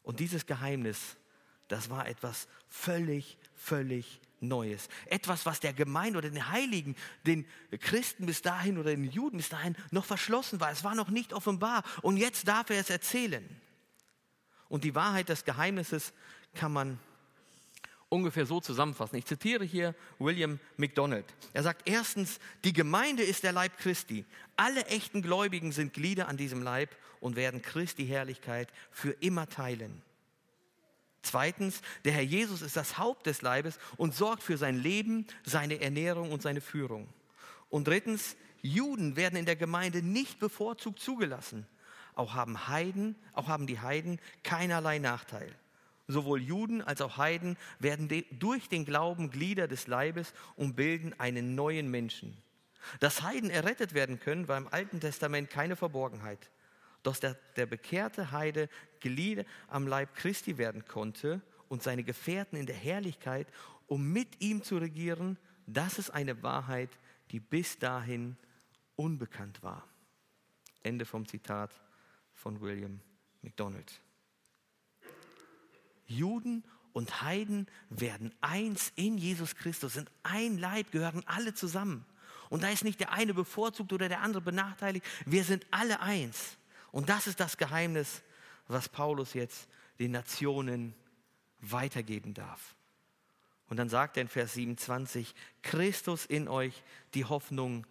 Und 0.01 0.19
dieses 0.19 0.45
Geheimnis, 0.45 1.17
das 1.67 1.89
war 1.89 2.07
etwas 2.07 2.47
völlig, 2.67 3.37
völlig 3.55 4.21
Neues. 4.39 4.87
Etwas, 5.07 5.45
was 5.45 5.59
der 5.59 5.73
Gemeinde 5.73 6.19
oder 6.19 6.29
den 6.29 6.49
Heiligen, 6.49 6.95
den 7.25 7.45
Christen 7.79 8.25
bis 8.25 8.41
dahin 8.41 8.77
oder 8.77 8.91
den 8.91 9.05
Juden 9.05 9.37
bis 9.37 9.49
dahin 9.49 9.75
noch 9.91 10.05
verschlossen 10.05 10.59
war. 10.59 10.71
Es 10.71 10.83
war 10.83 10.95
noch 10.95 11.09
nicht 11.09 11.33
offenbar. 11.33 11.83
Und 12.01 12.17
jetzt 12.17 12.47
darf 12.47 12.69
er 12.69 12.79
es 12.79 12.89
erzählen. 12.89 13.45
Und 14.69 14.83
die 14.83 14.95
Wahrheit 14.95 15.29
des 15.29 15.45
Geheimnisses 15.45 16.13
kann 16.53 16.73
man 16.73 16.99
ungefähr 18.09 18.45
so 18.45 18.59
zusammenfassen. 18.59 19.17
Ich 19.17 19.25
zitiere 19.25 19.65
hier 19.65 19.95
William 20.19 20.59
MacDonald. 20.77 21.25
Er 21.53 21.63
sagt, 21.63 21.89
erstens, 21.89 22.39
die 22.63 22.73
Gemeinde 22.73 23.23
ist 23.23 23.43
der 23.43 23.51
Leib 23.51 23.77
Christi. 23.77 24.25
Alle 24.55 24.85
echten 24.85 25.21
Gläubigen 25.21 25.71
sind 25.71 25.93
Glieder 25.93 26.27
an 26.27 26.37
diesem 26.37 26.61
Leib 26.61 26.95
und 27.19 27.35
werden 27.35 27.61
Christi 27.61 28.05
Herrlichkeit 28.05 28.69
für 28.91 29.11
immer 29.11 29.47
teilen. 29.47 30.01
Zweitens, 31.21 31.81
der 32.05 32.13
Herr 32.13 32.23
Jesus 32.23 32.61
ist 32.61 32.77
das 32.77 32.97
Haupt 32.97 33.25
des 33.25 33.41
Leibes 33.41 33.79
und 33.97 34.15
sorgt 34.15 34.43
für 34.43 34.57
sein 34.57 34.77
Leben, 34.77 35.25
seine 35.43 35.81
Ernährung 35.81 36.31
und 36.31 36.41
seine 36.41 36.61
Führung. 36.61 37.07
Und 37.69 37.87
drittens, 37.87 38.35
Juden 38.61 39.15
werden 39.15 39.37
in 39.37 39.45
der 39.45 39.55
Gemeinde 39.55 40.01
nicht 40.01 40.39
bevorzugt 40.39 40.99
zugelassen. 40.99 41.67
Auch 42.15 42.33
haben 42.33 42.67
Heiden, 42.67 43.15
auch 43.33 43.47
haben 43.47 43.67
die 43.67 43.79
Heiden 43.79 44.19
keinerlei 44.43 44.99
Nachteil. 44.99 45.53
Sowohl 46.07 46.41
Juden 46.41 46.81
als 46.81 47.01
auch 47.01 47.17
Heiden 47.17 47.57
werden 47.79 48.09
durch 48.31 48.69
den 48.69 48.85
Glauben 48.85 49.29
Glieder 49.29 49.67
des 49.67 49.87
Leibes 49.87 50.33
und 50.55 50.75
bilden 50.75 51.13
einen 51.19 51.55
neuen 51.55 51.91
Menschen. 51.91 52.37
Dass 52.99 53.21
Heiden 53.21 53.49
errettet 53.49 53.93
werden 53.93 54.19
können, 54.19 54.47
war 54.47 54.57
im 54.57 54.69
Alten 54.69 55.01
Testament 55.01 55.49
keine 55.49 55.75
Verborgenheit. 55.75 56.49
Doch 57.07 57.15
der, 57.15 57.35
der 57.55 57.65
bekehrte 57.67 58.31
Heide 58.33 58.67
Glieder 58.99 59.45
am 59.69 59.87
Leib 59.87 60.13
Christi 60.13 60.57
werden 60.57 60.83
konnte 60.83 61.41
und 61.69 61.81
seine 61.81 62.03
Gefährten 62.03 62.59
in 62.59 62.65
der 62.65 62.75
Herrlichkeit, 62.75 63.47
um 63.87 64.11
mit 64.11 64.41
ihm 64.41 64.61
zu 64.61 64.77
regieren, 64.77 65.37
das 65.67 65.99
ist 65.99 66.09
eine 66.09 66.43
Wahrheit, 66.43 66.89
die 67.31 67.39
bis 67.39 67.79
dahin 67.79 68.35
unbekannt 68.97 69.63
war. 69.63 69.87
Ende 70.83 71.05
vom 71.05 71.25
Zitat 71.25 71.71
von 72.33 72.59
William 72.59 72.99
McDonald. 73.41 74.01
Juden 76.07 76.65
und 76.91 77.21
Heiden 77.21 77.67
werden 77.89 78.35
eins 78.41 78.91
in 78.97 79.17
Jesus 79.17 79.55
Christus, 79.55 79.93
sind 79.93 80.11
ein 80.23 80.57
Leib, 80.57 80.91
gehören 80.91 81.23
alle 81.25 81.53
zusammen. 81.53 82.05
Und 82.49 82.63
da 82.63 82.69
ist 82.69 82.83
nicht 82.83 82.99
der 82.99 83.13
eine 83.13 83.33
bevorzugt 83.33 83.93
oder 83.93 84.09
der 84.09 84.19
andere 84.19 84.41
benachteiligt. 84.41 85.05
Wir 85.25 85.45
sind 85.45 85.65
alle 85.71 86.01
eins. 86.01 86.57
Und 86.97 87.09
das 87.09 87.27
ist 87.27 87.39
das 87.39 87.57
Geheimnis, 87.57 88.23
was 88.67 88.89
Paulus 88.89 89.35
jetzt 89.35 89.67
den 89.99 90.09
Nationen 90.09 90.95
weitergeben 91.59 92.33
darf. 92.33 92.75
Und 93.67 93.77
dann 93.77 93.87
sagt 93.87 94.17
er 94.17 94.21
in 94.21 94.27
Vers 94.27 94.55
27, 94.55 95.35
Christus 95.61 96.25
in 96.25 96.47
euch, 96.47 96.81
die 97.13 97.23
Hoffnung 97.23 97.85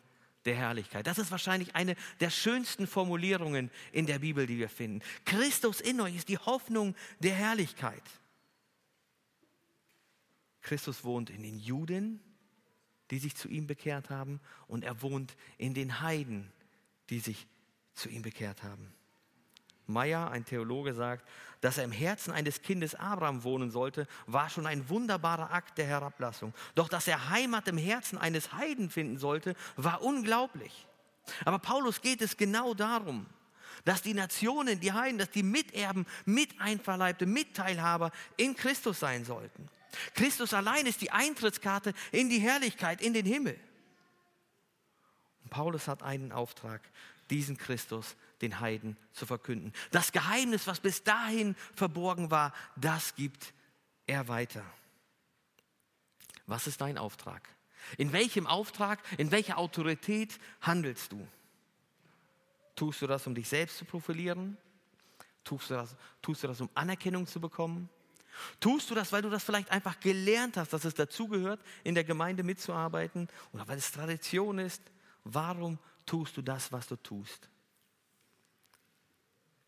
der 0.45 0.57
Herrlichkeit. 0.57 1.07
Das 1.07 1.19
ist 1.19 1.31
wahrscheinlich 1.31 1.77
eine 1.77 1.95
der 2.19 2.31
schönsten 2.31 2.89
Formulierungen 2.89 3.71
in 3.93 4.07
der 4.07 4.19
Bibel, 4.19 4.45
die 4.45 4.59
wir 4.59 4.69
finden. 4.69 5.05
Christus 5.25 5.81
in 5.81 6.01
euch 6.01 6.17
ist 6.17 6.29
die 6.29 6.39
Hoffnung 6.39 6.97
der 7.21 7.35
Herrlichkeit. 7.35 8.03
Christus 10.63 11.05
wohnt 11.05 11.31
in 11.31 11.45
den 11.45 11.61
Juden, 11.61 12.19
die 13.13 13.21
sich 13.21 13.37
zu 13.37 13.47
ihm 13.47 13.69
bekehrt 13.69 14.11
haben, 14.11 14.41
und 14.67 14.83
er 14.83 15.01
wohnt 15.01 15.37
in 15.59 15.75
den 15.75 16.01
Heiden, 16.01 16.51
die 17.09 17.21
sich 17.21 17.47
zu 17.95 18.09
ihm 18.09 18.23
bekehrt 18.23 18.65
haben. 18.65 18.96
Meyer, 19.87 20.31
ein 20.31 20.45
Theologe, 20.45 20.95
sagt, 20.95 21.27
dass 21.61 21.79
er 21.79 21.85
im 21.85 21.93
Herzen 21.93 22.33
eines 22.33 22.63
Kindes 22.63 22.95
Abraham 22.95 23.45
wohnen 23.45 23.71
sollte, 23.71 24.07
war 24.27 24.49
schon 24.51 24.67
ein 24.67 24.89
wunderbarer 24.89 25.53
Akt 25.53 25.79
der 25.79 25.87
Herablassung. 25.87 26.53
Doch 26.75 26.89
dass 26.89 27.09
er 27.09 27.31
Heimat 27.31 27.69
im 27.69 27.79
Herzen 27.79 28.19
eines 28.19 28.53
Heiden 28.53 28.91
finden 28.91 29.19
sollte, 29.19 29.55
war 29.77 30.03
unglaublich. 30.03 30.87
Aber 31.45 31.59
Paulus 31.59 32.01
geht 32.01 32.23
es 32.23 32.37
genau 32.37 32.75
darum, 32.75 33.27
dass 33.85 34.03
die 34.03 34.15
Nationen, 34.15 34.81
die 34.81 34.93
Heiden, 34.93 35.19
dass 35.19 35.31
die 35.31 35.43
Miterben, 35.43 36.07
Miteinverleibte, 36.25 37.27
Mitteilhaber 37.27 38.11
in 38.37 38.55
Christus 38.57 39.01
sein 39.01 39.25
sollten. 39.25 39.69
Christus 40.15 40.53
allein 40.53 40.87
ist 40.87 41.01
die 41.01 41.11
Eintrittskarte 41.11 41.95
in 42.13 42.29
die 42.29 42.39
Herrlichkeit, 42.39 43.01
in 43.01 43.15
den 43.15 43.27
Himmel. 43.27 43.59
Und 45.43 45.51
Paulus 45.51 45.89
hat 45.89 46.03
einen 46.03 46.33
Auftrag, 46.33 46.83
diesen 47.31 47.57
Christus 47.57 48.17
den 48.43 48.61
Heiden 48.61 48.97
zu 49.13 49.27
verkünden. 49.27 49.73
Das 49.91 50.13
Geheimnis, 50.13 50.67
was 50.67 50.81
bis 50.81 51.03
dahin 51.03 51.55
verborgen 51.75 52.31
war, 52.31 52.53
das 52.77 53.15
gibt 53.15 53.55
er 54.07 54.29
weiter. 54.29 54.65
Was 56.47 56.67
ist 56.67 56.81
dein 56.81 56.99
Auftrag? 56.99 57.49
In 57.99 58.13
welchem 58.13 58.47
Auftrag, 58.47 59.01
in 59.17 59.31
welcher 59.31 59.59
Autorität 59.59 60.39
handelst 60.61 61.13
du? 61.13 61.27
Tust 62.75 63.03
du 63.03 63.07
das, 63.07 63.27
um 63.27 63.35
dich 63.35 63.49
selbst 63.49 63.79
zu 63.79 63.85
profilieren? 63.85 64.57
Tust 65.45 65.71
du 65.71 65.75
das, 65.75 65.97
tust 66.21 66.43
du 66.43 66.49
das 66.49 66.61
um 66.61 66.69
Anerkennung 66.75 67.27
zu 67.27 67.41
bekommen? 67.41 67.89
Tust 68.61 68.91
du 68.91 68.95
das, 68.95 69.13
weil 69.13 69.23
du 69.23 69.31
das 69.31 69.45
vielleicht 69.45 69.71
einfach 69.71 69.99
gelernt 70.01 70.57
hast, 70.57 70.73
dass 70.73 70.85
es 70.85 70.95
dazugehört, 70.95 71.61
in 71.85 71.95
der 71.95 72.05
Gemeinde 72.05 72.43
mitzuarbeiten 72.43 73.29
oder 73.53 73.67
weil 73.67 73.79
es 73.79 73.91
Tradition 73.91 74.59
ist? 74.59 74.83
Warum 75.25 75.79
tust 76.05 76.37
du 76.37 76.43
das, 76.43 76.71
was 76.71 76.87
du 76.87 76.97
tust? 76.97 77.49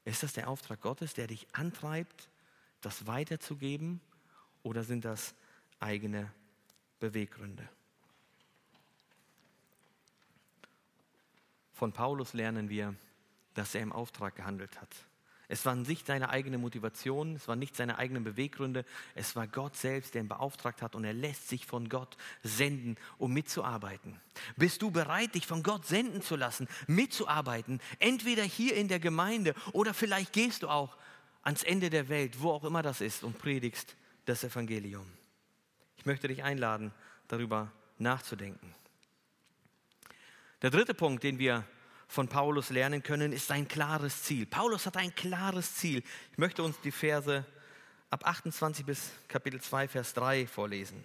Ist 0.09 0.23
das 0.23 0.33
der 0.33 0.49
Auftrag 0.49 0.81
Gottes, 0.81 1.13
der 1.13 1.27
dich 1.27 1.47
antreibt, 1.55 2.31
das 2.81 3.07
weiterzugeben? 3.07 4.01
Oder 4.63 4.83
sind 4.83 5.05
das 5.05 5.35
eigene 5.81 6.33
Beweggründe? 6.99 7.69
Von 11.75 11.93
Paulus 11.93 12.33
lernen 12.33 12.71
wir, 12.71 12.95
dass 13.53 13.75
er 13.75 13.83
im 13.83 13.93
Auftrag 13.93 14.35
gehandelt 14.35 14.81
hat. 14.81 14.89
Es 15.51 15.65
war 15.65 15.75
nicht 15.75 16.07
seine 16.07 16.29
eigene 16.29 16.59
Motivation, 16.59 17.37
es 17.37 17.49
waren 17.49 17.59
nicht 17.59 17.75
seine 17.75 17.97
eigenen 17.97 18.23
Beweggründe, 18.23 18.85
es 19.15 19.35
war 19.35 19.47
Gott 19.47 19.77
selbst, 19.77 20.15
der 20.15 20.23
ihn 20.23 20.29
beauftragt 20.29 20.83
hat 20.83 20.95
und 20.95 21.05
er 21.05 21.15
lässt 21.15 21.49
sich 21.49 21.65
von 21.65 21.89
Gott 21.89 22.19
senden, 22.43 22.99
um 23.17 23.33
mitzuarbeiten. 23.33 24.21
Bist 24.57 24.83
du 24.83 24.91
bereit, 24.91 25.35
dich 25.35 25.47
von 25.47 25.63
Gott 25.63 25.87
senden 25.87 26.21
zu 26.21 26.37
lassen, 26.37 26.69
mitzuarbeiten, 26.87 27.81
entweder 27.99 28.43
hier 28.43 28.77
in 28.77 28.89
der 28.89 29.01
Gemeinde 29.01 29.55
oder 29.73 29.95
vielleicht 29.95 30.35
gehst 30.35 30.65
du 30.65 30.69
auch 30.69 30.99
ans 31.43 31.63
Ende 31.63 31.89
der 31.89 32.11
Welt, 32.11 32.43
wo 32.43 32.51
auch 32.51 32.65
immer 32.65 32.83
das 32.83 33.01
ist, 33.01 33.25
und 33.25 33.39
predigst 33.39 33.97
das 34.27 34.45
Evangelium. 34.45 35.07
Ich 35.97 36.05
möchte 36.05 36.29
dich 36.29 36.43
einladen, 36.45 36.93
darüber 37.27 37.73
nachzudenken. 37.97 38.75
Der 40.61 40.71
dritte 40.71 40.93
Punkt, 40.93 41.25
den 41.25 41.39
wir 41.39 41.65
von 42.09 42.27
Paulus 42.27 42.71
lernen 42.71 43.03
können, 43.03 43.33
ist 43.33 43.51
ein 43.53 43.69
klares 43.69 44.23
Ziel. 44.23 44.47
Paulus 44.47 44.87
hat 44.87 44.97
ein 44.97 45.15
klares 45.15 45.77
Ziel. 45.77 46.03
Ich 46.33 46.39
möchte 46.39 46.63
uns 46.63 46.81
die 46.81 46.91
Verse 46.91 47.45
ab 48.11 48.27
28 48.27 48.85
bis 48.85 49.11
Kapitel 49.29 49.61
2, 49.61 49.89
Vers 49.89 50.15
3 50.15 50.47
vorlesen. 50.47 51.05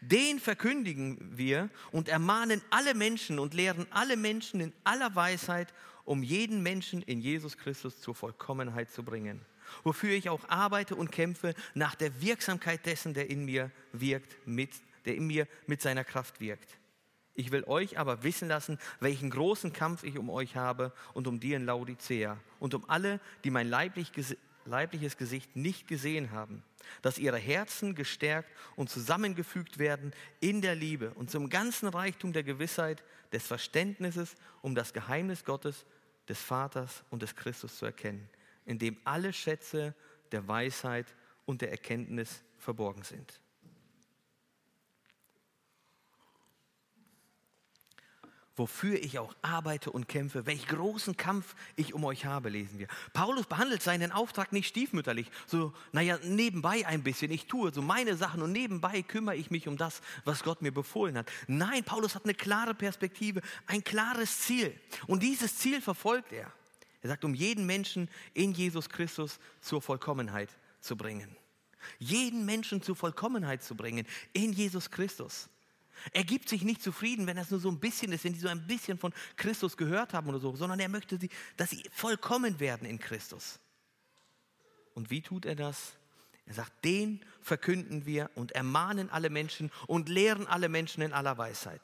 Den 0.00 0.38
verkündigen 0.38 1.18
wir 1.36 1.68
und 1.90 2.08
ermahnen 2.08 2.62
alle 2.70 2.94
Menschen 2.94 3.38
und 3.38 3.52
lehren 3.52 3.86
alle 3.90 4.16
Menschen 4.16 4.60
in 4.60 4.72
aller 4.84 5.14
Weisheit, 5.14 5.74
um 6.04 6.22
jeden 6.22 6.62
Menschen 6.62 7.02
in 7.02 7.20
Jesus 7.20 7.58
Christus 7.58 8.00
zur 8.00 8.14
Vollkommenheit 8.14 8.90
zu 8.90 9.02
bringen. 9.02 9.44
Wofür 9.82 10.12
ich 10.12 10.30
auch 10.30 10.48
arbeite 10.48 10.94
und 10.94 11.12
kämpfe 11.12 11.54
nach 11.74 11.94
der 11.96 12.22
Wirksamkeit 12.22 12.86
dessen, 12.86 13.12
der 13.12 13.28
in 13.28 13.44
mir 13.44 13.70
wirkt, 13.92 14.36
mit, 14.46 14.70
der 15.04 15.16
in 15.16 15.26
mir 15.26 15.46
mit 15.66 15.82
seiner 15.82 16.04
Kraft 16.04 16.40
wirkt. 16.40 16.78
Ich 17.38 17.52
will 17.52 17.62
euch 17.68 17.96
aber 17.96 18.24
wissen 18.24 18.48
lassen, 18.48 18.80
welchen 18.98 19.30
großen 19.30 19.72
Kampf 19.72 20.02
ich 20.02 20.18
um 20.18 20.28
euch 20.28 20.56
habe 20.56 20.92
und 21.14 21.28
um 21.28 21.38
die 21.38 21.52
in 21.52 21.66
Laodicea 21.66 22.36
und 22.58 22.74
um 22.74 22.84
alle, 22.90 23.20
die 23.44 23.50
mein 23.50 23.68
leiblich, 23.68 24.10
leibliches 24.64 25.16
Gesicht 25.16 25.54
nicht 25.54 25.86
gesehen 25.86 26.32
haben, 26.32 26.64
dass 27.00 27.16
ihre 27.16 27.38
Herzen 27.38 27.94
gestärkt 27.94 28.50
und 28.74 28.90
zusammengefügt 28.90 29.78
werden 29.78 30.12
in 30.40 30.62
der 30.62 30.74
Liebe 30.74 31.12
und 31.14 31.30
zum 31.30 31.48
ganzen 31.48 31.86
Reichtum 31.86 32.32
der 32.32 32.42
Gewissheit, 32.42 33.04
des 33.30 33.46
Verständnisses 33.46 34.34
um 34.60 34.74
das 34.74 34.92
Geheimnis 34.92 35.44
Gottes, 35.44 35.86
des 36.28 36.42
Vaters 36.42 37.04
und 37.08 37.22
des 37.22 37.36
Christus 37.36 37.78
zu 37.78 37.86
erkennen, 37.86 38.28
in 38.64 38.80
dem 38.80 38.96
alle 39.04 39.32
Schätze 39.32 39.94
der 40.32 40.48
Weisheit 40.48 41.06
und 41.46 41.60
der 41.60 41.70
Erkenntnis 41.70 42.42
verborgen 42.58 43.04
sind. 43.04 43.40
Wofür 48.58 49.02
ich 49.02 49.18
auch 49.18 49.34
arbeite 49.42 49.90
und 49.90 50.08
kämpfe, 50.08 50.46
welch 50.46 50.66
großen 50.66 51.16
Kampf 51.16 51.54
ich 51.76 51.94
um 51.94 52.04
euch 52.04 52.24
habe, 52.24 52.48
lesen 52.48 52.78
wir. 52.78 52.88
Paulus 53.12 53.46
behandelt 53.46 53.82
seinen 53.82 54.12
Auftrag 54.12 54.52
nicht 54.52 54.68
stiefmütterlich, 54.68 55.30
so, 55.46 55.72
naja, 55.92 56.18
nebenbei 56.22 56.86
ein 56.86 57.02
bisschen. 57.02 57.30
Ich 57.30 57.46
tue 57.46 57.72
so 57.72 57.82
meine 57.82 58.16
Sachen 58.16 58.42
und 58.42 58.52
nebenbei 58.52 59.02
kümmere 59.02 59.36
ich 59.36 59.50
mich 59.50 59.68
um 59.68 59.76
das, 59.76 60.00
was 60.24 60.42
Gott 60.42 60.62
mir 60.62 60.72
befohlen 60.72 61.16
hat. 61.16 61.30
Nein, 61.46 61.84
Paulus 61.84 62.14
hat 62.14 62.24
eine 62.24 62.34
klare 62.34 62.74
Perspektive, 62.74 63.42
ein 63.66 63.84
klares 63.84 64.40
Ziel. 64.40 64.78
Und 65.06 65.22
dieses 65.22 65.56
Ziel 65.58 65.80
verfolgt 65.80 66.32
er. 66.32 66.52
Er 67.00 67.08
sagt, 67.08 67.24
um 67.24 67.34
jeden 67.34 67.66
Menschen 67.66 68.08
in 68.34 68.52
Jesus 68.52 68.88
Christus 68.88 69.38
zur 69.60 69.80
Vollkommenheit 69.80 70.50
zu 70.80 70.96
bringen. 70.96 71.36
Jeden 71.98 72.44
Menschen 72.44 72.82
zur 72.82 72.96
Vollkommenheit 72.96 73.62
zu 73.62 73.74
bringen 73.74 74.06
in 74.32 74.52
Jesus 74.52 74.90
Christus. 74.90 75.48
Er 76.12 76.24
gibt 76.24 76.48
sich 76.48 76.62
nicht 76.62 76.82
zufrieden, 76.82 77.26
wenn 77.26 77.36
das 77.36 77.50
nur 77.50 77.60
so 77.60 77.70
ein 77.70 77.80
bisschen 77.80 78.12
ist, 78.12 78.24
wenn 78.24 78.32
die 78.32 78.40
so 78.40 78.48
ein 78.48 78.66
bisschen 78.66 78.98
von 78.98 79.12
Christus 79.36 79.76
gehört 79.76 80.14
haben 80.14 80.28
oder 80.28 80.38
so, 80.38 80.54
sondern 80.56 80.80
er 80.80 80.88
möchte, 80.88 81.18
dass 81.56 81.70
sie 81.70 81.82
vollkommen 81.92 82.60
werden 82.60 82.86
in 82.86 82.98
Christus. 82.98 83.58
Und 84.94 85.10
wie 85.10 85.22
tut 85.22 85.44
er 85.44 85.54
das? 85.54 85.92
Er 86.46 86.54
sagt, 86.54 86.84
den 86.84 87.24
verkünden 87.42 88.06
wir 88.06 88.30
und 88.34 88.52
ermahnen 88.52 89.10
alle 89.10 89.28
Menschen 89.28 89.70
und 89.86 90.08
lehren 90.08 90.46
alle 90.46 90.68
Menschen 90.68 91.02
in 91.02 91.12
aller 91.12 91.36
Weisheit. 91.36 91.82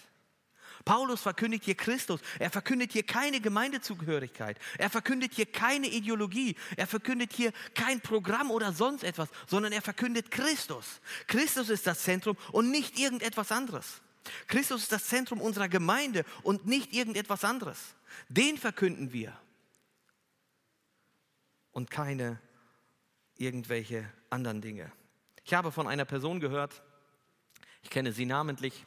Paulus 0.84 1.22
verkündigt 1.22 1.64
hier 1.64 1.76
Christus. 1.76 2.20
Er 2.38 2.50
verkündet 2.50 2.92
hier 2.92 3.04
keine 3.04 3.40
Gemeindezugehörigkeit. 3.40 4.58
Er 4.78 4.90
verkündet 4.90 5.32
hier 5.34 5.46
keine 5.46 5.86
Ideologie. 5.88 6.56
Er 6.76 6.86
verkündet 6.86 7.32
hier 7.32 7.52
kein 7.74 8.00
Programm 8.00 8.50
oder 8.50 8.72
sonst 8.72 9.04
etwas, 9.04 9.28
sondern 9.46 9.72
er 9.72 9.82
verkündet 9.82 10.30
Christus. 10.30 11.00
Christus 11.26 11.68
ist 11.68 11.86
das 11.86 12.02
Zentrum 12.02 12.36
und 12.52 12.70
nicht 12.70 12.98
irgendetwas 12.98 13.52
anderes. 13.52 14.02
Christus 14.46 14.82
ist 14.82 14.92
das 14.92 15.06
Zentrum 15.06 15.40
unserer 15.40 15.68
Gemeinde 15.68 16.24
und 16.42 16.66
nicht 16.66 16.92
irgendetwas 16.92 17.44
anderes. 17.44 17.94
Den 18.28 18.58
verkünden 18.58 19.12
wir 19.12 19.36
und 21.72 21.90
keine 21.90 22.40
irgendwelche 23.36 24.10
anderen 24.30 24.60
Dinge. 24.60 24.90
Ich 25.44 25.52
habe 25.54 25.72
von 25.72 25.86
einer 25.86 26.04
Person 26.04 26.40
gehört, 26.40 26.82
ich 27.82 27.90
kenne 27.90 28.12
sie 28.12 28.24
namentlich, 28.24 28.86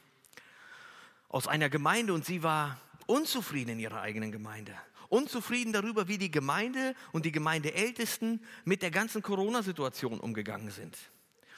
aus 1.29 1.47
einer 1.47 1.69
Gemeinde 1.69 2.13
und 2.13 2.25
sie 2.25 2.41
war 2.41 2.79
unzufrieden 3.05 3.71
in 3.71 3.79
ihrer 3.79 4.01
eigenen 4.01 4.31
Gemeinde. 4.31 4.73
Unzufrieden 5.09 5.71
darüber, 5.71 6.07
wie 6.07 6.17
die 6.17 6.31
Gemeinde 6.31 6.95
und 7.11 7.25
die 7.25 7.31
Gemeindeältesten 7.31 8.43
mit 8.65 8.81
der 8.81 8.91
ganzen 8.91 9.21
Corona-Situation 9.21 10.19
umgegangen 10.19 10.71
sind. 10.71 10.97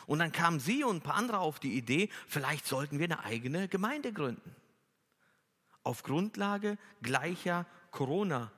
Und 0.09 0.17
dann 0.17 0.31
kamen 0.31 0.59
sie 0.59 0.83
und 0.83 0.97
ein 0.97 1.01
paar 1.01 1.13
andere 1.13 1.37
auf 1.37 1.59
die 1.59 1.77
Idee, 1.77 2.09
vielleicht 2.27 2.65
sollten 2.65 2.97
wir 2.97 3.05
eine 3.05 3.23
eigene 3.23 3.67
Gemeinde 3.67 4.11
gründen. 4.11 4.55
Auf 5.83 6.01
Grundlage 6.01 6.79
gleicher 7.03 7.67
Corona 7.91 8.51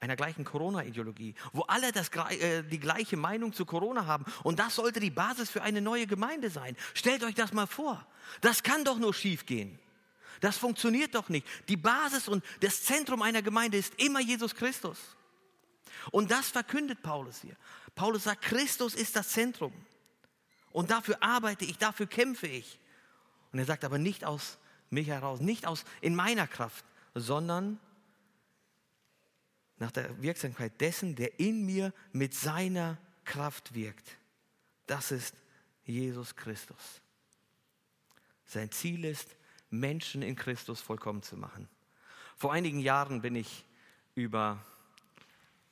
einer 0.00 0.16
gleichen 0.16 0.44
Corona-Ideologie, 0.44 1.36
wo 1.52 1.62
alle 1.62 1.92
das, 1.92 2.08
äh, 2.08 2.64
die 2.64 2.80
gleiche 2.80 3.16
Meinung 3.16 3.52
zu 3.52 3.64
Corona 3.64 4.06
haben. 4.06 4.24
Und 4.42 4.58
das 4.58 4.74
sollte 4.74 4.98
die 4.98 5.10
Basis 5.10 5.48
für 5.48 5.62
eine 5.62 5.80
neue 5.80 6.08
Gemeinde 6.08 6.50
sein. 6.50 6.76
Stellt 6.92 7.22
euch 7.22 7.36
das 7.36 7.52
mal 7.52 7.66
vor. 7.66 8.04
Das 8.40 8.64
kann 8.64 8.84
doch 8.84 8.98
nur 8.98 9.14
schief 9.14 9.46
gehen. 9.46 9.78
Das 10.40 10.56
funktioniert 10.58 11.14
doch 11.14 11.28
nicht. 11.28 11.46
Die 11.68 11.76
Basis 11.76 12.26
und 12.26 12.44
das 12.60 12.82
Zentrum 12.82 13.22
einer 13.22 13.42
Gemeinde 13.42 13.78
ist 13.78 13.94
immer 14.02 14.20
Jesus 14.20 14.56
Christus. 14.56 14.98
Und 16.10 16.32
das 16.32 16.48
verkündet 16.48 17.00
Paulus 17.00 17.42
hier. 17.42 17.56
Paulus 17.94 18.24
sagt, 18.24 18.42
Christus 18.42 18.96
ist 18.96 19.14
das 19.14 19.28
Zentrum. 19.28 19.72
Und 20.76 20.90
dafür 20.90 21.22
arbeite 21.22 21.64
ich, 21.64 21.78
dafür 21.78 22.06
kämpfe 22.06 22.46
ich. 22.46 22.78
Und 23.50 23.58
er 23.58 23.64
sagt 23.64 23.82
aber 23.82 23.96
nicht 23.96 24.26
aus 24.26 24.58
mich 24.90 25.06
heraus, 25.06 25.40
nicht 25.40 25.64
aus 25.64 25.86
in 26.02 26.14
meiner 26.14 26.46
Kraft, 26.46 26.84
sondern 27.14 27.80
nach 29.78 29.90
der 29.90 30.20
Wirksamkeit 30.20 30.78
dessen, 30.82 31.16
der 31.16 31.40
in 31.40 31.64
mir 31.64 31.94
mit 32.12 32.34
seiner 32.34 32.98
Kraft 33.24 33.74
wirkt. 33.74 34.18
Das 34.86 35.12
ist 35.12 35.34
Jesus 35.86 36.36
Christus. 36.36 37.00
Sein 38.44 38.70
Ziel 38.70 39.06
ist, 39.06 39.34
Menschen 39.70 40.20
in 40.20 40.36
Christus 40.36 40.82
vollkommen 40.82 41.22
zu 41.22 41.38
machen. 41.38 41.70
Vor 42.36 42.52
einigen 42.52 42.80
Jahren 42.80 43.22
bin 43.22 43.34
ich 43.34 43.64
über 44.14 44.62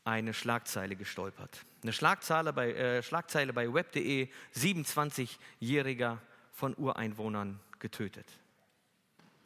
eine 0.05 0.35
Schlagzeile 0.35 0.97
gestolpert. 0.97 1.65
Eine 1.83 1.93
Schlagzeile 1.93 2.53
bei, 2.53 2.73
äh, 2.73 3.03
Schlagzeile 3.03 3.53
bei 3.53 3.73
web.de, 3.73 4.29
27-Jähriger 4.55 6.19
von 6.53 6.75
Ureinwohnern 6.77 7.59
getötet. 7.79 8.27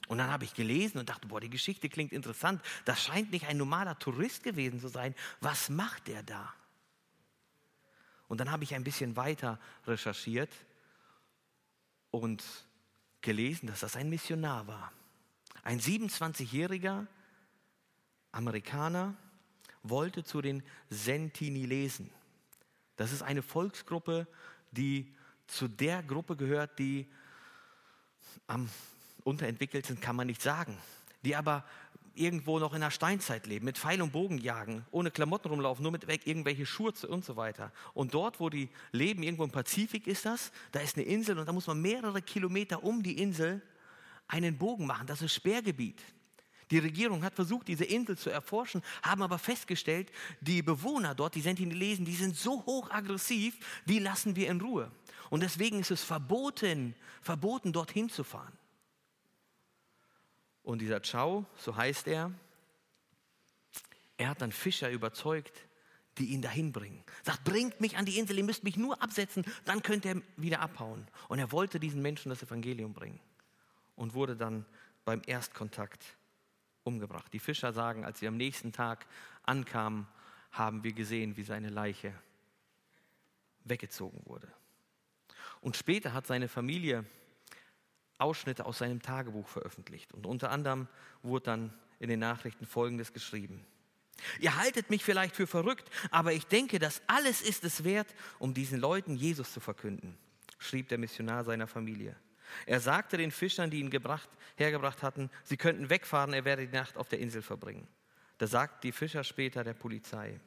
Und 0.08 0.18
dann 0.18 0.30
habe 0.30 0.44
ich 0.44 0.54
gelesen 0.54 0.98
und 0.98 1.08
dachte, 1.08 1.28
boah, 1.28 1.40
die 1.40 1.50
Geschichte 1.50 1.88
klingt 1.88 2.12
interessant. 2.12 2.62
Das 2.84 3.02
scheint 3.02 3.30
nicht 3.30 3.46
ein 3.46 3.56
normaler 3.56 3.98
Tourist 3.98 4.42
gewesen 4.42 4.80
zu 4.80 4.88
sein. 4.88 5.14
Was 5.40 5.68
macht 5.68 6.08
der 6.08 6.22
da? 6.22 6.52
Und 8.26 8.38
dann 8.38 8.50
habe 8.50 8.64
ich 8.64 8.74
ein 8.74 8.84
bisschen 8.84 9.16
weiter 9.16 9.58
recherchiert 9.86 10.52
und 12.10 12.42
gelesen, 13.20 13.66
dass 13.66 13.80
das 13.80 13.96
ein 13.96 14.08
Missionar 14.08 14.66
war. 14.66 14.92
Ein 15.62 15.80
27-jähriger 15.80 17.06
Amerikaner 18.32 19.14
wollte 19.82 20.24
zu 20.24 20.40
den 20.40 20.62
Sentinelesen. 20.90 22.10
Das 22.96 23.12
ist 23.12 23.22
eine 23.22 23.42
Volksgruppe, 23.42 24.26
die 24.72 25.14
zu 25.46 25.68
der 25.68 26.02
Gruppe 26.02 26.36
gehört, 26.36 26.78
die 26.78 27.06
am 28.46 28.68
unterentwickelten 29.24 30.00
kann 30.00 30.16
man 30.16 30.26
nicht 30.26 30.42
sagen, 30.42 30.76
die 31.22 31.36
aber 31.36 31.64
irgendwo 32.14 32.58
noch 32.58 32.74
in 32.74 32.80
der 32.80 32.90
Steinzeit 32.90 33.46
leben, 33.46 33.64
mit 33.64 33.78
Pfeil 33.78 34.02
und 34.02 34.12
Bogen 34.12 34.38
jagen, 34.38 34.84
ohne 34.90 35.10
Klamotten 35.10 35.48
rumlaufen, 35.48 35.82
nur 35.82 35.92
mit 35.92 36.04
irgendwelche 36.26 36.66
Schuhe 36.66 36.92
und 37.08 37.24
so 37.24 37.36
weiter. 37.36 37.72
Und 37.94 38.14
dort, 38.14 38.40
wo 38.40 38.50
die 38.50 38.68
leben, 38.92 39.22
irgendwo 39.22 39.44
im 39.44 39.50
Pazifik 39.50 40.06
ist 40.06 40.26
das, 40.26 40.50
da 40.72 40.80
ist 40.80 40.96
eine 40.96 41.06
Insel 41.06 41.38
und 41.38 41.46
da 41.46 41.52
muss 41.52 41.66
man 41.66 41.80
mehrere 41.80 42.20
Kilometer 42.20 42.82
um 42.82 43.02
die 43.02 43.22
Insel 43.22 43.62
einen 44.26 44.58
Bogen 44.58 44.86
machen. 44.86 45.06
Das 45.06 45.22
ist 45.22 45.34
Sperrgebiet. 45.34 46.02
Die 46.70 46.78
Regierung 46.78 47.22
hat 47.24 47.34
versucht, 47.34 47.68
diese 47.68 47.84
Insel 47.84 48.18
zu 48.18 48.30
erforschen, 48.30 48.82
haben 49.02 49.22
aber 49.22 49.38
festgestellt, 49.38 50.10
die 50.40 50.62
Bewohner 50.62 51.14
dort, 51.14 51.34
die 51.34 51.40
Sentinelesen, 51.40 52.04
die 52.04 52.14
sind 52.14 52.36
so 52.36 52.64
hoch 52.66 52.90
aggressiv, 52.90 53.56
die 53.86 53.98
lassen 53.98 54.36
wir 54.36 54.48
in 54.48 54.60
Ruhe. 54.60 54.90
Und 55.30 55.42
deswegen 55.42 55.80
ist 55.80 55.90
es 55.90 56.02
verboten, 56.02 56.94
verboten, 57.22 57.72
dorthin 57.72 58.08
zu 58.10 58.24
fahren. 58.24 58.52
Und 60.62 60.80
dieser 60.80 61.00
Chao, 61.00 61.46
so 61.56 61.76
heißt 61.76 62.06
er, 62.08 62.32
er 64.18 64.28
hat 64.28 64.42
dann 64.42 64.52
Fischer 64.52 64.90
überzeugt, 64.90 65.62
die 66.18 66.26
ihn 66.26 66.42
dahin 66.42 66.72
bringen. 66.72 67.02
Sagt, 67.22 67.44
bringt 67.44 67.80
mich 67.80 67.96
an 67.96 68.04
die 68.04 68.18
Insel, 68.18 68.38
ihr 68.38 68.44
müsst 68.44 68.64
mich 68.64 68.76
nur 68.76 69.00
absetzen, 69.02 69.44
dann 69.64 69.82
könnt 69.82 70.04
ihr 70.04 70.20
wieder 70.36 70.60
abhauen. 70.60 71.06
Und 71.28 71.38
er 71.38 71.52
wollte 71.52 71.80
diesen 71.80 72.02
Menschen 72.02 72.28
das 72.30 72.42
Evangelium 72.42 72.92
bringen 72.92 73.20
und 73.96 74.14
wurde 74.14 74.36
dann 74.36 74.66
beim 75.04 75.22
Erstkontakt 75.26 76.04
umgebracht. 76.88 77.32
Die 77.32 77.38
Fischer 77.38 77.72
sagen, 77.72 78.04
als 78.04 78.18
sie 78.18 78.26
am 78.26 78.36
nächsten 78.36 78.72
Tag 78.72 79.06
ankamen, 79.44 80.08
haben 80.50 80.82
wir 80.82 80.92
gesehen, 80.92 81.36
wie 81.36 81.42
seine 81.42 81.68
Leiche 81.70 82.12
weggezogen 83.64 84.20
wurde. 84.24 84.48
Und 85.60 85.76
später 85.76 86.12
hat 86.12 86.26
seine 86.26 86.48
Familie 86.48 87.04
Ausschnitte 88.18 88.66
aus 88.66 88.78
seinem 88.78 89.00
Tagebuch 89.00 89.46
veröffentlicht. 89.46 90.12
Und 90.12 90.26
unter 90.26 90.50
anderem 90.50 90.88
wurde 91.22 91.44
dann 91.44 91.74
in 92.00 92.08
den 92.08 92.20
Nachrichten 92.20 92.66
Folgendes 92.66 93.12
geschrieben. 93.12 93.64
Ihr 94.40 94.56
haltet 94.56 94.90
mich 94.90 95.04
vielleicht 95.04 95.36
für 95.36 95.46
verrückt, 95.46 95.88
aber 96.10 96.32
ich 96.32 96.46
denke, 96.46 96.80
das 96.80 97.02
alles 97.06 97.40
ist 97.40 97.64
es 97.64 97.84
wert, 97.84 98.12
um 98.40 98.52
diesen 98.52 98.80
Leuten 98.80 99.14
Jesus 99.14 99.52
zu 99.52 99.60
verkünden, 99.60 100.18
schrieb 100.58 100.88
der 100.88 100.98
Missionar 100.98 101.44
seiner 101.44 101.68
Familie. 101.68 102.16
Er 102.66 102.80
sagte 102.80 103.16
den 103.16 103.30
Fischern, 103.30 103.70
die 103.70 103.80
ihn 103.80 103.90
gebracht, 103.90 104.28
hergebracht 104.56 105.02
hatten, 105.02 105.30
sie 105.44 105.56
könnten 105.56 105.90
wegfahren, 105.90 106.32
er 106.32 106.44
werde 106.44 106.66
die 106.66 106.76
Nacht 106.76 106.96
auf 106.96 107.08
der 107.08 107.18
Insel 107.18 107.42
verbringen. 107.42 107.88
Da 108.38 108.46
sagten 108.46 108.80
die 108.82 108.92
Fischer 108.92 109.24
später 109.24 109.64
der 109.64 109.74
Polizei. 109.74 110.40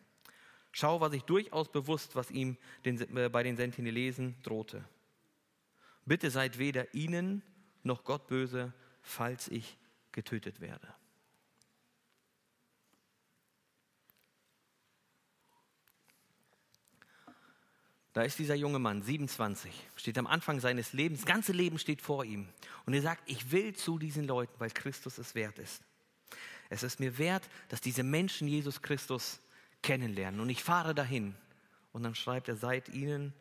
Schau 0.72 1.02
war 1.02 1.10
sich 1.10 1.24
durchaus 1.24 1.72
bewusst, 1.72 2.16
was 2.16 2.32
ihm 2.32 2.58
den, 2.86 3.18
äh, 3.18 3.30
bei 3.30 3.44
den 3.44 3.58
Sentinelesen 3.58 4.36
drohte. 4.44 4.84
Bitte 6.06 6.32
seid 6.32 6.58
weder 6.58 6.94
ihnen 6.94 7.44
noch 7.84 8.04
Gott 8.04 8.28
böse, 8.28 8.74
falls 9.02 9.48
ich 9.50 9.78
getötet 10.12 10.62
werde. 10.62 10.94
Da 18.14 18.24
ist 18.24 18.40
dieser 18.40 18.56
junge 18.56 18.80
Mann, 18.80 19.02
27, 19.02 19.72
steht 19.96 20.18
am 20.18 20.28
Anfang 20.28 20.60
seines 20.60 20.92
Lebens, 20.92 21.22
das 21.22 21.28
ganze 21.28 21.54
Leben 21.54 21.80
steht 21.80 22.02
vor 22.02 22.26
ihm. 22.26 22.48
Und 22.86 22.94
er 22.94 23.02
sagt, 23.02 23.24
ich 23.26 23.52
will 23.52 23.74
zu 23.74 23.98
diesen 23.98 24.26
Leuten, 24.26 24.54
weil 24.60 24.72
Christus 24.72 25.18
es 25.18 25.34
wert 25.34 25.60
ist. 25.60 25.82
Es 26.70 26.84
ist 26.84 27.00
mir 27.00 27.18
wert, 27.18 27.48
dass 27.70 27.80
diese 27.80 28.04
Menschen 28.04 28.48
Jesus 28.48 28.82
Christus 28.82 29.40
kennenlernen. 29.82 30.40
Und 30.40 30.50
ich 30.50 30.64
fahre 30.64 30.94
dahin. 30.94 31.36
Und 31.94 32.04
dann 32.04 32.16
schreibt 32.16 32.48
er, 32.48 32.56
seid 32.56 32.90
ihnen 32.90 33.34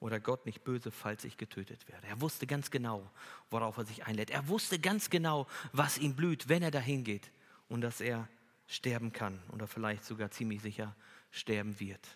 oder 0.00 0.20
Gott 0.20 0.46
nicht 0.46 0.62
böse, 0.62 0.90
falls 0.90 1.24
ich 1.24 1.36
getötet 1.36 1.88
werde. 1.88 2.06
Er 2.06 2.20
wusste 2.20 2.46
ganz 2.46 2.70
genau, 2.70 3.10
worauf 3.50 3.76
er 3.78 3.84
sich 3.84 4.06
einlädt. 4.06 4.30
Er 4.30 4.48
wusste 4.48 4.78
ganz 4.78 5.10
genau, 5.10 5.46
was 5.72 5.98
ihm 5.98 6.14
blüht, 6.14 6.48
wenn 6.48 6.62
er 6.62 6.70
dahin 6.70 7.04
geht 7.04 7.30
und 7.68 7.80
dass 7.80 8.00
er 8.00 8.28
sterben 8.66 9.12
kann 9.12 9.38
oder 9.52 9.66
vielleicht 9.66 10.04
sogar 10.04 10.30
ziemlich 10.30 10.62
sicher 10.62 10.94
sterben 11.30 11.80
wird. 11.80 12.06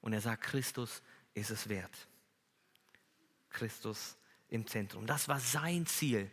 Und 0.00 0.12
er 0.12 0.20
sagt, 0.20 0.42
Christus 0.42 1.02
ist 1.34 1.50
es 1.50 1.68
wert. 1.68 2.08
Christus 3.50 4.16
im 4.48 4.66
Zentrum. 4.66 5.06
Das 5.06 5.28
war 5.28 5.40
sein 5.40 5.86
Ziel 5.86 6.30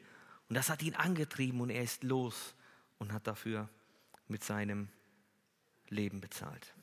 und 0.48 0.56
das 0.56 0.70
hat 0.70 0.82
ihn 0.82 0.96
angetrieben 0.96 1.62
und 1.62 1.70
er 1.70 1.84
ist 1.84 2.04
los 2.04 2.56
und 2.98 3.14
hat 3.14 3.28
dafür 3.28 3.70
mit 4.28 4.44
seinem 4.44 4.90
Leben 5.90 6.22
bezahlt. 6.22 6.74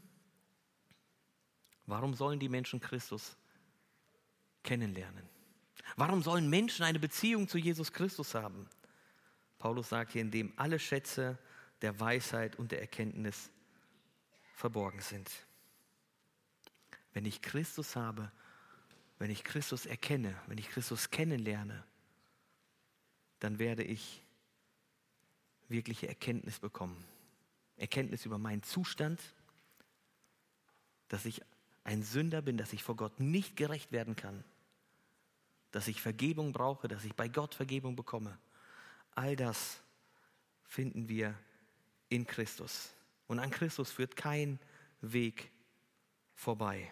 Warum 1.87 2.15
sollen 2.15 2.41
die 2.41 2.49
Menschen 2.49 2.81
Christus 2.81 3.37
kennenlernen. 4.67 5.27
Warum 5.97 6.23
sollen 6.23 6.51
Menschen 6.51 6.85
eine 6.85 6.99
Beziehung 6.99 7.49
zu 7.49 7.57
Jesus 7.57 7.93
Christus 7.93 8.35
haben? 8.35 8.69
Paulus 9.59 9.89
sagt 9.89 10.13
hier, 10.13 10.21
indem 10.21 10.53
alle 10.57 10.79
Schätze 10.79 11.39
der 11.81 11.99
Weisheit 11.99 12.57
und 12.57 12.73
der 12.73 12.83
Erkenntnis 12.83 13.51
verborgen 14.55 15.01
sind. 15.01 15.31
Wenn 17.17 17.25
ich 17.25 17.41
Christus 17.41 17.97
habe, 17.97 18.31
wenn 19.19 19.31
ich 19.31 19.43
Christus 19.43 19.87
erkenne, 19.87 20.37
wenn 20.47 20.59
ich 20.59 20.69
Christus 20.69 21.09
kennenlerne, 21.09 21.83
dann 23.41 23.59
werde 23.59 23.83
ich 23.83 24.23
wirkliche 25.69 26.09
Erkenntnis 26.09 26.59
bekommen. 26.59 27.03
Erkenntnis 27.79 28.27
über 28.27 28.37
meinen 28.37 28.63
Zustand, 28.63 29.21
dass 31.09 31.25
ich 31.25 31.41
ein 31.85 32.03
Sünder 32.03 32.43
bin, 32.43 32.59
dass 32.59 32.75
ich 32.75 32.83
vor 32.83 32.97
Gott 32.97 33.19
nicht 33.19 33.57
gerecht 33.57 33.93
werden 33.93 34.15
kann 34.15 34.45
dass 35.77 35.89
ich 35.89 36.01
Vergebung 36.01 36.53
brauche, 36.53 36.89
dass 36.89 37.05
ich 37.05 37.15
bei 37.15 37.29
Gott 37.29 37.55
Vergebung 37.55 37.97
bekomme. 37.97 38.39
All 39.15 39.37
das 39.37 39.83
finden 40.65 41.07
wir 41.07 41.35
in 42.09 42.27
Christus. 42.27 42.95
Und 43.27 43.41
an 43.41 43.51
Christus 43.51 43.91
führt 43.91 44.17
kein 44.17 44.59
Weg 45.03 45.51
vorbei. 46.35 46.91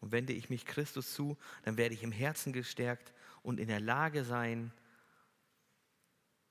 Und 0.00 0.12
wende 0.12 0.32
ich 0.32 0.50
mich 0.50 0.66
Christus 0.66 1.14
zu, 1.14 1.36
dann 1.64 1.76
werde 1.76 1.94
ich 1.94 2.02
im 2.02 2.12
Herzen 2.12 2.52
gestärkt 2.52 3.12
und 3.42 3.58
in 3.58 3.68
der 3.68 3.80
Lage 3.80 4.24
sein, 4.24 4.72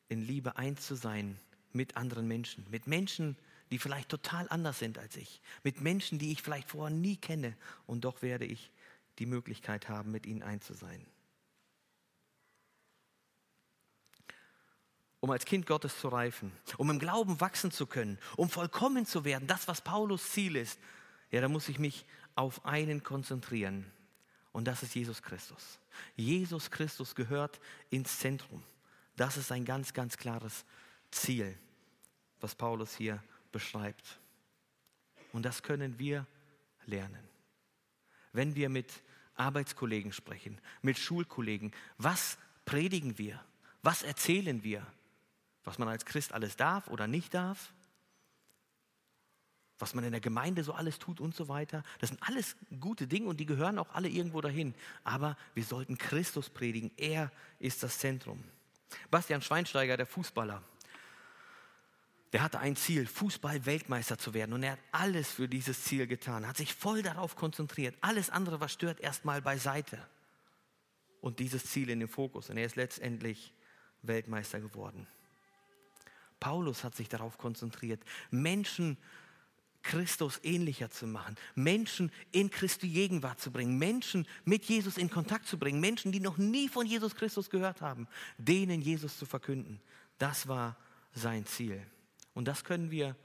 in 0.08 0.22
Liebe 0.22 0.58
eins 0.58 0.86
zu 0.86 0.96
sein 0.96 1.40
mit 1.72 1.98
anderen 1.98 2.28
Menschen, 2.28 2.66
mit 2.70 2.88
Menschen, 2.88 3.38
die 3.72 3.80
vielleicht 3.80 4.10
total 4.10 4.48
anders 4.50 4.80
sind 4.80 4.98
als 4.98 5.16
ich, 5.16 5.42
mit 5.64 5.82
Menschen, 5.82 6.20
die 6.20 6.32
ich 6.32 6.42
vielleicht 6.42 6.70
vorher 6.70 6.96
nie 6.96 7.18
kenne. 7.18 7.58
Und 7.86 8.06
doch 8.06 8.22
werde 8.22 8.46
ich 8.46 8.72
die 9.20 9.26
Möglichkeit 9.26 9.90
haben, 9.90 10.12
mit 10.12 10.26
ihnen 10.26 10.44
eins 10.44 10.66
zu 10.66 10.74
sein. 10.74 11.06
Um 15.20 15.32
als 15.32 15.46
Kind 15.46 15.66
Gottes 15.66 16.00
zu 16.00 16.10
reifen, 16.10 16.52
um 16.78 16.90
im 16.92 17.00
Glauben 17.00 17.42
wachsen 17.42 17.72
zu 17.72 17.88
können, 17.88 18.20
um 18.38 18.50
vollkommen 18.50 19.06
zu 19.06 19.26
werden, 19.26 19.48
das, 19.48 19.68
was 19.68 19.82
Paulus 19.82 20.32
Ziel 20.32 20.56
ist, 20.56 20.80
ja, 21.32 21.42
da 21.42 21.50
muss 21.50 21.68
ich 21.68 21.80
mich 21.80 22.06
auf 22.36 22.66
einen 22.66 23.04
konzentrieren. 23.04 23.92
Und 24.52 24.66
das 24.66 24.84
ist 24.84 24.96
Jesus 24.96 25.22
Christus. 25.22 25.80
Jesus 26.16 26.72
Christus 26.72 27.16
gehört 27.16 27.60
ins 27.90 28.20
Zentrum. 28.20 28.64
Das 29.16 29.38
ist 29.38 29.52
ein 29.52 29.66
ganz, 29.66 29.94
ganz 29.94 30.18
klares 30.18 30.66
Ziel, 31.12 31.58
was 32.40 32.56
Paulus 32.56 32.96
hier 32.96 33.22
beschreibt. 33.52 34.20
Und 35.34 35.44
das 35.44 35.64
können 35.64 36.00
wir 36.00 36.26
lernen. 36.86 37.28
Wenn 38.34 38.56
wir 38.56 38.70
mit 38.70 38.92
Arbeitskollegen 39.36 40.14
sprechen, 40.14 40.60
mit 40.82 40.98
Schulkollegen, 40.98 41.74
was 41.98 42.38
predigen 42.66 43.18
wir? 43.18 43.44
Was 43.82 44.04
erzählen 44.04 44.64
wir? 44.64 44.86
Was 45.64 45.78
man 45.78 45.88
als 45.88 46.06
Christ 46.06 46.34
alles 46.34 46.56
darf 46.56 46.88
oder 46.88 47.08
nicht 47.08 47.34
darf? 47.34 47.74
Was 49.80 49.94
man 49.94 50.04
in 50.04 50.12
der 50.12 50.22
Gemeinde 50.22 50.64
so 50.64 50.74
alles 50.74 51.00
tut 51.00 51.20
und 51.20 51.36
so 51.36 51.48
weiter. 51.48 51.84
Das 52.00 52.10
sind 52.10 52.22
alles 52.24 52.56
gute 52.80 53.08
Dinge 53.08 53.28
und 53.28 53.40
die 53.40 53.46
gehören 53.46 53.78
auch 53.78 53.94
alle 53.94 54.08
irgendwo 54.08 54.42
dahin. 54.42 54.74
Aber 55.04 55.38
wir 55.54 55.64
sollten 55.64 55.98
Christus 55.98 56.50
predigen. 56.50 56.92
Er 56.98 57.32
ist 57.60 57.84
das 57.84 58.00
Zentrum. 58.00 58.44
Bastian 59.12 59.42
Schweinsteiger, 59.42 59.98
der 59.98 60.06
Fußballer, 60.06 60.62
der 62.36 62.44
hatte 62.44 62.60
ein 62.60 62.76
Ziel, 62.76 63.08
Fußball-Weltmeister 63.08 64.18
zu 64.18 64.34
werden. 64.34 64.52
Und 64.52 64.64
er 64.64 64.74
hat 64.74 64.80
alles 64.92 65.32
für 65.32 65.48
dieses 65.48 65.84
Ziel 65.86 66.06
getan, 66.06 66.46
hat 66.46 66.58
sich 66.58 66.74
voll 66.74 67.02
darauf 67.02 67.38
konzentriert. 67.38 67.96
Alles 68.02 68.30
andere, 68.30 68.60
was 68.60 68.74
stört, 68.74 69.00
erstmal 69.00 69.42
beiseite. 69.42 70.06
Und 71.22 71.40
dieses 71.40 71.66
Ziel 71.66 71.90
in 71.90 72.02
den 72.02 72.10
Fokus. 72.10 72.50
Und 72.50 72.58
er 72.58 72.66
ist 72.66 72.76
letztendlich 72.76 73.54
Weltmeister 74.02 74.60
geworden. 74.60 75.08
Paulus 76.42 76.84
hat 76.84 76.94
sich 76.94 77.08
darauf 77.08 77.38
konzentriert, 77.38 78.04
Menschen 78.30 78.98
Christus 79.86 80.40
ähnlicher 80.44 80.90
zu 80.90 81.06
machen, 81.06 81.36
Menschen 81.54 82.12
in 82.32 82.50
Christi 82.50 82.90
Gegenwart 82.90 83.40
zu 83.40 83.52
bringen, 83.52 83.78
Menschen 83.78 84.28
mit 84.44 84.66
Jesus 84.66 84.98
in 84.98 85.10
Kontakt 85.10 85.48
zu 85.48 85.60
bringen, 85.60 85.80
Menschen, 85.80 86.12
die 86.12 86.20
noch 86.20 86.38
nie 86.38 86.68
von 86.68 86.88
Jesus 86.88 87.16
Christus 87.16 87.50
gehört 87.50 87.82
haben, 87.82 88.08
denen 88.38 88.82
Jesus 88.82 89.18
zu 89.18 89.26
verkünden. 89.26 89.80
Das 90.18 90.48
war 90.48 90.76
sein 91.14 91.46
Ziel. 91.46 91.82
Und 92.34 92.48
das 92.48 92.64
können 92.64 92.90
wir 92.90 93.16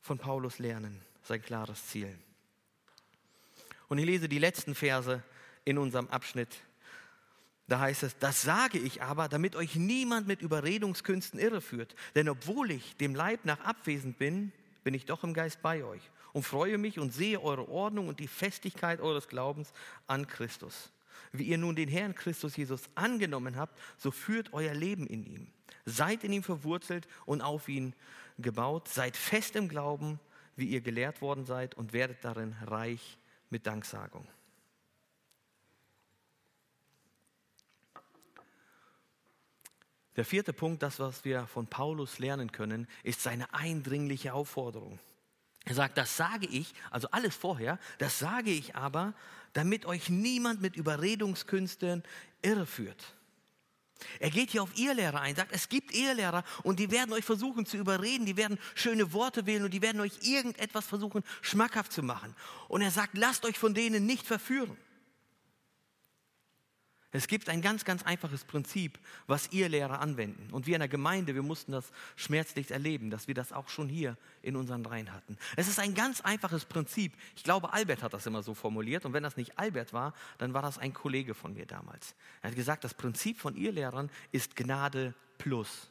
von 0.00 0.18
Paulus 0.18 0.58
lernen, 0.60 1.00
sein 1.22 1.42
klares 1.42 1.86
Ziel. 1.88 2.16
Und 3.88 3.98
ich 3.98 4.06
lese 4.06 4.28
die 4.28 4.38
letzten 4.38 4.74
Verse 4.74 5.22
in 5.64 5.78
unserem 5.78 6.08
Abschnitt. 6.08 6.62
Da 7.66 7.80
heißt 7.80 8.04
es, 8.04 8.16
das 8.18 8.42
sage 8.42 8.78
ich 8.78 9.02
aber, 9.02 9.28
damit 9.28 9.56
euch 9.56 9.74
niemand 9.74 10.26
mit 10.28 10.42
Überredungskünsten 10.42 11.40
irreführt. 11.40 11.94
Denn 12.14 12.28
obwohl 12.28 12.70
ich 12.70 12.96
dem 12.96 13.14
Leib 13.14 13.44
nach 13.44 13.60
abwesend 13.60 14.16
bin, 14.16 14.52
bin 14.88 14.94
ich 14.94 15.04
doch 15.04 15.22
im 15.22 15.34
Geist 15.34 15.60
bei 15.60 15.84
euch 15.84 16.00
und 16.32 16.44
freue 16.44 16.78
mich 16.78 16.98
und 16.98 17.12
sehe 17.12 17.42
eure 17.42 17.68
Ordnung 17.68 18.08
und 18.08 18.20
die 18.20 18.26
Festigkeit 18.26 19.02
eures 19.02 19.28
Glaubens 19.28 19.74
an 20.06 20.26
Christus. 20.26 20.90
Wie 21.30 21.42
ihr 21.42 21.58
nun 21.58 21.76
den 21.76 21.90
Herrn 21.90 22.14
Christus 22.14 22.56
Jesus 22.56 22.88
angenommen 22.94 23.56
habt, 23.56 23.78
so 23.98 24.10
führt 24.10 24.54
euer 24.54 24.72
Leben 24.72 25.06
in 25.06 25.26
ihm. 25.26 25.46
Seid 25.84 26.24
in 26.24 26.32
ihm 26.32 26.42
verwurzelt 26.42 27.06
und 27.26 27.42
auf 27.42 27.68
ihn 27.68 27.92
gebaut. 28.38 28.88
Seid 28.88 29.18
fest 29.18 29.56
im 29.56 29.68
Glauben, 29.68 30.18
wie 30.56 30.68
ihr 30.68 30.80
gelehrt 30.80 31.20
worden 31.20 31.44
seid 31.44 31.74
und 31.74 31.92
werdet 31.92 32.24
darin 32.24 32.56
reich 32.64 33.18
mit 33.50 33.66
Danksagung. 33.66 34.26
Der 40.18 40.24
vierte 40.24 40.52
Punkt, 40.52 40.82
das, 40.82 40.98
was 40.98 41.24
wir 41.24 41.46
von 41.46 41.68
Paulus 41.68 42.18
lernen 42.18 42.50
können, 42.50 42.88
ist 43.04 43.22
seine 43.22 43.54
eindringliche 43.54 44.34
Aufforderung. 44.34 44.98
Er 45.64 45.76
sagt, 45.76 45.96
das 45.96 46.16
sage 46.16 46.44
ich, 46.48 46.74
also 46.90 47.06
alles 47.12 47.36
vorher, 47.36 47.78
das 47.98 48.18
sage 48.18 48.50
ich 48.50 48.74
aber, 48.74 49.14
damit 49.52 49.86
euch 49.86 50.08
niemand 50.08 50.60
mit 50.60 50.74
Überredungskünsten 50.74 52.02
irreführt. 52.42 53.14
Er 54.18 54.30
geht 54.30 54.50
hier 54.50 54.64
auf 54.64 54.76
Irrlehrer 54.76 55.20
ein, 55.20 55.36
sagt, 55.36 55.52
es 55.52 55.68
gibt 55.68 55.94
Irrlehrer 55.94 56.42
und 56.64 56.80
die 56.80 56.90
werden 56.90 57.12
euch 57.12 57.24
versuchen 57.24 57.64
zu 57.64 57.76
überreden, 57.76 58.26
die 58.26 58.36
werden 58.36 58.58
schöne 58.74 59.12
Worte 59.12 59.46
wählen 59.46 59.62
und 59.62 59.72
die 59.72 59.82
werden 59.82 60.00
euch 60.00 60.18
irgendetwas 60.22 60.86
versuchen 60.86 61.22
schmackhaft 61.42 61.92
zu 61.92 62.02
machen. 62.02 62.34
Und 62.66 62.82
er 62.82 62.90
sagt, 62.90 63.16
lasst 63.16 63.44
euch 63.44 63.56
von 63.56 63.72
denen 63.72 64.04
nicht 64.04 64.26
verführen. 64.26 64.76
Es 67.10 67.26
gibt 67.26 67.48
ein 67.48 67.62
ganz, 67.62 67.86
ganz 67.86 68.02
einfaches 68.02 68.44
Prinzip, 68.44 68.98
was 69.26 69.50
ihr 69.50 69.70
Lehrer 69.70 70.00
anwenden. 70.00 70.52
Und 70.52 70.66
wir 70.66 70.74
in 70.74 70.80
der 70.80 70.88
Gemeinde, 70.88 71.34
wir 71.34 71.42
mussten 71.42 71.72
das 71.72 71.90
schmerzlich 72.16 72.70
erleben, 72.70 73.08
dass 73.08 73.28
wir 73.28 73.34
das 73.34 73.52
auch 73.52 73.68
schon 73.68 73.88
hier 73.88 74.18
in 74.42 74.56
unseren 74.56 74.84
Reihen 74.84 75.12
hatten. 75.12 75.38
Es 75.56 75.68
ist 75.68 75.78
ein 75.78 75.94
ganz 75.94 76.20
einfaches 76.20 76.66
Prinzip. 76.66 77.14
Ich 77.34 77.44
glaube, 77.44 77.72
Albert 77.72 78.02
hat 78.02 78.12
das 78.12 78.26
immer 78.26 78.42
so 78.42 78.52
formuliert. 78.52 79.06
Und 79.06 79.14
wenn 79.14 79.22
das 79.22 79.38
nicht 79.38 79.58
Albert 79.58 79.94
war, 79.94 80.12
dann 80.36 80.52
war 80.52 80.60
das 80.60 80.76
ein 80.76 80.92
Kollege 80.92 81.32
von 81.32 81.54
mir 81.54 81.64
damals. 81.64 82.14
Er 82.42 82.50
hat 82.50 82.56
gesagt, 82.56 82.84
das 82.84 82.92
Prinzip 82.92 83.38
von 83.38 83.56
ihr 83.56 83.72
Lehrern 83.72 84.10
ist 84.30 84.54
Gnade 84.54 85.14
plus. 85.38 85.88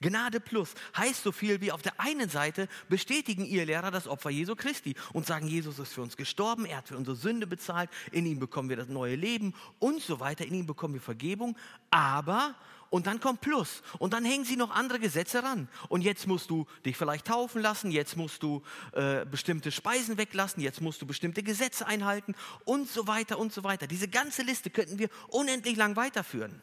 Gnade 0.00 0.40
plus 0.40 0.74
heißt 0.96 1.22
so 1.22 1.32
viel 1.32 1.60
wie 1.60 1.72
auf 1.72 1.82
der 1.82 2.00
einen 2.00 2.28
Seite 2.28 2.68
bestätigen 2.88 3.44
ihr 3.44 3.66
Lehrer 3.66 3.90
das 3.90 4.08
Opfer 4.08 4.30
Jesu 4.30 4.56
Christi 4.56 4.94
und 5.12 5.26
sagen, 5.26 5.46
Jesus 5.46 5.78
ist 5.78 5.92
für 5.92 6.02
uns 6.02 6.16
gestorben, 6.16 6.64
er 6.66 6.78
hat 6.78 6.88
für 6.88 6.96
unsere 6.96 7.16
Sünde 7.16 7.46
bezahlt, 7.46 7.90
in 8.12 8.26
ihm 8.26 8.38
bekommen 8.38 8.68
wir 8.68 8.76
das 8.76 8.88
neue 8.88 9.16
Leben 9.16 9.54
und 9.78 10.02
so 10.02 10.20
weiter, 10.20 10.44
in 10.44 10.54
ihm 10.54 10.66
bekommen 10.66 10.94
wir 10.94 11.00
Vergebung, 11.00 11.56
aber 11.90 12.54
und 12.90 13.06
dann 13.06 13.20
kommt 13.20 13.40
Plus. 13.40 13.82
Und 13.98 14.12
dann 14.12 14.24
hängen 14.24 14.44
sie 14.44 14.56
noch 14.56 14.70
andere 14.70 14.98
Gesetze 14.98 15.42
ran. 15.42 15.68
Und 15.88 16.02
jetzt 16.02 16.26
musst 16.26 16.50
du 16.50 16.66
dich 16.84 16.96
vielleicht 16.96 17.26
taufen 17.26 17.60
lassen, 17.60 17.90
jetzt 17.90 18.16
musst 18.16 18.42
du 18.42 18.62
äh, 18.92 19.24
bestimmte 19.26 19.72
Speisen 19.72 20.18
weglassen, 20.18 20.62
jetzt 20.62 20.80
musst 20.80 21.02
du 21.02 21.06
bestimmte 21.06 21.42
Gesetze 21.42 21.86
einhalten 21.86 22.34
und 22.64 22.88
so 22.88 23.06
weiter 23.06 23.38
und 23.38 23.52
so 23.52 23.64
weiter. 23.64 23.86
Diese 23.86 24.08
ganze 24.08 24.42
Liste 24.42 24.70
könnten 24.70 24.98
wir 24.98 25.08
unendlich 25.28 25.76
lang 25.76 25.96
weiterführen. 25.96 26.62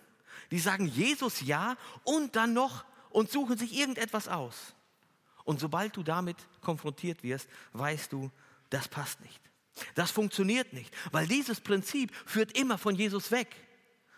Die 0.51 0.59
sagen 0.59 0.87
Jesus 0.87 1.41
ja 1.41 1.75
und 2.03 2.35
dann 2.35 2.53
noch 2.53 2.85
und 3.13 3.31
suchen 3.31 3.57
sich 3.57 3.77
irgendetwas 3.77 4.27
aus. 4.27 4.73
Und 5.45 5.59
sobald 5.59 5.95
du 5.95 6.03
damit 6.03 6.37
konfrontiert 6.61 7.23
wirst, 7.23 7.47
weißt 7.73 8.11
du, 8.11 8.31
das 8.69 8.87
passt 8.87 9.21
nicht. 9.21 9.39
Das 9.95 10.11
funktioniert 10.11 10.73
nicht, 10.73 10.93
weil 11.11 11.27
dieses 11.27 11.59
Prinzip 11.59 12.13
führt 12.25 12.57
immer 12.57 12.77
von 12.77 12.95
Jesus 12.95 13.31
weg. 13.31 13.55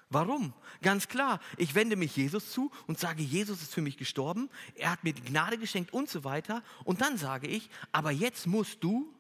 Warum? 0.10 0.54
Ganz 0.82 1.08
klar, 1.08 1.40
ich 1.58 1.74
wende 1.76 1.96
mich 1.96 2.16
Jesus 2.16 2.52
zu 2.52 2.72
und 2.88 3.00
sage, 3.00 3.24
Jesus 3.24 3.62
ist 3.62 3.74
für 3.74 3.82
mich 3.82 3.98
gestorben, 3.98 4.50
er 4.76 4.92
hat 4.92 5.04
mir 5.04 5.14
die 5.14 5.24
Gnade 5.24 5.58
geschenkt 5.58 5.94
und 5.94 6.10
so 6.10 6.24
weiter. 6.24 6.62
Und 6.84 7.02
dann 7.02 7.18
sage 7.18 7.48
ich, 7.48 7.70
aber 7.92 8.12
jetzt 8.12 8.48
musst 8.48 8.84
du, 8.84 9.12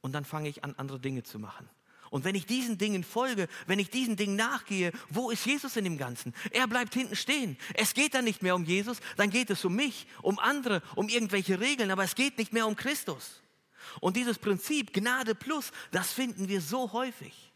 und 0.00 0.12
dann 0.12 0.24
fange 0.24 0.48
ich 0.48 0.62
an, 0.62 0.74
andere 0.76 1.00
Dinge 1.00 1.22
zu 1.22 1.38
machen. 1.38 1.68
Und 2.10 2.24
wenn 2.24 2.34
ich 2.34 2.46
diesen 2.46 2.78
Dingen 2.78 3.04
folge, 3.04 3.48
wenn 3.66 3.78
ich 3.78 3.90
diesen 3.90 4.16
Dingen 4.16 4.36
nachgehe, 4.36 4.92
wo 5.10 5.30
ist 5.30 5.44
Jesus 5.46 5.76
in 5.76 5.84
dem 5.84 5.98
Ganzen? 5.98 6.34
Er 6.50 6.66
bleibt 6.66 6.94
hinten 6.94 7.16
stehen. 7.16 7.56
Es 7.74 7.94
geht 7.94 8.14
dann 8.14 8.24
nicht 8.24 8.42
mehr 8.42 8.54
um 8.54 8.64
Jesus, 8.64 9.00
dann 9.16 9.30
geht 9.30 9.50
es 9.50 9.64
um 9.64 9.74
mich, 9.74 10.06
um 10.22 10.38
andere, 10.38 10.82
um 10.94 11.08
irgendwelche 11.08 11.60
Regeln, 11.60 11.90
aber 11.90 12.04
es 12.04 12.14
geht 12.14 12.38
nicht 12.38 12.52
mehr 12.52 12.66
um 12.66 12.76
Christus. 12.76 13.42
Und 14.00 14.16
dieses 14.16 14.38
Prinzip 14.38 14.92
Gnade 14.92 15.34
plus, 15.34 15.72
das 15.90 16.12
finden 16.12 16.48
wir 16.48 16.60
so 16.60 16.92
häufig. 16.92 17.52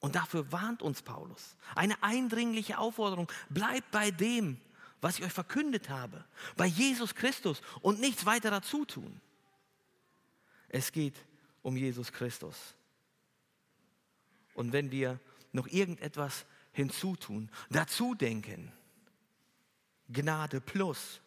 Und 0.00 0.14
dafür 0.14 0.50
warnt 0.50 0.82
uns 0.82 1.02
Paulus. 1.02 1.56
Eine 1.74 2.02
eindringliche 2.02 2.78
Aufforderung, 2.78 3.30
bleibt 3.50 3.90
bei 3.90 4.10
dem, 4.10 4.58
was 5.00 5.18
ich 5.18 5.24
euch 5.24 5.32
verkündet 5.32 5.88
habe, 5.88 6.24
bei 6.56 6.66
Jesus 6.66 7.14
Christus 7.14 7.60
und 7.80 8.00
nichts 8.00 8.26
weiter 8.26 8.50
dazu 8.50 8.84
tun. 8.84 9.20
Es 10.68 10.92
geht 10.92 11.14
um 11.62 11.76
Jesus 11.76 12.12
Christus. 12.12 12.74
Und 14.54 14.72
wenn 14.72 14.90
wir 14.90 15.20
noch 15.52 15.66
irgendetwas 15.66 16.44
hinzutun, 16.72 17.50
dazu 17.70 18.14
denken, 18.14 18.72
Gnade 20.08 20.60
plus, 20.60 21.20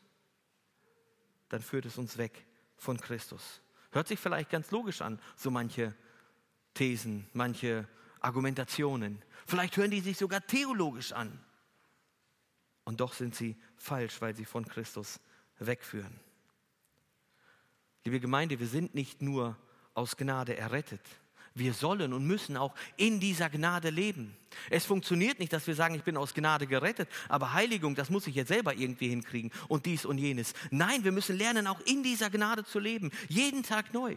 dann 1.49 1.61
führt 1.61 1.85
es 1.85 1.97
uns 1.97 2.17
weg 2.17 2.45
von 2.77 2.99
Christus. 2.99 3.61
Hört 3.91 4.07
sich 4.07 4.19
vielleicht 4.19 4.49
ganz 4.49 4.71
logisch 4.71 5.01
an, 5.01 5.19
so 5.35 5.51
manche 5.51 5.95
Thesen, 6.73 7.29
manche 7.33 7.87
Argumentationen. 8.19 9.21
Vielleicht 9.45 9.77
hören 9.77 9.91
die 9.91 10.01
sich 10.01 10.17
sogar 10.17 10.45
theologisch 10.45 11.11
an. 11.11 11.39
Und 12.85 12.99
doch 12.99 13.13
sind 13.13 13.35
sie 13.35 13.55
falsch, 13.77 14.19
weil 14.21 14.35
sie 14.35 14.45
von 14.45 14.65
Christus 14.65 15.19
wegführen. 15.59 16.19
Liebe 18.03 18.19
Gemeinde, 18.19 18.59
wir 18.59 18.67
sind 18.67 18.95
nicht 18.95 19.21
nur 19.21 19.57
aus 19.93 20.17
Gnade 20.17 20.57
errettet. 20.57 21.01
Wir 21.55 21.73
sollen 21.73 22.13
und 22.13 22.25
müssen 22.25 22.57
auch 22.57 22.73
in 22.97 23.19
dieser 23.19 23.49
Gnade 23.49 23.91
leben. 23.91 24.35
Es 24.69 24.85
funktioniert 24.85 25.39
nicht, 25.39 25.53
dass 25.53 25.67
wir 25.67 25.75
sagen, 25.75 25.93
ich 25.93 26.03
bin 26.03 26.17
aus 26.17 26.33
Gnade 26.33 26.65
gerettet, 26.65 27.09
aber 27.29 27.53
Heiligung, 27.53 27.93
das 27.93 28.09
muss 28.09 28.25
ich 28.25 28.35
jetzt 28.35 28.47
selber 28.47 28.73
irgendwie 28.73 29.09
hinkriegen 29.09 29.51
und 29.67 29.85
dies 29.85 30.05
und 30.05 30.17
jenes. 30.17 30.53
Nein, 30.71 31.03
wir 31.03 31.11
müssen 31.11 31.37
lernen, 31.37 31.67
auch 31.67 31.79
in 31.81 32.01
dieser 32.01 32.31
Gnade 32.31 32.65
zu 32.65 32.79
leben, 32.79 33.11
jeden 33.29 33.63
Tag 33.63 33.93
neu. 33.93 34.15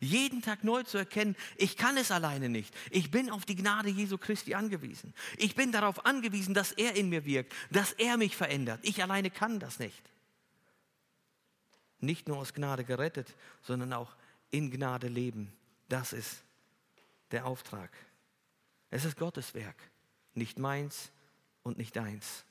Jeden 0.00 0.42
Tag 0.42 0.64
neu 0.64 0.82
zu 0.82 0.98
erkennen, 0.98 1.36
ich 1.56 1.76
kann 1.76 1.96
es 1.96 2.10
alleine 2.10 2.48
nicht. 2.48 2.74
Ich 2.90 3.12
bin 3.12 3.30
auf 3.30 3.44
die 3.44 3.54
Gnade 3.54 3.88
Jesu 3.88 4.18
Christi 4.18 4.54
angewiesen. 4.54 5.14
Ich 5.36 5.54
bin 5.54 5.70
darauf 5.70 6.04
angewiesen, 6.04 6.54
dass 6.54 6.72
er 6.72 6.96
in 6.96 7.08
mir 7.08 7.24
wirkt, 7.24 7.54
dass 7.70 7.92
er 7.92 8.16
mich 8.16 8.34
verändert. 8.34 8.80
Ich 8.82 9.00
alleine 9.00 9.30
kann 9.30 9.60
das 9.60 9.78
nicht. 9.78 10.02
Nicht 12.00 12.26
nur 12.26 12.38
aus 12.38 12.52
Gnade 12.52 12.82
gerettet, 12.82 13.34
sondern 13.62 13.92
auch 13.92 14.16
in 14.50 14.70
Gnade 14.70 15.08
leben. 15.08 15.52
Das 15.88 16.12
ist 16.12 16.42
der 17.30 17.46
Auftrag. 17.46 17.90
Es 18.90 19.04
ist 19.04 19.16
Gottes 19.16 19.54
Werk, 19.54 19.76
nicht 20.34 20.58
meins 20.58 21.10
und 21.62 21.78
nicht 21.78 21.96
deins. 21.96 22.44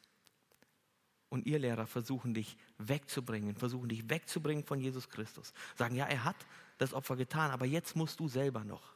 Und 1.30 1.46
ihr 1.46 1.60
Lehrer 1.60 1.88
versuchen 1.88 2.34
dich 2.34 2.58
wegzubringen, 2.78 3.56
versuchen 3.56 3.90
dich 3.90 4.10
wegzubringen 4.10 4.64
von 4.64 4.80
Jesus 4.80 5.10
Christus. 5.10 5.54
Sagen, 5.76 5.96
ja, 5.96 6.06
er 6.06 6.24
hat 6.24 6.36
das 6.78 6.94
Opfer 6.94 7.16
getan, 7.16 7.52
aber 7.52 7.66
jetzt 7.66 7.96
musst 7.96 8.20
du 8.20 8.28
selber 8.28 8.64
noch. 8.64 8.96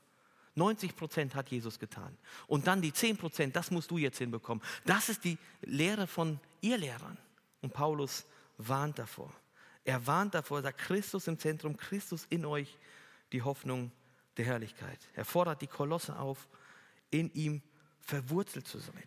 90 0.56 0.96
Prozent 0.96 1.36
hat 1.36 1.50
Jesus 1.50 1.80
getan. 1.80 2.18
Und 2.48 2.68
dann 2.68 2.82
die 2.82 2.94
10 2.94 3.18
Prozent, 3.18 3.56
das 3.56 3.72
musst 3.72 3.92
du 3.92 3.98
jetzt 3.98 4.18
hinbekommen. 4.18 4.64
Das 4.86 5.10
ist 5.10 5.24
die 5.24 5.38
Lehre 5.62 6.08
von 6.08 6.40
ihr 6.62 6.78
Lehrern. 6.78 7.18
Und 7.62 7.74
Paulus 7.74 8.26
warnt 8.58 9.00
davor. 9.00 9.34
Er 9.86 10.06
warnt 10.06 10.36
davor, 10.36 10.62
sagt 10.62 10.80
Christus 10.80 11.28
im 11.28 11.38
Zentrum, 11.40 11.78
Christus 11.78 12.26
in 12.30 12.46
euch, 12.46 12.78
die 13.32 13.42
Hoffnung 13.42 13.92
der 14.38 14.46
Herrlichkeit. 14.46 15.00
Er 15.14 15.26
fordert 15.26 15.62
die 15.62 15.68
Kolosse 15.68 16.18
auf, 16.18 16.48
in 17.12 17.34
ihm 17.34 17.62
verwurzelt 18.00 18.68
zu 18.68 18.80
sein. 18.80 19.04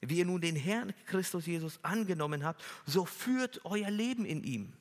Wie 0.00 0.18
ihr 0.18 0.26
nun 0.26 0.40
den 0.40 0.56
Herrn 0.56 0.92
Christus 1.06 1.46
Jesus 1.46 1.78
angenommen 1.82 2.44
habt, 2.44 2.62
so 2.84 3.04
führt 3.04 3.64
euer 3.64 3.90
Leben 3.90 4.24
in 4.24 4.44
ihm. 4.44 4.72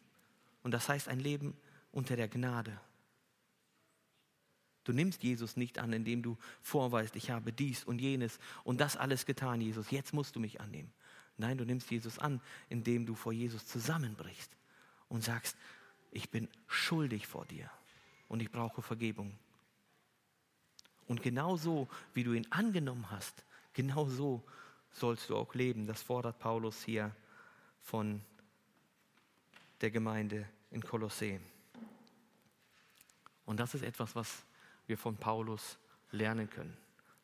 Und 0.64 0.72
das 0.72 0.90
heißt 0.90 1.08
ein 1.08 1.20
Leben 1.20 1.56
unter 1.92 2.16
der 2.16 2.28
Gnade. 2.28 2.80
Du 4.84 4.94
nimmst 4.94 5.24
Jesus 5.24 5.58
nicht 5.58 5.80
an, 5.80 5.94
indem 5.94 6.22
du 6.22 6.38
vorweist, 6.62 7.16
ich 7.16 7.32
habe 7.32 7.52
dies 7.52 7.84
und 7.84 8.00
jenes 8.00 8.40
und 8.64 8.80
das 8.82 8.98
alles 8.98 9.26
getan, 9.26 9.62
Jesus, 9.62 9.90
jetzt 9.90 10.14
musst 10.14 10.36
du 10.36 10.40
mich 10.40 10.62
annehmen. 10.62 10.92
Nein, 11.38 11.58
du 11.58 11.66
nimmst 11.66 11.90
Jesus 11.90 12.20
an, 12.20 12.40
indem 12.70 13.06
du 13.06 13.16
vor 13.16 13.34
Jesus 13.34 13.66
zusammenbrichst 13.66 14.52
und 15.10 15.24
sagst, 15.24 15.56
ich 16.12 16.30
bin 16.30 16.48
schuldig 16.68 17.28
vor 17.28 17.46
dir 17.46 17.70
und 18.28 18.42
ich 18.42 18.52
brauche 18.52 18.82
Vergebung. 18.82 19.38
Und 21.08 21.22
genau 21.22 21.58
so, 21.58 21.88
wie 22.14 22.24
du 22.24 22.34
ihn 22.34 22.48
angenommen 22.52 23.10
hast, 23.12 23.44
genau 23.74 24.08
so 24.08 24.44
sollst 24.92 25.30
du 25.30 25.36
auch 25.36 25.54
leben. 25.54 25.88
Das 25.88 26.02
fordert 26.02 26.40
Paulus 26.40 26.84
hier 26.84 27.16
von 27.82 28.22
der 29.82 29.92
Gemeinde 29.92 30.48
in 30.72 30.82
Kolossee. 30.82 31.40
Und 33.46 33.60
das 33.60 33.76
ist 33.76 33.84
etwas, 33.84 34.16
was 34.16 34.44
wir 34.88 34.98
von 34.98 35.18
Paulus 35.18 35.78
lernen 36.12 36.50
können. 36.50 36.76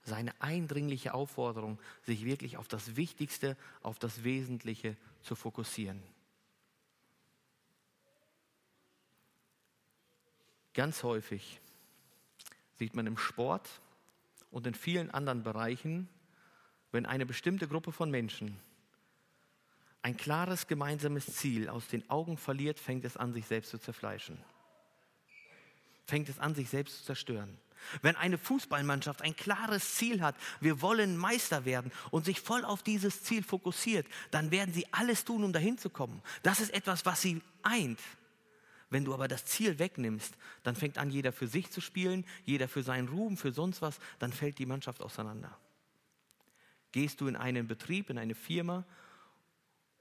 Seine 0.04 0.40
eindringliche 0.42 1.14
Aufforderung, 1.14 1.80
sich 2.04 2.26
wirklich 2.26 2.58
auf 2.58 2.68
das 2.68 2.96
Wichtigste, 2.96 3.56
auf 3.82 4.00
das 4.00 4.24
Wesentliche 4.24 4.98
zu 5.22 5.36
fokussieren. 5.36 6.02
Ganz 10.74 11.04
häufig 11.04 11.60
sieht 12.78 12.96
man 12.96 13.08
im 13.08 13.18
Sport 13.18 13.68
und 14.50 14.66
in 14.68 14.74
vielen 14.74 15.12
anderen 15.12 15.44
Bereichen, 15.44 16.08
wenn 16.92 17.06
eine 17.06 17.26
bestimmte 17.26 17.68
Gruppe 17.68 17.92
von 17.92 18.10
Menschen 18.10 18.58
ein 20.02 20.18
klares 20.18 20.68
gemeinsames 20.68 21.28
Ziel 21.28 21.70
aus 21.70 21.88
den 21.88 22.10
Augen 22.10 22.38
verliert, 22.38 22.80
fängt 22.80 23.06
es 23.06 23.18
an, 23.18 23.34
sich 23.34 23.46
selbst 23.46 23.70
zu 23.70 23.78
zerfleischen. 23.78 24.38
Fängt 26.06 26.28
es 26.28 26.40
an, 26.40 26.56
sich 26.56 26.70
selbst 26.70 27.00
zu 27.00 27.06
zerstören. 27.06 27.58
Wenn 28.02 28.16
eine 28.16 28.38
Fußballmannschaft 28.38 29.22
ein 29.22 29.36
klares 29.36 29.96
Ziel 29.96 30.22
hat, 30.22 30.36
wir 30.60 30.82
wollen 30.82 31.18
Meister 31.18 31.66
werden 31.66 31.92
und 32.12 32.26
sich 32.26 32.42
voll 32.42 32.64
auf 32.66 32.84
dieses 32.84 33.24
Ziel 33.24 33.44
fokussiert, 33.44 34.08
dann 34.32 34.52
werden 34.52 34.74
sie 34.74 34.86
alles 34.92 35.26
tun, 35.26 35.44
um 35.44 35.54
dahin 35.54 35.78
zu 35.78 35.90
kommen. 35.90 36.22
Das 36.44 36.60
ist 36.60 36.74
etwas, 36.74 37.06
was 37.06 37.22
sie 37.22 37.42
eint. 37.64 38.00
Wenn 38.92 39.06
du 39.06 39.14
aber 39.14 39.28
das 39.30 39.46
Ziel 39.46 39.80
wegnimmst, 39.80 40.36
dann 40.64 40.76
fängt 40.76 40.98
an, 40.98 41.10
jeder 41.10 41.32
für 41.32 41.48
sich 41.48 41.72
zu 41.72 41.82
spielen, 41.82 42.26
jeder 42.44 42.68
für 42.68 42.84
seinen 42.84 43.08
Ruhm, 43.08 43.38
für 43.38 43.54
sonst 43.54 43.82
was, 43.82 44.00
dann 44.20 44.34
fällt 44.34 44.60
die 44.60 44.66
Mannschaft 44.66 45.02
auseinander. 45.02 45.58
Gehst 46.92 47.22
du 47.22 47.28
in 47.28 47.38
einen 47.38 47.68
Betrieb, 47.68 48.10
in 48.10 48.18
eine 48.18 48.36
Firma 48.36 48.86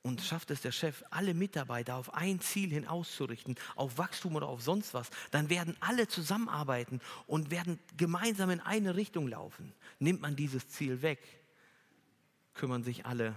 und 0.03 0.21
schafft 0.23 0.51
es 0.51 0.61
der 0.61 0.73
Chef, 0.73 1.05
alle 1.11 1.35
Mitarbeiter 1.35 1.95
auf 1.95 2.15
ein 2.15 2.41
Ziel 2.41 2.71
hin 2.71 2.85
auszurichten, 2.85 3.55
auf 3.77 3.97
Wachstum 3.97 4.35
oder 4.35 4.49
auf 4.49 4.61
sonst 4.61 4.93
was, 4.93 5.09
dann 5.31 5.51
werden 5.51 5.77
alle 5.79 6.09
zusammenarbeiten 6.09 7.01
und 7.29 7.53
werden 7.53 7.79
gemeinsam 7.97 8.51
in 8.51 8.61
eine 8.61 8.97
Richtung 8.97 9.29
laufen. 9.29 9.73
Nimmt 10.01 10.21
man 10.21 10.35
dieses 10.35 10.69
Ziel 10.69 11.01
weg, 11.03 11.21
kümmern 12.55 12.83
sich 12.83 13.07
alle 13.07 13.37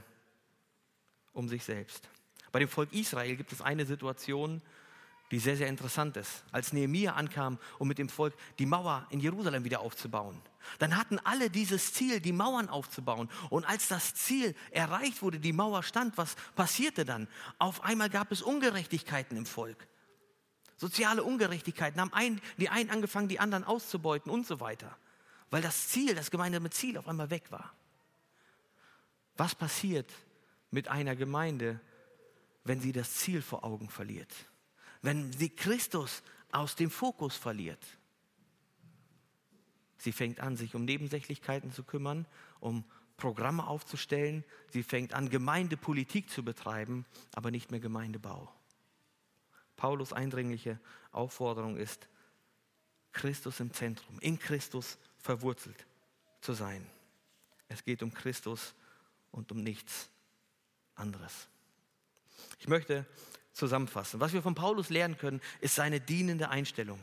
um 1.32 1.48
sich 1.48 1.64
selbst. 1.64 2.10
Bei 2.52 2.58
dem 2.58 2.70
Volk 2.70 2.92
Israel 2.92 3.36
gibt 3.36 3.52
es 3.52 3.62
eine 3.62 3.86
Situation, 3.86 4.64
die 5.34 5.40
sehr, 5.40 5.58
sehr 5.58 5.68
interessant 5.68 6.16
ist. 6.16 6.44
Als 6.52 6.74
Nehemiah 6.74 7.14
ankam, 7.14 7.58
um 7.80 7.88
mit 7.88 7.98
dem 7.98 8.08
Volk 8.08 8.36
die 8.60 8.68
Mauer 8.68 9.08
in 9.10 9.20
Jerusalem 9.20 9.64
wieder 9.64 9.80
aufzubauen, 9.80 10.40
dann 10.78 10.96
hatten 10.96 11.18
alle 11.24 11.50
dieses 11.50 11.92
Ziel, 11.92 12.20
die 12.20 12.32
Mauern 12.32 12.70
aufzubauen. 12.70 13.28
Und 13.50 13.66
als 13.66 13.88
das 13.88 14.14
Ziel 14.14 14.56
erreicht 14.70 15.24
wurde, 15.24 15.40
die 15.40 15.52
Mauer 15.52 15.82
stand, 15.82 16.20
was 16.20 16.36
passierte 16.56 17.04
dann? 17.04 17.28
Auf 17.58 17.84
einmal 17.84 18.12
gab 18.12 18.32
es 18.32 18.44
Ungerechtigkeiten 18.44 19.36
im 19.36 19.48
Volk. 19.48 19.88
Soziale 20.78 21.24
Ungerechtigkeiten 21.24 22.00
haben 22.00 22.14
ein, 22.14 22.40
die 22.58 22.70
einen 22.70 22.92
angefangen, 22.92 23.28
die 23.28 23.40
anderen 23.40 23.64
auszubeuten 23.64 24.32
und 24.32 24.46
so 24.46 24.60
weiter. 24.60 24.96
Weil 25.50 25.64
das 25.64 25.88
Ziel, 25.88 26.14
das 26.14 26.30
gemeinsame 26.30 26.70
Ziel 26.70 26.96
auf 26.96 27.08
einmal 27.08 27.32
weg 27.32 27.52
war. 27.52 27.74
Was 29.36 29.56
passiert 29.56 30.12
mit 30.70 30.90
einer 30.90 31.16
Gemeinde, 31.16 31.80
wenn 32.66 32.80
sie 32.80 32.92
das 32.92 33.16
Ziel 33.16 33.42
vor 33.42 33.64
Augen 33.64 33.90
verliert? 33.90 34.32
Wenn 35.04 35.32
sie 35.32 35.50
Christus 35.50 36.24
aus 36.52 36.76
dem 36.76 36.90
Fokus 36.90 37.36
verliert. 37.36 37.86
Sie 39.98 40.12
fängt 40.12 40.40
an, 40.40 40.58
sich 40.58 40.74
um 40.74 40.86
Nebensächlichkeiten 40.86 41.72
zu 41.72 41.84
kümmern, 41.84 42.26
um 42.60 42.84
Programme 43.18 43.68
aufzustellen. 43.68 44.44
Sie 44.72 44.84
fängt 44.84 45.14
an, 45.14 45.30
Gemeindepolitik 45.30 46.30
zu 46.30 46.44
betreiben, 46.44 47.06
aber 47.34 47.52
nicht 47.52 47.70
mehr 47.70 47.80
Gemeindebau. 47.80 48.52
Paulus 49.76 50.14
eindringliche 50.14 50.80
Aufforderung 51.12 51.78
ist, 51.78 52.08
Christus 53.12 53.60
im 53.60 53.72
Zentrum, 53.72 54.20
in 54.20 54.40
Christus 54.40 54.98
verwurzelt 55.20 55.86
zu 56.42 56.54
sein. 56.54 56.86
Es 57.68 57.84
geht 57.84 58.04
um 58.04 58.14
Christus 58.14 58.74
und 59.32 59.52
um 59.52 59.64
nichts 59.64 60.10
anderes. 60.96 61.48
Ich 62.60 62.68
möchte 62.68 63.06
zusammenfassen. 63.54 64.20
Was 64.20 64.34
wir 64.34 64.42
von 64.42 64.56
Paulus 64.56 64.90
lernen 64.90 65.18
können, 65.18 65.42
ist 65.62 65.76
seine 65.76 66.02
dienende 66.02 66.50
Einstellung. 66.50 67.00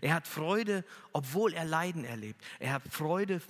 Er 0.00 0.14
hat 0.14 0.26
Freude, 0.26 0.84
obwohl 1.12 1.54
er 1.54 1.64
Leiden 1.64 2.04
erlebt. 2.04 2.42
Er 2.58 2.74
hat 2.74 2.82
Freude 2.90 3.40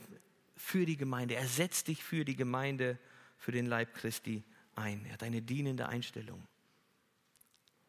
für 0.56 0.86
die 0.86 0.96
Gemeinde. 0.96 1.34
Er 1.34 1.46
setzt 1.46 1.88
dich 1.88 2.02
für 2.04 2.24
die 2.24 2.36
Gemeinde, 2.36 2.98
für 3.36 3.52
den 3.52 3.66
Leib 3.66 3.94
Christi 3.94 4.42
ein. 4.74 5.04
Er 5.06 5.14
hat 5.14 5.22
eine 5.22 5.42
dienende 5.42 5.88
Einstellung. 5.88 6.46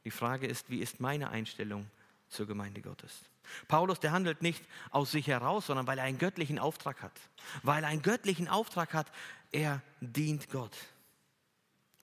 Die 0.06 0.12
Frage 0.12 0.48
ist, 0.48 0.70
wie 0.70 0.80
ist 0.80 1.00
meine 1.00 1.30
Einstellung 1.30 1.90
zur 2.28 2.48
Gemeinde 2.48 2.82
Gottes? 2.82 3.24
Paulus, 3.68 4.00
der 4.00 4.12
handelt 4.12 4.42
nicht 4.42 4.64
aus 4.90 5.12
sich 5.12 5.28
heraus, 5.28 5.68
sondern 5.68 5.88
weil 5.88 5.98
er 5.98 6.06
einen 6.06 6.18
göttlichen 6.18 6.60
Auftrag 6.60 7.02
hat. 7.02 7.20
Weil 7.62 7.84
er 7.84 7.90
einen 7.90 8.02
göttlichen 8.02 8.48
Auftrag 8.48 8.94
hat, 8.94 9.12
er 9.52 9.82
dient 10.00 10.50
Gott, 10.50 10.76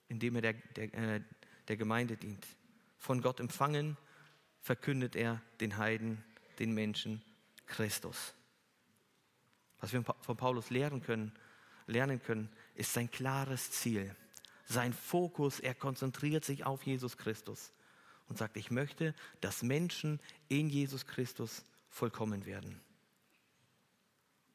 indem 0.07 0.35
er 0.35 0.41
der, 0.41 0.53
der, 0.53 0.93
äh, 0.93 1.21
der 1.71 1.77
Gemeinde 1.77 2.17
dient. 2.17 2.45
Von 2.97 3.21
Gott 3.21 3.39
empfangen, 3.39 3.95
verkündet 4.59 5.15
er 5.15 5.41
den 5.61 5.77
Heiden, 5.77 6.21
den 6.59 6.73
Menschen 6.73 7.21
Christus. 7.65 8.33
Was 9.79 9.93
wir 9.93 10.03
von 10.03 10.35
Paulus 10.35 10.69
lernen 10.69 11.01
können, 11.01 11.31
lernen 11.87 12.21
können, 12.21 12.49
ist 12.75 12.91
sein 12.91 13.09
klares 13.09 13.71
Ziel. 13.71 14.13
Sein 14.65 14.91
Fokus, 14.91 15.61
er 15.61 15.73
konzentriert 15.73 16.43
sich 16.43 16.65
auf 16.65 16.83
Jesus 16.83 17.17
Christus 17.17 17.71
und 18.27 18.37
sagt, 18.37 18.57
ich 18.57 18.69
möchte, 18.69 19.15
dass 19.39 19.63
Menschen 19.63 20.19
in 20.49 20.67
Jesus 20.67 21.07
Christus 21.07 21.63
vollkommen 21.87 22.45
werden. 22.45 22.81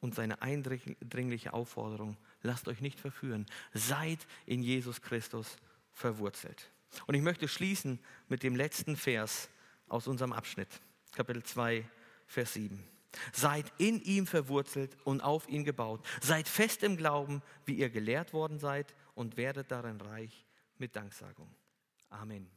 Und 0.01 0.13
seine 0.13 0.43
eindringliche 0.43 1.53
Aufforderung, 1.53 2.15
lasst 2.43 2.67
euch 2.67 2.79
nicht 2.79 2.99
verführen, 2.99 3.47
seid 3.73 4.27
in 4.45 4.61
Jesus 4.61 5.01
Christus 5.01 5.57
verwurzelt. 5.91 6.69
Und 7.05 7.15
ich 7.15 7.21
möchte 7.21 7.47
schließen 7.47 7.99
mit 8.27 8.43
dem 8.43 8.55
letzten 8.55 8.95
Vers 8.95 9.49
aus 9.87 10.07
unserem 10.07 10.33
Abschnitt, 10.33 10.69
Kapitel 11.13 11.43
2, 11.43 11.87
Vers 12.27 12.53
7. 12.53 12.83
Seid 13.31 13.71
in 13.77 14.01
ihm 14.01 14.27
verwurzelt 14.27 14.97
und 15.03 15.21
auf 15.21 15.47
ihn 15.47 15.63
gebaut. 15.63 16.05
Seid 16.21 16.47
fest 16.47 16.83
im 16.83 16.97
Glauben, 16.97 17.41
wie 17.65 17.75
ihr 17.75 17.89
gelehrt 17.89 18.33
worden 18.33 18.59
seid, 18.59 18.93
und 19.15 19.37
werdet 19.37 19.71
darin 19.71 19.99
reich 19.99 20.45
mit 20.77 20.95
Danksagung. 20.95 21.49
Amen. 22.09 22.56